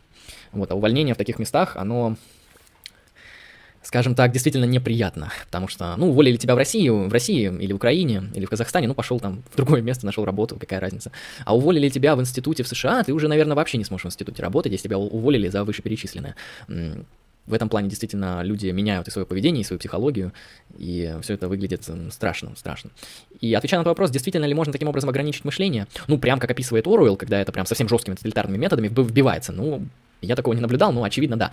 Вот, 0.51 0.71
а 0.71 0.75
увольнение 0.75 1.13
в 1.13 1.17
таких 1.17 1.39
местах, 1.39 1.75
оно 1.77 2.17
скажем 3.85 4.15
так, 4.15 4.31
действительно 4.31 4.65
неприятно, 4.65 5.31
потому 5.45 5.67
что, 5.67 5.95
ну, 5.95 6.09
уволили 6.09 6.37
тебя 6.37 6.55
в 6.55 6.57
России, 6.57 6.89
в 6.89 7.11
России 7.11 7.55
или 7.59 7.71
в 7.71 7.75
Украине, 7.75 8.23
или 8.33 8.45
в 8.45 8.49
Казахстане, 8.49 8.87
ну, 8.87 8.95
пошел 8.95 9.19
там 9.19 9.43
в 9.51 9.55
другое 9.55 9.81
место, 9.81 10.05
нашел 10.05 10.25
работу, 10.25 10.57
какая 10.57 10.79
разница. 10.79 11.11
А 11.45 11.55
уволили 11.55 11.89
тебя 11.89 12.15
в 12.15 12.21
институте 12.21 12.63
в 12.63 12.67
США, 12.67 13.03
ты 13.03 13.13
уже, 13.13 13.27
наверное, 13.27 13.55
вообще 13.55 13.77
не 13.77 13.83
сможешь 13.83 14.05
в 14.05 14.07
институте 14.07 14.41
работать, 14.41 14.71
если 14.71 14.87
тебя 14.87 14.97
уволили 14.97 15.49
за 15.49 15.63
вышеперечисленное. 15.63 16.35
В 17.47 17.53
этом 17.53 17.69
плане 17.69 17.89
действительно 17.89 18.41
люди 18.41 18.67
меняют 18.67 19.07
и 19.07 19.11
свое 19.11 19.25
поведение, 19.25 19.61
и 19.61 19.63
свою 19.63 19.79
психологию, 19.79 20.33
и 20.77 21.15
все 21.21 21.35
это 21.35 21.47
выглядит 21.47 21.87
страшно, 22.09 22.55
страшно. 22.55 22.89
И 23.39 23.53
отвечая 23.53 23.79
на 23.79 23.81
этот 23.81 23.91
вопрос, 23.91 24.09
действительно 24.09 24.45
ли 24.45 24.53
можно 24.53 24.71
таким 24.71 24.87
образом 24.87 25.09
ограничить 25.09 25.45
мышление? 25.45 25.87
Ну, 26.07 26.17
прям 26.17 26.39
как 26.39 26.49
описывает 26.49 26.87
Оруэлл, 26.87 27.17
когда 27.17 27.39
это 27.39 27.51
прям 27.51 27.65
совсем 27.65 27.87
жесткими 27.87 28.15
тоталитарными 28.15 28.57
методами 28.57 28.87
вбивается. 28.87 29.51
Ну, 29.51 29.85
я 30.21 30.35
такого 30.35 30.55
не 30.55 30.61
наблюдал, 30.61 30.91
но 30.91 31.03
очевидно, 31.03 31.37
да. 31.37 31.51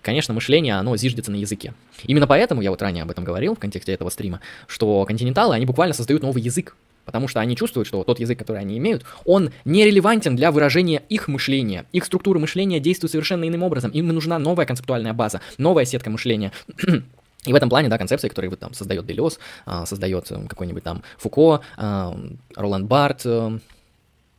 Конечно, 0.00 0.32
мышление, 0.32 0.76
оно 0.76 0.96
зиждется 0.96 1.30
на 1.30 1.36
языке. 1.36 1.74
Именно 2.04 2.26
поэтому, 2.26 2.62
я 2.62 2.70
вот 2.70 2.80
ранее 2.80 3.02
об 3.02 3.10
этом 3.10 3.24
говорил 3.24 3.54
в 3.54 3.58
контексте 3.58 3.92
этого 3.92 4.08
стрима, 4.08 4.40
что 4.68 5.04
континенталы, 5.04 5.54
они 5.54 5.66
буквально 5.66 5.92
создают 5.92 6.22
новый 6.22 6.40
язык. 6.40 6.76
Потому 7.06 7.28
что 7.28 7.40
они 7.40 7.56
чувствуют, 7.56 7.88
что 7.88 8.04
тот 8.04 8.20
язык, 8.20 8.38
который 8.38 8.60
они 8.60 8.76
имеют, 8.76 9.04
он 9.24 9.50
нерелевантен 9.64 10.36
для 10.36 10.50
выражения 10.50 11.02
их 11.08 11.28
мышления. 11.28 11.86
Их 11.92 12.04
структуры 12.04 12.38
мышления 12.38 12.80
действуют 12.80 13.12
совершенно 13.12 13.48
иным 13.48 13.62
образом. 13.62 13.90
Им 13.92 14.08
нужна 14.08 14.38
новая 14.38 14.66
концептуальная 14.66 15.14
база, 15.14 15.40
новая 15.56 15.84
сетка 15.86 16.10
мышления. 16.10 16.52
И 17.46 17.52
в 17.52 17.54
этом 17.54 17.70
плане, 17.70 17.88
да, 17.88 17.96
концепции, 17.96 18.28
которые 18.28 18.50
вот 18.50 18.58
там 18.58 18.74
создает 18.74 19.06
Делес, 19.06 19.38
а, 19.66 19.86
создает 19.86 20.30
э, 20.32 20.46
какой-нибудь 20.48 20.82
там 20.82 21.04
Фуко, 21.16 21.60
а, 21.76 22.18
Роланд 22.56 22.86
Барт, 22.88 23.22
э, 23.24 23.58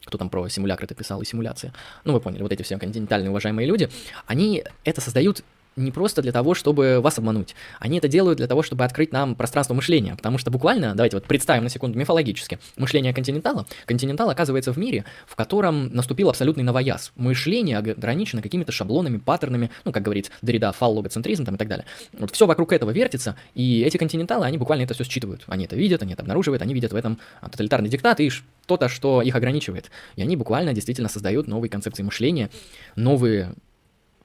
кто 0.04 0.18
там 0.18 0.30
про 0.30 0.50
симулякры 0.50 0.86
это 0.86 0.94
писал 0.94 1.22
и 1.22 1.26
симуляции, 1.26 1.72
ну 2.04 2.12
вы 2.12 2.20
поняли, 2.20 2.42
вот 2.42 2.52
эти 2.52 2.64
все 2.64 2.78
континентальные 2.78 3.30
уважаемые 3.30 3.66
люди, 3.66 3.90
они 4.26 4.64
это 4.84 5.00
создают 5.00 5.44
не 5.78 5.92
просто 5.92 6.22
для 6.22 6.32
того, 6.32 6.54
чтобы 6.54 7.00
вас 7.02 7.18
обмануть. 7.18 7.56
Они 7.80 7.98
это 8.00 8.08
делают 8.08 8.38
для 8.38 8.48
того, 8.48 8.64
чтобы 8.64 8.84
открыть 8.84 9.12
нам 9.12 9.36
пространство 9.36 9.74
мышления. 9.74 10.16
Потому 10.16 10.38
что 10.38 10.52
буквально, 10.52 10.96
давайте 10.96 11.18
вот 11.18 11.26
представим 11.26 11.64
на 11.64 11.70
секунду 11.70 11.98
мифологически, 11.98 12.60
мышление 12.76 13.14
континентала. 13.14 13.66
Континентал 13.86 14.30
оказывается 14.30 14.74
в 14.74 14.78
мире, 14.78 15.06
в 15.26 15.36
котором 15.36 15.94
наступил 15.94 16.30
абсолютный 16.30 16.64
новояз. 16.64 17.12
Мышление 17.16 17.78
ограничено 17.78 18.42
какими-то 18.42 18.72
шаблонами, 18.72 19.18
паттернами, 19.18 19.72
ну, 19.86 19.92
как 19.92 20.04
говорит 20.04 20.32
Дорида, 20.42 20.72
фаллогоцентризм 20.72 21.46
там 21.46 21.56
и 21.56 21.58
так 21.58 21.68
далее. 21.68 21.86
Вот 22.14 22.32
все 22.32 22.46
вокруг 22.46 22.74
этого 22.74 22.92
вертится, 22.92 23.36
и 23.54 23.84
эти 23.84 23.98
континенталы, 23.98 24.46
они 24.46 24.58
буквально 24.58 24.84
это 24.84 24.94
все 24.94 25.04
считывают. 25.04 25.44
Они 25.48 25.66
это 25.66 25.76
видят, 25.76 26.02
они 26.02 26.14
это 26.14 26.24
обнаруживают, 26.24 26.62
они 26.62 26.74
видят 26.74 26.92
в 26.92 26.96
этом 26.96 27.20
тоталитарный 27.42 27.90
диктат 27.90 28.20
и 28.20 28.30
что-то, 28.30 28.90
что 28.90 29.22
их 29.22 29.36
ограничивает. 29.36 29.92
И 30.16 30.22
они 30.22 30.36
буквально 30.36 30.74
действительно 30.74 31.10
создают 31.10 31.48
новые 31.48 31.70
концепции 31.70 32.04
мышления, 32.04 32.50
новые 32.96 33.54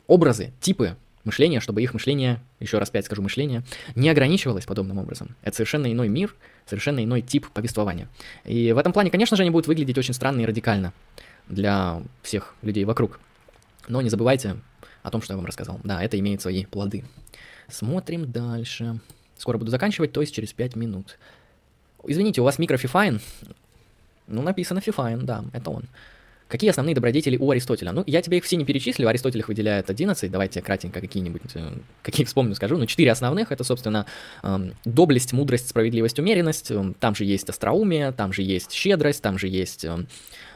образы, 0.07 0.53
типы 0.61 0.97
мышление, 1.25 1.61
чтобы 1.61 1.83
их 1.83 1.95
мышление, 1.95 2.41
еще 2.61 2.79
раз 2.79 2.91
пять 2.91 3.07
скажу, 3.07 3.23
мышление, 3.23 3.63
не 3.95 4.09
ограничивалось 4.09 4.67
подобным 4.67 4.99
образом. 4.99 5.37
Это 5.43 5.57
совершенно 5.57 5.91
иной 5.91 6.09
мир, 6.09 6.35
совершенно 6.67 7.03
иной 7.03 7.23
тип 7.23 7.49
повествования. 7.51 8.09
И 8.45 8.73
в 8.73 8.79
этом 8.79 8.93
плане, 8.93 9.11
конечно 9.11 9.37
же, 9.37 9.43
они 9.43 9.51
будут 9.51 9.67
выглядеть 9.67 9.99
очень 9.99 10.15
странно 10.15 10.41
и 10.41 10.47
радикально 10.47 10.93
для 11.49 12.03
всех 12.23 12.55
людей 12.63 12.85
вокруг. 12.85 13.21
Но 13.89 14.01
не 14.01 14.11
забывайте 14.11 14.57
о 15.03 15.11
том, 15.11 15.23
что 15.23 15.33
я 15.33 15.37
вам 15.37 15.47
рассказал. 15.47 15.81
Да, 15.85 16.03
это 16.03 16.19
имеет 16.19 16.41
свои 16.41 16.65
плоды. 16.65 17.05
Смотрим 17.69 18.31
дальше. 18.31 19.01
Скоро 19.37 19.59
буду 19.59 19.71
заканчивать, 19.71 20.13
то 20.13 20.21
есть 20.21 20.35
через 20.35 20.53
5 20.53 20.77
минут. 20.77 21.19
Извините, 22.05 22.41
у 22.41 22.45
вас 22.45 22.59
микро 22.59 22.77
Фифайн? 22.77 23.21
Ну, 24.27 24.43
написано 24.43 24.81
Фифайн, 24.81 25.27
да, 25.27 25.45
это 25.53 25.71
он. 25.71 25.85
Какие 26.53 26.69
основные 26.69 26.95
добродетели 26.95 27.39
у 27.39 27.51
Аристотеля? 27.51 27.93
Ну, 27.93 28.05
я 28.07 28.21
тебе 28.21 28.37
их 28.37 28.45
все 28.45 28.57
не 28.57 28.67
перечислю, 28.67 29.09
Аристотель 29.09 29.39
их 29.39 29.49
выделяет 29.49 29.89
11, 29.89 30.31
давайте 30.31 30.61
кратенько 30.61 31.01
какие-нибудь, 31.01 31.41
э, 31.55 31.79
какие 32.03 32.27
вспомню, 32.27 32.55
скажу. 32.55 32.77
Ну, 32.77 32.85
четыре 32.85 33.11
основных, 33.11 33.53
это, 33.53 33.65
собственно, 33.65 34.05
эм, 34.43 34.75
доблесть, 34.85 35.33
мудрость, 35.33 35.71
справедливость, 35.71 36.19
умеренность, 36.19 36.71
эм, 36.71 36.93
там 36.93 37.15
же 37.15 37.25
есть 37.25 37.49
остроумие, 37.49 38.13
там 38.13 38.35
же 38.35 38.43
есть 38.43 38.71
щедрость, 38.73 39.23
там 39.23 39.39
же 39.39 39.49
есть 39.49 39.87
эм, 39.87 40.07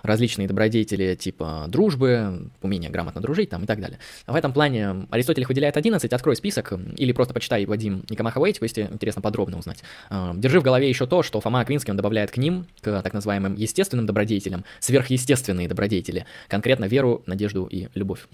различные 0.07 0.49
добродетели 0.49 1.15
типа 1.15 1.67
дружбы, 1.69 2.51
умение 2.63 2.91
грамотно 2.91 3.21
дружить 3.21 3.51
там 3.51 3.65
и 3.65 3.67
так 3.67 3.81
далее. 3.81 3.99
В 4.27 4.35
этом 4.35 4.53
плане 4.53 5.07
Аристотель 5.11 5.45
выделяет 5.47 5.77
11, 5.77 6.13
открой 6.13 6.37
список 6.37 6.73
или 6.97 7.13
просто 7.13 7.35
почитай 7.35 7.65
Вадим 7.67 8.05
Никомахова 8.09 8.47
этику, 8.47 8.65
если 8.65 8.89
интересно 8.91 9.23
подробно 9.23 9.59
узнать. 9.59 9.83
А, 10.09 10.35
держи 10.35 10.61
в 10.61 10.63
голове 10.63 10.89
еще 10.89 11.07
то, 11.07 11.23
что 11.23 11.41
Фома 11.41 11.61
Аквинский 11.61 11.91
он 11.91 11.97
добавляет 11.97 12.31
к 12.31 12.37
ним, 12.37 12.67
к 12.81 13.03
так 13.03 13.13
называемым 13.13 13.55
естественным 13.55 14.07
добродетелям, 14.07 14.65
сверхъестественные 14.81 15.69
добродетели, 15.69 16.27
конкретно 16.49 16.87
веру, 16.87 17.23
надежду 17.27 17.67
и 17.67 17.89
любовь. 17.95 18.27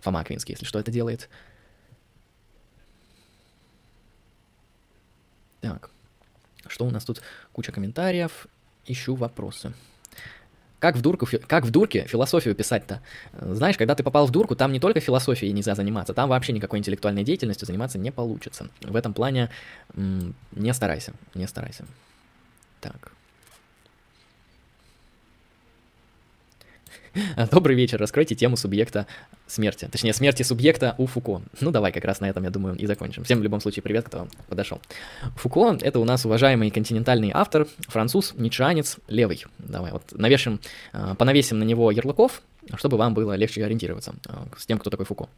Фома 0.00 0.20
Аквинский, 0.20 0.52
если 0.52 0.66
что, 0.66 0.78
это 0.78 0.90
делает. 0.90 1.28
Так, 5.60 5.90
что 6.66 6.84
у 6.84 6.90
нас 6.90 7.04
тут? 7.04 7.22
Куча 7.52 7.72
комментариев. 7.72 8.46
Ищу 8.86 9.14
вопросы. 9.14 9.72
Как 10.84 10.96
в, 10.96 11.00
дурку, 11.00 11.26
как 11.46 11.64
в 11.64 11.70
дурке 11.70 12.04
философию 12.06 12.54
писать-то? 12.54 13.00
Знаешь, 13.40 13.78
когда 13.78 13.94
ты 13.94 14.02
попал 14.02 14.26
в 14.26 14.30
дурку, 14.30 14.54
там 14.54 14.70
не 14.70 14.78
только 14.78 15.00
философией 15.00 15.50
нельзя 15.54 15.74
заниматься, 15.74 16.12
там 16.12 16.28
вообще 16.28 16.52
никакой 16.52 16.78
интеллектуальной 16.78 17.24
деятельностью 17.24 17.64
заниматься 17.64 17.96
не 17.96 18.12
получится. 18.12 18.68
В 18.82 18.94
этом 18.94 19.14
плане 19.14 19.48
не 19.94 20.74
старайся, 20.74 21.14
не 21.34 21.46
старайся. 21.46 21.86
Так. 22.82 23.13
Добрый 27.50 27.76
вечер, 27.76 27.98
раскройте 27.98 28.34
тему 28.34 28.56
субъекта 28.56 29.06
смерти. 29.46 29.88
Точнее, 29.90 30.12
смерти 30.12 30.42
субъекта 30.42 30.94
у 30.98 31.06
Фуко. 31.06 31.42
Ну, 31.60 31.70
давай 31.70 31.92
как 31.92 32.04
раз 32.04 32.20
на 32.20 32.28
этом, 32.28 32.44
я 32.44 32.50
думаю, 32.50 32.76
и 32.76 32.86
закончим. 32.86 33.24
Всем 33.24 33.38
в 33.38 33.42
любом 33.42 33.60
случае 33.60 33.82
привет, 33.82 34.06
кто 34.06 34.26
подошел. 34.48 34.80
Фуко— 35.36 35.78
это 35.80 36.00
у 36.00 36.04
нас 36.04 36.24
уважаемый 36.24 36.70
континентальный 36.70 37.30
автор, 37.32 37.66
француз, 37.88 38.34
ницшеанец, 38.36 38.96
левый. 39.08 39.44
Давай 39.58 39.92
вот 39.92 40.02
навешим, 40.12 40.60
а, 40.92 41.14
понавесим 41.14 41.58
на 41.58 41.64
него 41.64 41.90
ярлыков, 41.90 42.42
чтобы 42.76 42.96
вам 42.96 43.14
было 43.14 43.36
легче 43.36 43.64
ориентироваться 43.64 44.14
а, 44.26 44.46
с 44.56 44.66
тем, 44.66 44.78
кто 44.78 44.90
такой 44.90 45.06
Фуко. 45.06 45.28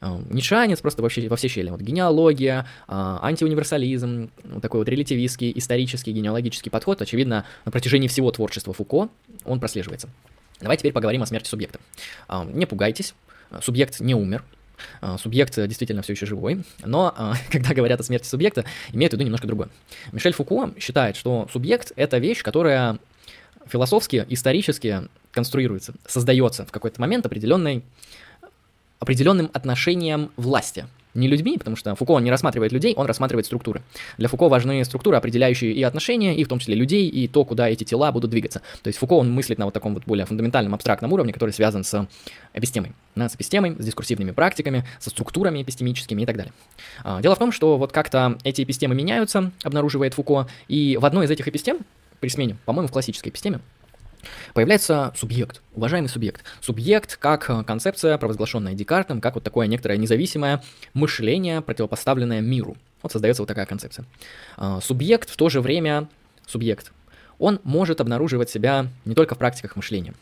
А, 0.00 0.18
ницшеанец 0.30 0.80
просто 0.80 1.02
вообще 1.02 1.28
во 1.28 1.36
все 1.36 1.48
щели. 1.48 1.68
Вот 1.68 1.80
генеалогия, 1.80 2.66
антиуниверсализм, 2.86 4.30
вот 4.44 4.62
такой 4.62 4.80
вот 4.80 4.88
релятивистский, 4.88 5.52
исторический, 5.54 6.12
генеалогический 6.12 6.70
подход, 6.70 7.02
очевидно, 7.02 7.44
на 7.66 7.72
протяжении 7.72 8.08
всего 8.08 8.30
творчества 8.30 8.72
Фуко 8.72 9.08
он 9.44 9.60
прослеживается. 9.60 10.08
Давайте 10.60 10.82
теперь 10.82 10.92
поговорим 10.92 11.22
о 11.22 11.26
смерти 11.26 11.48
субъекта. 11.48 11.78
А, 12.26 12.44
не 12.44 12.66
пугайтесь, 12.66 13.14
субъект 13.60 14.00
не 14.00 14.14
умер, 14.14 14.44
а, 15.00 15.18
Субъект 15.18 15.54
действительно 15.54 16.02
все 16.02 16.12
еще 16.12 16.26
живой, 16.26 16.64
но 16.84 17.12
а, 17.16 17.34
когда 17.50 17.74
говорят 17.74 18.00
о 18.00 18.04
смерти 18.04 18.26
субъекта, 18.26 18.64
имеют 18.92 19.12
в 19.12 19.16
виду 19.16 19.24
немножко 19.24 19.46
другое. 19.46 19.68
Мишель 20.12 20.32
Фуко 20.32 20.72
считает, 20.78 21.16
что 21.16 21.48
субъект— 21.52 21.92
это 21.96 22.18
вещь, 22.18 22.42
которая 22.42 22.98
философски, 23.66 24.24
исторически 24.28 25.08
конструируется, 25.30 25.94
создается 26.06 26.64
в 26.64 26.72
какой-то 26.72 27.00
момент 27.00 27.26
определенной, 27.26 27.82
определенным 28.98 29.50
отношением 29.52 30.30
власти— 30.36 30.86
не 31.18 31.28
людьми, 31.28 31.58
потому 31.58 31.76
что 31.76 31.94
Фуко 31.94 32.18
не 32.18 32.30
рассматривает 32.30 32.72
людей, 32.72 32.94
он 32.94 33.06
рассматривает 33.06 33.46
структуры. 33.46 33.82
Для 34.16 34.28
Фуко 34.28 34.48
важны 34.48 34.84
структуры, 34.84 35.16
определяющие 35.16 35.72
и 35.72 35.82
отношения, 35.82 36.34
и 36.34 36.44
в 36.44 36.48
том 36.48 36.58
числе 36.58 36.74
людей, 36.74 37.08
и 37.08 37.28
то, 37.28 37.44
куда 37.44 37.68
эти 37.68 37.84
тела 37.84 38.12
будут 38.12 38.30
двигаться. 38.30 38.62
То 38.82 38.88
есть 38.88 38.98
Фуко, 38.98 39.14
он 39.14 39.30
мыслит 39.30 39.58
на 39.58 39.66
вот 39.66 39.74
таком 39.74 39.94
вот 39.94 40.04
более 40.06 40.26
фундаментальном, 40.26 40.74
абстрактном 40.74 41.12
уровне, 41.12 41.32
который 41.32 41.50
связан 41.50 41.84
с 41.84 42.06
эпистемой. 42.54 42.92
Да, 43.14 43.28
с 43.28 43.34
эпистемой, 43.34 43.74
с 43.78 43.84
дискурсивными 43.84 44.30
практиками, 44.30 44.84
со 45.00 45.10
структурами 45.10 45.62
эпистемическими 45.62 46.22
и 46.22 46.26
так 46.26 46.36
далее. 46.36 46.52
А, 47.02 47.20
дело 47.20 47.34
в 47.34 47.38
том, 47.38 47.52
что 47.52 47.76
вот 47.76 47.92
как-то 47.92 48.38
эти 48.44 48.62
эпистемы 48.62 48.94
меняются, 48.94 49.50
обнаруживает 49.64 50.14
Фуко, 50.14 50.46
и 50.68 50.96
в 51.00 51.04
одной 51.04 51.26
из 51.26 51.30
этих 51.30 51.48
эпистем, 51.48 51.78
при 52.20 52.28
смене, 52.28 52.56
по-моему, 52.64 52.88
в 52.88 52.92
классической 52.92 53.28
эпистеме, 53.28 53.60
Появляется 54.54 55.12
субъект, 55.16 55.62
уважаемый 55.74 56.08
субъект. 56.08 56.44
Субъект 56.60 57.16
как 57.16 57.48
э, 57.50 57.64
концепция, 57.64 58.18
провозглашенная 58.18 58.74
Декартом, 58.74 59.20
как 59.20 59.34
вот 59.34 59.44
такое 59.44 59.66
некоторое 59.66 59.96
независимое 59.96 60.62
мышление, 60.94 61.60
противопоставленное 61.60 62.40
миру. 62.40 62.76
Вот 63.02 63.12
создается 63.12 63.42
вот 63.42 63.46
такая 63.46 63.66
концепция. 63.66 64.04
А, 64.56 64.80
субъект 64.80 65.30
в 65.30 65.36
то 65.36 65.48
же 65.48 65.60
время, 65.60 66.08
субъект, 66.46 66.92
он 67.38 67.60
может 67.62 68.00
обнаруживать 68.00 68.50
себя 68.50 68.88
не 69.04 69.14
только 69.14 69.34
в 69.34 69.38
практиках 69.38 69.76
мышления. 69.76 70.14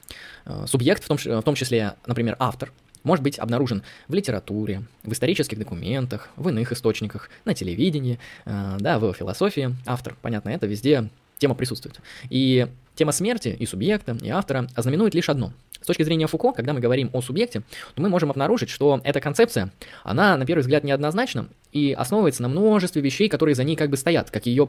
А, 0.45 0.67
субъект, 0.67 1.03
в 1.03 1.09
том, 1.09 1.17
в 1.17 1.43
том 1.43 1.55
числе, 1.55 1.95
например, 2.07 2.37
автор, 2.39 2.73
может 3.07 3.23
быть 3.23 3.39
обнаружен 3.39 3.83
в 4.09 4.15
литературе, 4.15 4.83
в 5.05 5.13
исторических 5.13 5.59
документах, 5.59 6.29
в 6.37 6.49
иных 6.49 6.73
источниках, 6.73 7.31
на 7.45 7.55
телевидении, 7.55 8.19
э, 8.45 8.77
да, 8.81 8.99
в 8.99 9.13
философии. 9.13 9.77
Автор, 9.87 10.17
понятно, 10.21 10.49
это 10.49 10.67
везде 10.67 11.09
тема 11.39 11.55
присутствует. 11.55 12.01
И 12.31 12.67
тема 12.95 13.13
смерти 13.13 13.57
и 13.59 13.67
субъекта, 13.67 14.17
и 14.21 14.29
автора 14.31 14.69
ознаменует 14.75 15.15
лишь 15.15 15.29
одно. 15.29 15.53
С 15.81 15.87
точки 15.87 16.03
зрения 16.03 16.27
Фуко, 16.27 16.53
когда 16.53 16.73
мы 16.73 16.81
говорим 16.81 17.11
о 17.13 17.21
субъекте, 17.21 17.63
то 17.95 18.03
мы 18.03 18.09
можем 18.09 18.31
обнаружить, 18.31 18.71
что 18.71 19.01
эта 19.05 19.21
концепция, 19.21 19.71
она, 20.03 20.37
на 20.37 20.45
первый 20.45 20.63
взгляд, 20.63 20.83
неоднозначна 20.83 21.49
и 21.73 21.93
основывается 21.93 22.43
на 22.43 22.49
множестве 22.49 23.03
вещей, 23.03 23.29
которые 23.29 23.55
за 23.55 23.63
ней 23.63 23.77
как 23.77 23.91
бы 23.91 23.97
стоят, 23.97 24.31
как 24.31 24.47
ее 24.47 24.69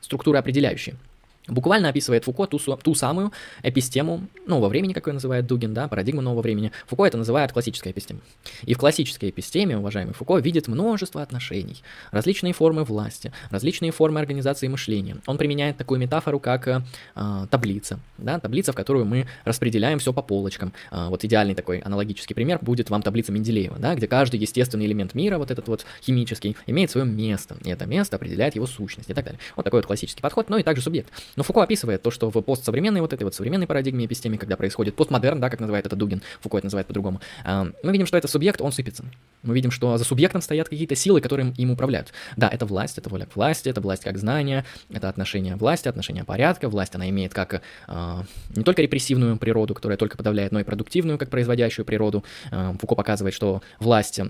структуры 0.00 0.38
определяющие. 0.38 0.96
Буквально 1.48 1.88
описывает 1.88 2.24
Фуко 2.24 2.46
ту, 2.46 2.58
ту 2.58 2.94
самую 2.94 3.32
эпистему 3.62 4.26
нового 4.46 4.68
времени, 4.68 4.92
как 4.92 5.06
ее 5.06 5.12
называет 5.12 5.46
Дугин, 5.46 5.74
да, 5.74 5.88
парадигму 5.88 6.20
нового 6.20 6.42
времени. 6.42 6.72
Фуко 6.86 7.04
это 7.04 7.18
называет 7.18 7.52
классической 7.52 7.92
эпистемой. 7.92 8.22
И 8.62 8.74
в 8.74 8.78
классической 8.78 9.30
эпистеме, 9.30 9.76
уважаемый 9.76 10.14
Фуко, 10.14 10.38
видит 10.38 10.68
множество 10.68 11.22
отношений, 11.22 11.82
различные 12.10 12.52
формы 12.52 12.84
власти, 12.84 13.32
различные 13.50 13.92
формы 13.92 14.20
организации 14.20 14.68
мышления. 14.68 15.16
Он 15.26 15.38
применяет 15.38 15.76
такую 15.76 16.00
метафору, 16.00 16.40
как 16.40 16.66
э, 16.68 16.80
таблица, 17.50 18.00
да, 18.18 18.40
таблица, 18.40 18.72
в 18.72 18.76
которую 18.76 19.04
мы 19.04 19.26
распределяем 19.44 19.98
все 19.98 20.12
по 20.12 20.22
полочкам. 20.22 20.72
Э, 20.90 21.08
вот 21.08 21.24
идеальный 21.24 21.54
такой 21.54 21.78
аналогический 21.78 22.34
пример 22.34 22.58
будет 22.62 22.90
вам 22.90 23.02
таблица 23.02 23.32
Менделеева, 23.32 23.78
да, 23.78 23.94
где 23.94 24.06
каждый 24.06 24.40
естественный 24.40 24.86
элемент 24.86 25.14
мира, 25.14 25.38
вот 25.38 25.50
этот 25.50 25.68
вот 25.68 25.84
химический, 26.02 26.56
имеет 26.66 26.90
свое 26.90 27.06
место, 27.06 27.56
и 27.64 27.70
это 27.70 27.86
место 27.86 28.16
определяет 28.16 28.54
его 28.54 28.66
сущность 28.66 29.10
и 29.10 29.14
так 29.14 29.24
далее. 29.24 29.40
Вот 29.56 29.64
такой 29.64 29.80
вот 29.80 29.86
классический 29.86 30.22
подход, 30.22 30.48
но 30.48 30.58
и 30.58 30.62
также 30.62 30.82
субъект. 30.82 31.10
Но 31.36 31.42
Фуко 31.42 31.62
описывает 31.62 32.02
то, 32.02 32.10
что 32.10 32.30
в 32.30 32.40
постсовременной 32.40 33.00
вот 33.00 33.12
этой 33.12 33.24
вот 33.24 33.34
современной 33.34 33.66
парадигме 33.66 34.06
эпистемии, 34.06 34.36
когда 34.36 34.56
происходит 34.56 34.94
постмодерн, 34.94 35.40
да, 35.40 35.50
как 35.50 35.60
называет 35.60 35.86
это 35.86 35.96
Дугин, 35.96 36.22
Фуко 36.40 36.58
это 36.58 36.66
называет 36.66 36.86
по-другому, 36.86 37.20
а, 37.44 37.68
мы 37.82 37.92
видим, 37.92 38.06
что 38.06 38.16
это 38.16 38.28
субъект, 38.28 38.60
он 38.60 38.72
сыпется. 38.72 39.04
Мы 39.42 39.54
видим, 39.54 39.70
что 39.70 39.96
за 39.98 40.04
субъектом 40.04 40.40
стоят 40.40 40.68
какие-то 40.68 40.94
силы, 40.96 41.20
которые 41.20 41.52
им 41.56 41.70
управляют. 41.70 42.12
Да, 42.36 42.48
это 42.48 42.64
власть, 42.64 42.98
это 42.98 43.10
воля 43.10 43.26
к 43.26 43.36
власти, 43.36 43.68
это 43.68 43.80
власть 43.80 44.02
как 44.02 44.16
знание, 44.16 44.64
это 44.90 45.08
отношение 45.08 45.56
власти, 45.56 45.88
отношение 45.88 46.24
порядка. 46.24 46.68
Власть, 46.68 46.94
она 46.94 47.10
имеет 47.10 47.34
как 47.34 47.60
э, 47.86 48.22
не 48.56 48.64
только 48.64 48.80
репрессивную 48.80 49.36
природу, 49.36 49.74
которая 49.74 49.98
только 49.98 50.16
подавляет, 50.16 50.52
но 50.52 50.60
и 50.60 50.64
продуктивную, 50.64 51.18
как 51.18 51.28
производящую 51.28 51.84
природу. 51.84 52.24
Э, 52.50 52.74
Фуко 52.80 52.94
показывает, 52.94 53.34
что 53.34 53.62
власть 53.80 54.20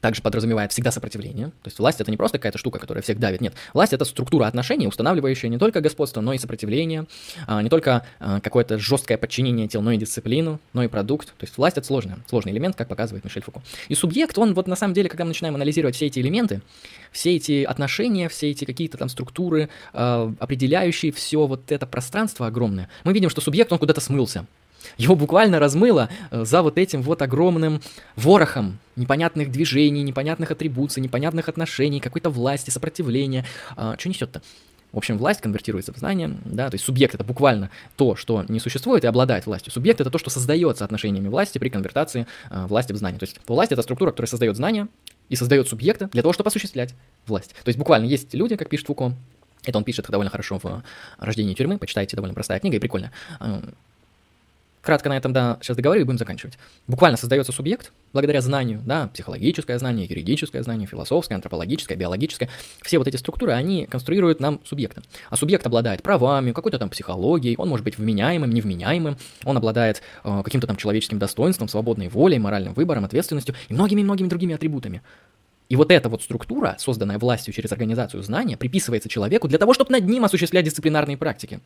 также 0.00 0.22
подразумевает 0.22 0.72
всегда 0.72 0.90
сопротивление. 0.90 1.46
То 1.62 1.68
есть 1.68 1.78
власть 1.78 2.00
это 2.00 2.10
не 2.10 2.16
просто 2.16 2.38
какая-то 2.38 2.58
штука, 2.58 2.78
которая 2.78 3.02
всех 3.02 3.18
давит. 3.18 3.40
Нет, 3.40 3.54
власть 3.72 3.92
это 3.92 4.04
структура 4.04 4.46
отношений, 4.46 4.86
устанавливающая 4.86 5.48
не 5.48 5.58
только 5.58 5.80
господство, 5.80 6.20
но 6.20 6.32
и 6.32 6.38
сопротивление, 6.38 7.06
а, 7.46 7.62
не 7.62 7.68
только 7.68 8.04
а, 8.18 8.40
какое-то 8.40 8.78
жесткое 8.78 9.18
подчинение 9.18 9.68
тел, 9.68 9.82
но 9.82 9.92
и 9.92 9.96
дисциплину, 9.96 10.60
но 10.72 10.82
и 10.82 10.88
продукт. 10.88 11.28
То 11.28 11.44
есть 11.44 11.56
власть 11.56 11.78
это 11.78 11.86
сложный, 11.86 12.14
сложный 12.28 12.52
элемент, 12.52 12.76
как 12.76 12.88
показывает 12.88 13.24
Мишель 13.24 13.42
Фуко. 13.42 13.62
И 13.88 13.94
субъект, 13.94 14.38
он 14.38 14.54
вот 14.54 14.66
на 14.66 14.76
самом 14.76 14.94
деле, 14.94 15.08
когда 15.08 15.24
мы 15.24 15.28
начинаем 15.28 15.54
анализировать 15.54 15.96
все 15.96 16.06
эти 16.06 16.20
элементы, 16.20 16.60
все 17.12 17.36
эти 17.36 17.64
отношения, 17.64 18.28
все 18.28 18.50
эти 18.50 18.64
какие-то 18.64 18.98
там 18.98 19.08
структуры, 19.08 19.68
а, 19.92 20.32
определяющие 20.38 21.12
все 21.12 21.46
вот 21.46 21.72
это 21.72 21.86
пространство 21.86 22.46
огромное, 22.46 22.88
мы 23.04 23.12
видим, 23.12 23.30
что 23.30 23.40
субъект, 23.40 23.72
он 23.72 23.78
куда-то 23.78 24.00
смылся. 24.00 24.46
Его 24.96 25.14
буквально 25.14 25.58
размыло 25.58 26.08
э, 26.30 26.44
за 26.44 26.62
вот 26.62 26.78
этим 26.78 27.02
вот 27.02 27.22
огромным 27.22 27.80
ворохом 28.16 28.78
непонятных 28.96 29.50
движений, 29.50 30.02
непонятных 30.02 30.50
атрибуций, 30.50 31.02
непонятных 31.02 31.48
отношений, 31.48 32.00
какой-то 32.00 32.30
власти, 32.30 32.70
сопротивления. 32.70 33.44
А, 33.76 33.96
что 33.98 34.08
несет-то? 34.08 34.42
В 34.92 34.98
общем, 34.98 35.18
власть 35.18 35.42
конвертируется 35.42 35.92
в 35.92 35.98
знание, 35.98 36.38
да, 36.44 36.70
то 36.70 36.74
есть 36.74 36.84
субъект 36.84 37.14
это 37.14 37.22
буквально 37.22 37.70
то, 37.96 38.16
что 38.16 38.44
не 38.48 38.60
существует 38.60 39.04
и 39.04 39.06
обладает 39.06 39.44
властью. 39.44 39.70
Субъект 39.70 40.00
это 40.00 40.10
то, 40.10 40.16
что 40.16 40.30
создается 40.30 40.84
отношениями 40.84 41.28
власти 41.28 41.58
при 41.58 41.68
конвертации 41.68 42.26
э, 42.50 42.66
власти 42.66 42.92
в 42.92 42.96
знание. 42.96 43.18
То 43.18 43.24
есть 43.24 43.38
власть 43.46 43.72
это 43.72 43.82
структура, 43.82 44.10
которая 44.10 44.28
создает 44.28 44.56
знание 44.56 44.88
и 45.28 45.36
создает 45.36 45.68
субъекта 45.68 46.06
для 46.06 46.22
того, 46.22 46.32
чтобы 46.32 46.48
осуществлять 46.48 46.94
власть. 47.26 47.50
То 47.62 47.68
есть 47.68 47.78
буквально 47.78 48.06
есть 48.06 48.32
люди, 48.32 48.56
как 48.56 48.70
пишет 48.70 48.86
Фуко, 48.86 49.12
это 49.66 49.76
он 49.76 49.84
пишет 49.84 50.06
довольно 50.08 50.30
хорошо 50.30 50.58
в 50.62 50.82
«Рождении 51.18 51.54
тюрьмы», 51.54 51.76
почитайте, 51.78 52.16
довольно 52.16 52.34
простая 52.34 52.60
книга 52.60 52.76
и 52.76 52.80
прикольная. 52.80 53.12
Кратко 54.86 55.08
на 55.08 55.16
этом, 55.16 55.32
да, 55.32 55.58
сейчас 55.60 55.76
договорю 55.76 56.02
и 56.02 56.04
будем 56.04 56.18
заканчивать. 56.18 56.58
Буквально 56.86 57.16
создается 57.16 57.50
субъект 57.50 57.90
благодаря 58.12 58.40
знанию, 58.40 58.80
да, 58.86 59.08
психологическое 59.08 59.80
знание, 59.80 60.06
юридическое 60.06 60.62
знание, 60.62 60.86
философское, 60.86 61.34
антропологическое, 61.34 61.98
биологическое. 61.98 62.48
Все 62.82 62.98
вот 62.98 63.08
эти 63.08 63.16
структуры, 63.16 63.50
они 63.50 63.86
конструируют 63.86 64.38
нам 64.38 64.60
субъекта. 64.64 65.02
А 65.28 65.36
субъект 65.36 65.66
обладает 65.66 66.04
правами, 66.04 66.52
какой-то 66.52 66.78
там 66.78 66.88
психологией, 66.88 67.56
он 67.58 67.68
может 67.68 67.82
быть 67.82 67.98
вменяемым, 67.98 68.48
невменяемым, 68.48 69.16
он 69.42 69.56
обладает 69.56 70.02
э, 70.22 70.42
каким-то 70.44 70.68
там 70.68 70.76
человеческим 70.76 71.18
достоинством, 71.18 71.66
свободной 71.66 72.08
волей, 72.08 72.38
моральным 72.38 72.72
выбором, 72.72 73.04
ответственностью 73.04 73.56
и 73.68 73.74
многими-многими 73.74 74.28
другими 74.28 74.54
атрибутами. 74.54 75.02
И 75.68 75.74
вот 75.74 75.90
эта 75.90 76.08
вот 76.08 76.22
структура, 76.22 76.76
созданная 76.78 77.18
властью 77.18 77.52
через 77.52 77.72
организацию 77.72 78.22
знания, 78.22 78.56
приписывается 78.56 79.08
человеку 79.08 79.48
для 79.48 79.58
того, 79.58 79.74
чтобы 79.74 79.90
над 79.90 80.04
ним 80.04 80.24
осуществлять 80.24 80.64
дисциплинарные 80.64 81.16
практики 81.16 81.60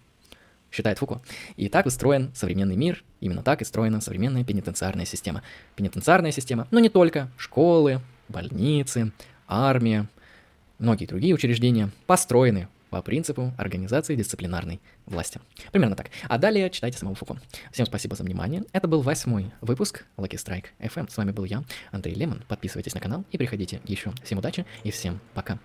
считает 0.70 0.98
Фуко. 0.98 1.20
И 1.56 1.68
так 1.68 1.86
устроен 1.86 2.30
современный 2.34 2.76
мир, 2.76 3.04
именно 3.20 3.42
так 3.42 3.60
устроена 3.60 4.00
современная 4.00 4.44
пенитенциарная 4.44 5.04
система. 5.04 5.42
Пенитенциарная 5.76 6.32
система, 6.32 6.66
но 6.70 6.78
не 6.80 6.88
только, 6.88 7.30
школы, 7.36 8.00
больницы, 8.28 9.12
армия, 9.46 10.08
многие 10.78 11.06
другие 11.06 11.34
учреждения 11.34 11.90
построены 12.06 12.68
по 12.90 13.02
принципу 13.02 13.52
организации 13.56 14.16
дисциплинарной 14.16 14.80
власти. 15.06 15.40
Примерно 15.72 15.96
так. 15.96 16.10
А 16.28 16.38
далее 16.38 16.68
читайте 16.70 16.98
самого 16.98 17.14
Фуко. 17.14 17.40
Всем 17.72 17.86
спасибо 17.86 18.16
за 18.16 18.24
внимание. 18.24 18.64
Это 18.72 18.88
был 18.88 19.00
восьмой 19.00 19.52
выпуск 19.60 20.04
Lucky 20.16 20.34
Strike 20.34 20.66
FM. 20.80 21.10
С 21.10 21.16
вами 21.16 21.30
был 21.30 21.44
я, 21.44 21.62
Андрей 21.92 22.14
Лемон. 22.14 22.42
Подписывайтесь 22.48 22.94
на 22.94 23.00
канал 23.00 23.24
и 23.30 23.38
приходите 23.38 23.80
еще. 23.84 24.12
Всем 24.24 24.38
удачи 24.38 24.66
и 24.82 24.90
всем 24.90 25.20
пока. 25.34 25.58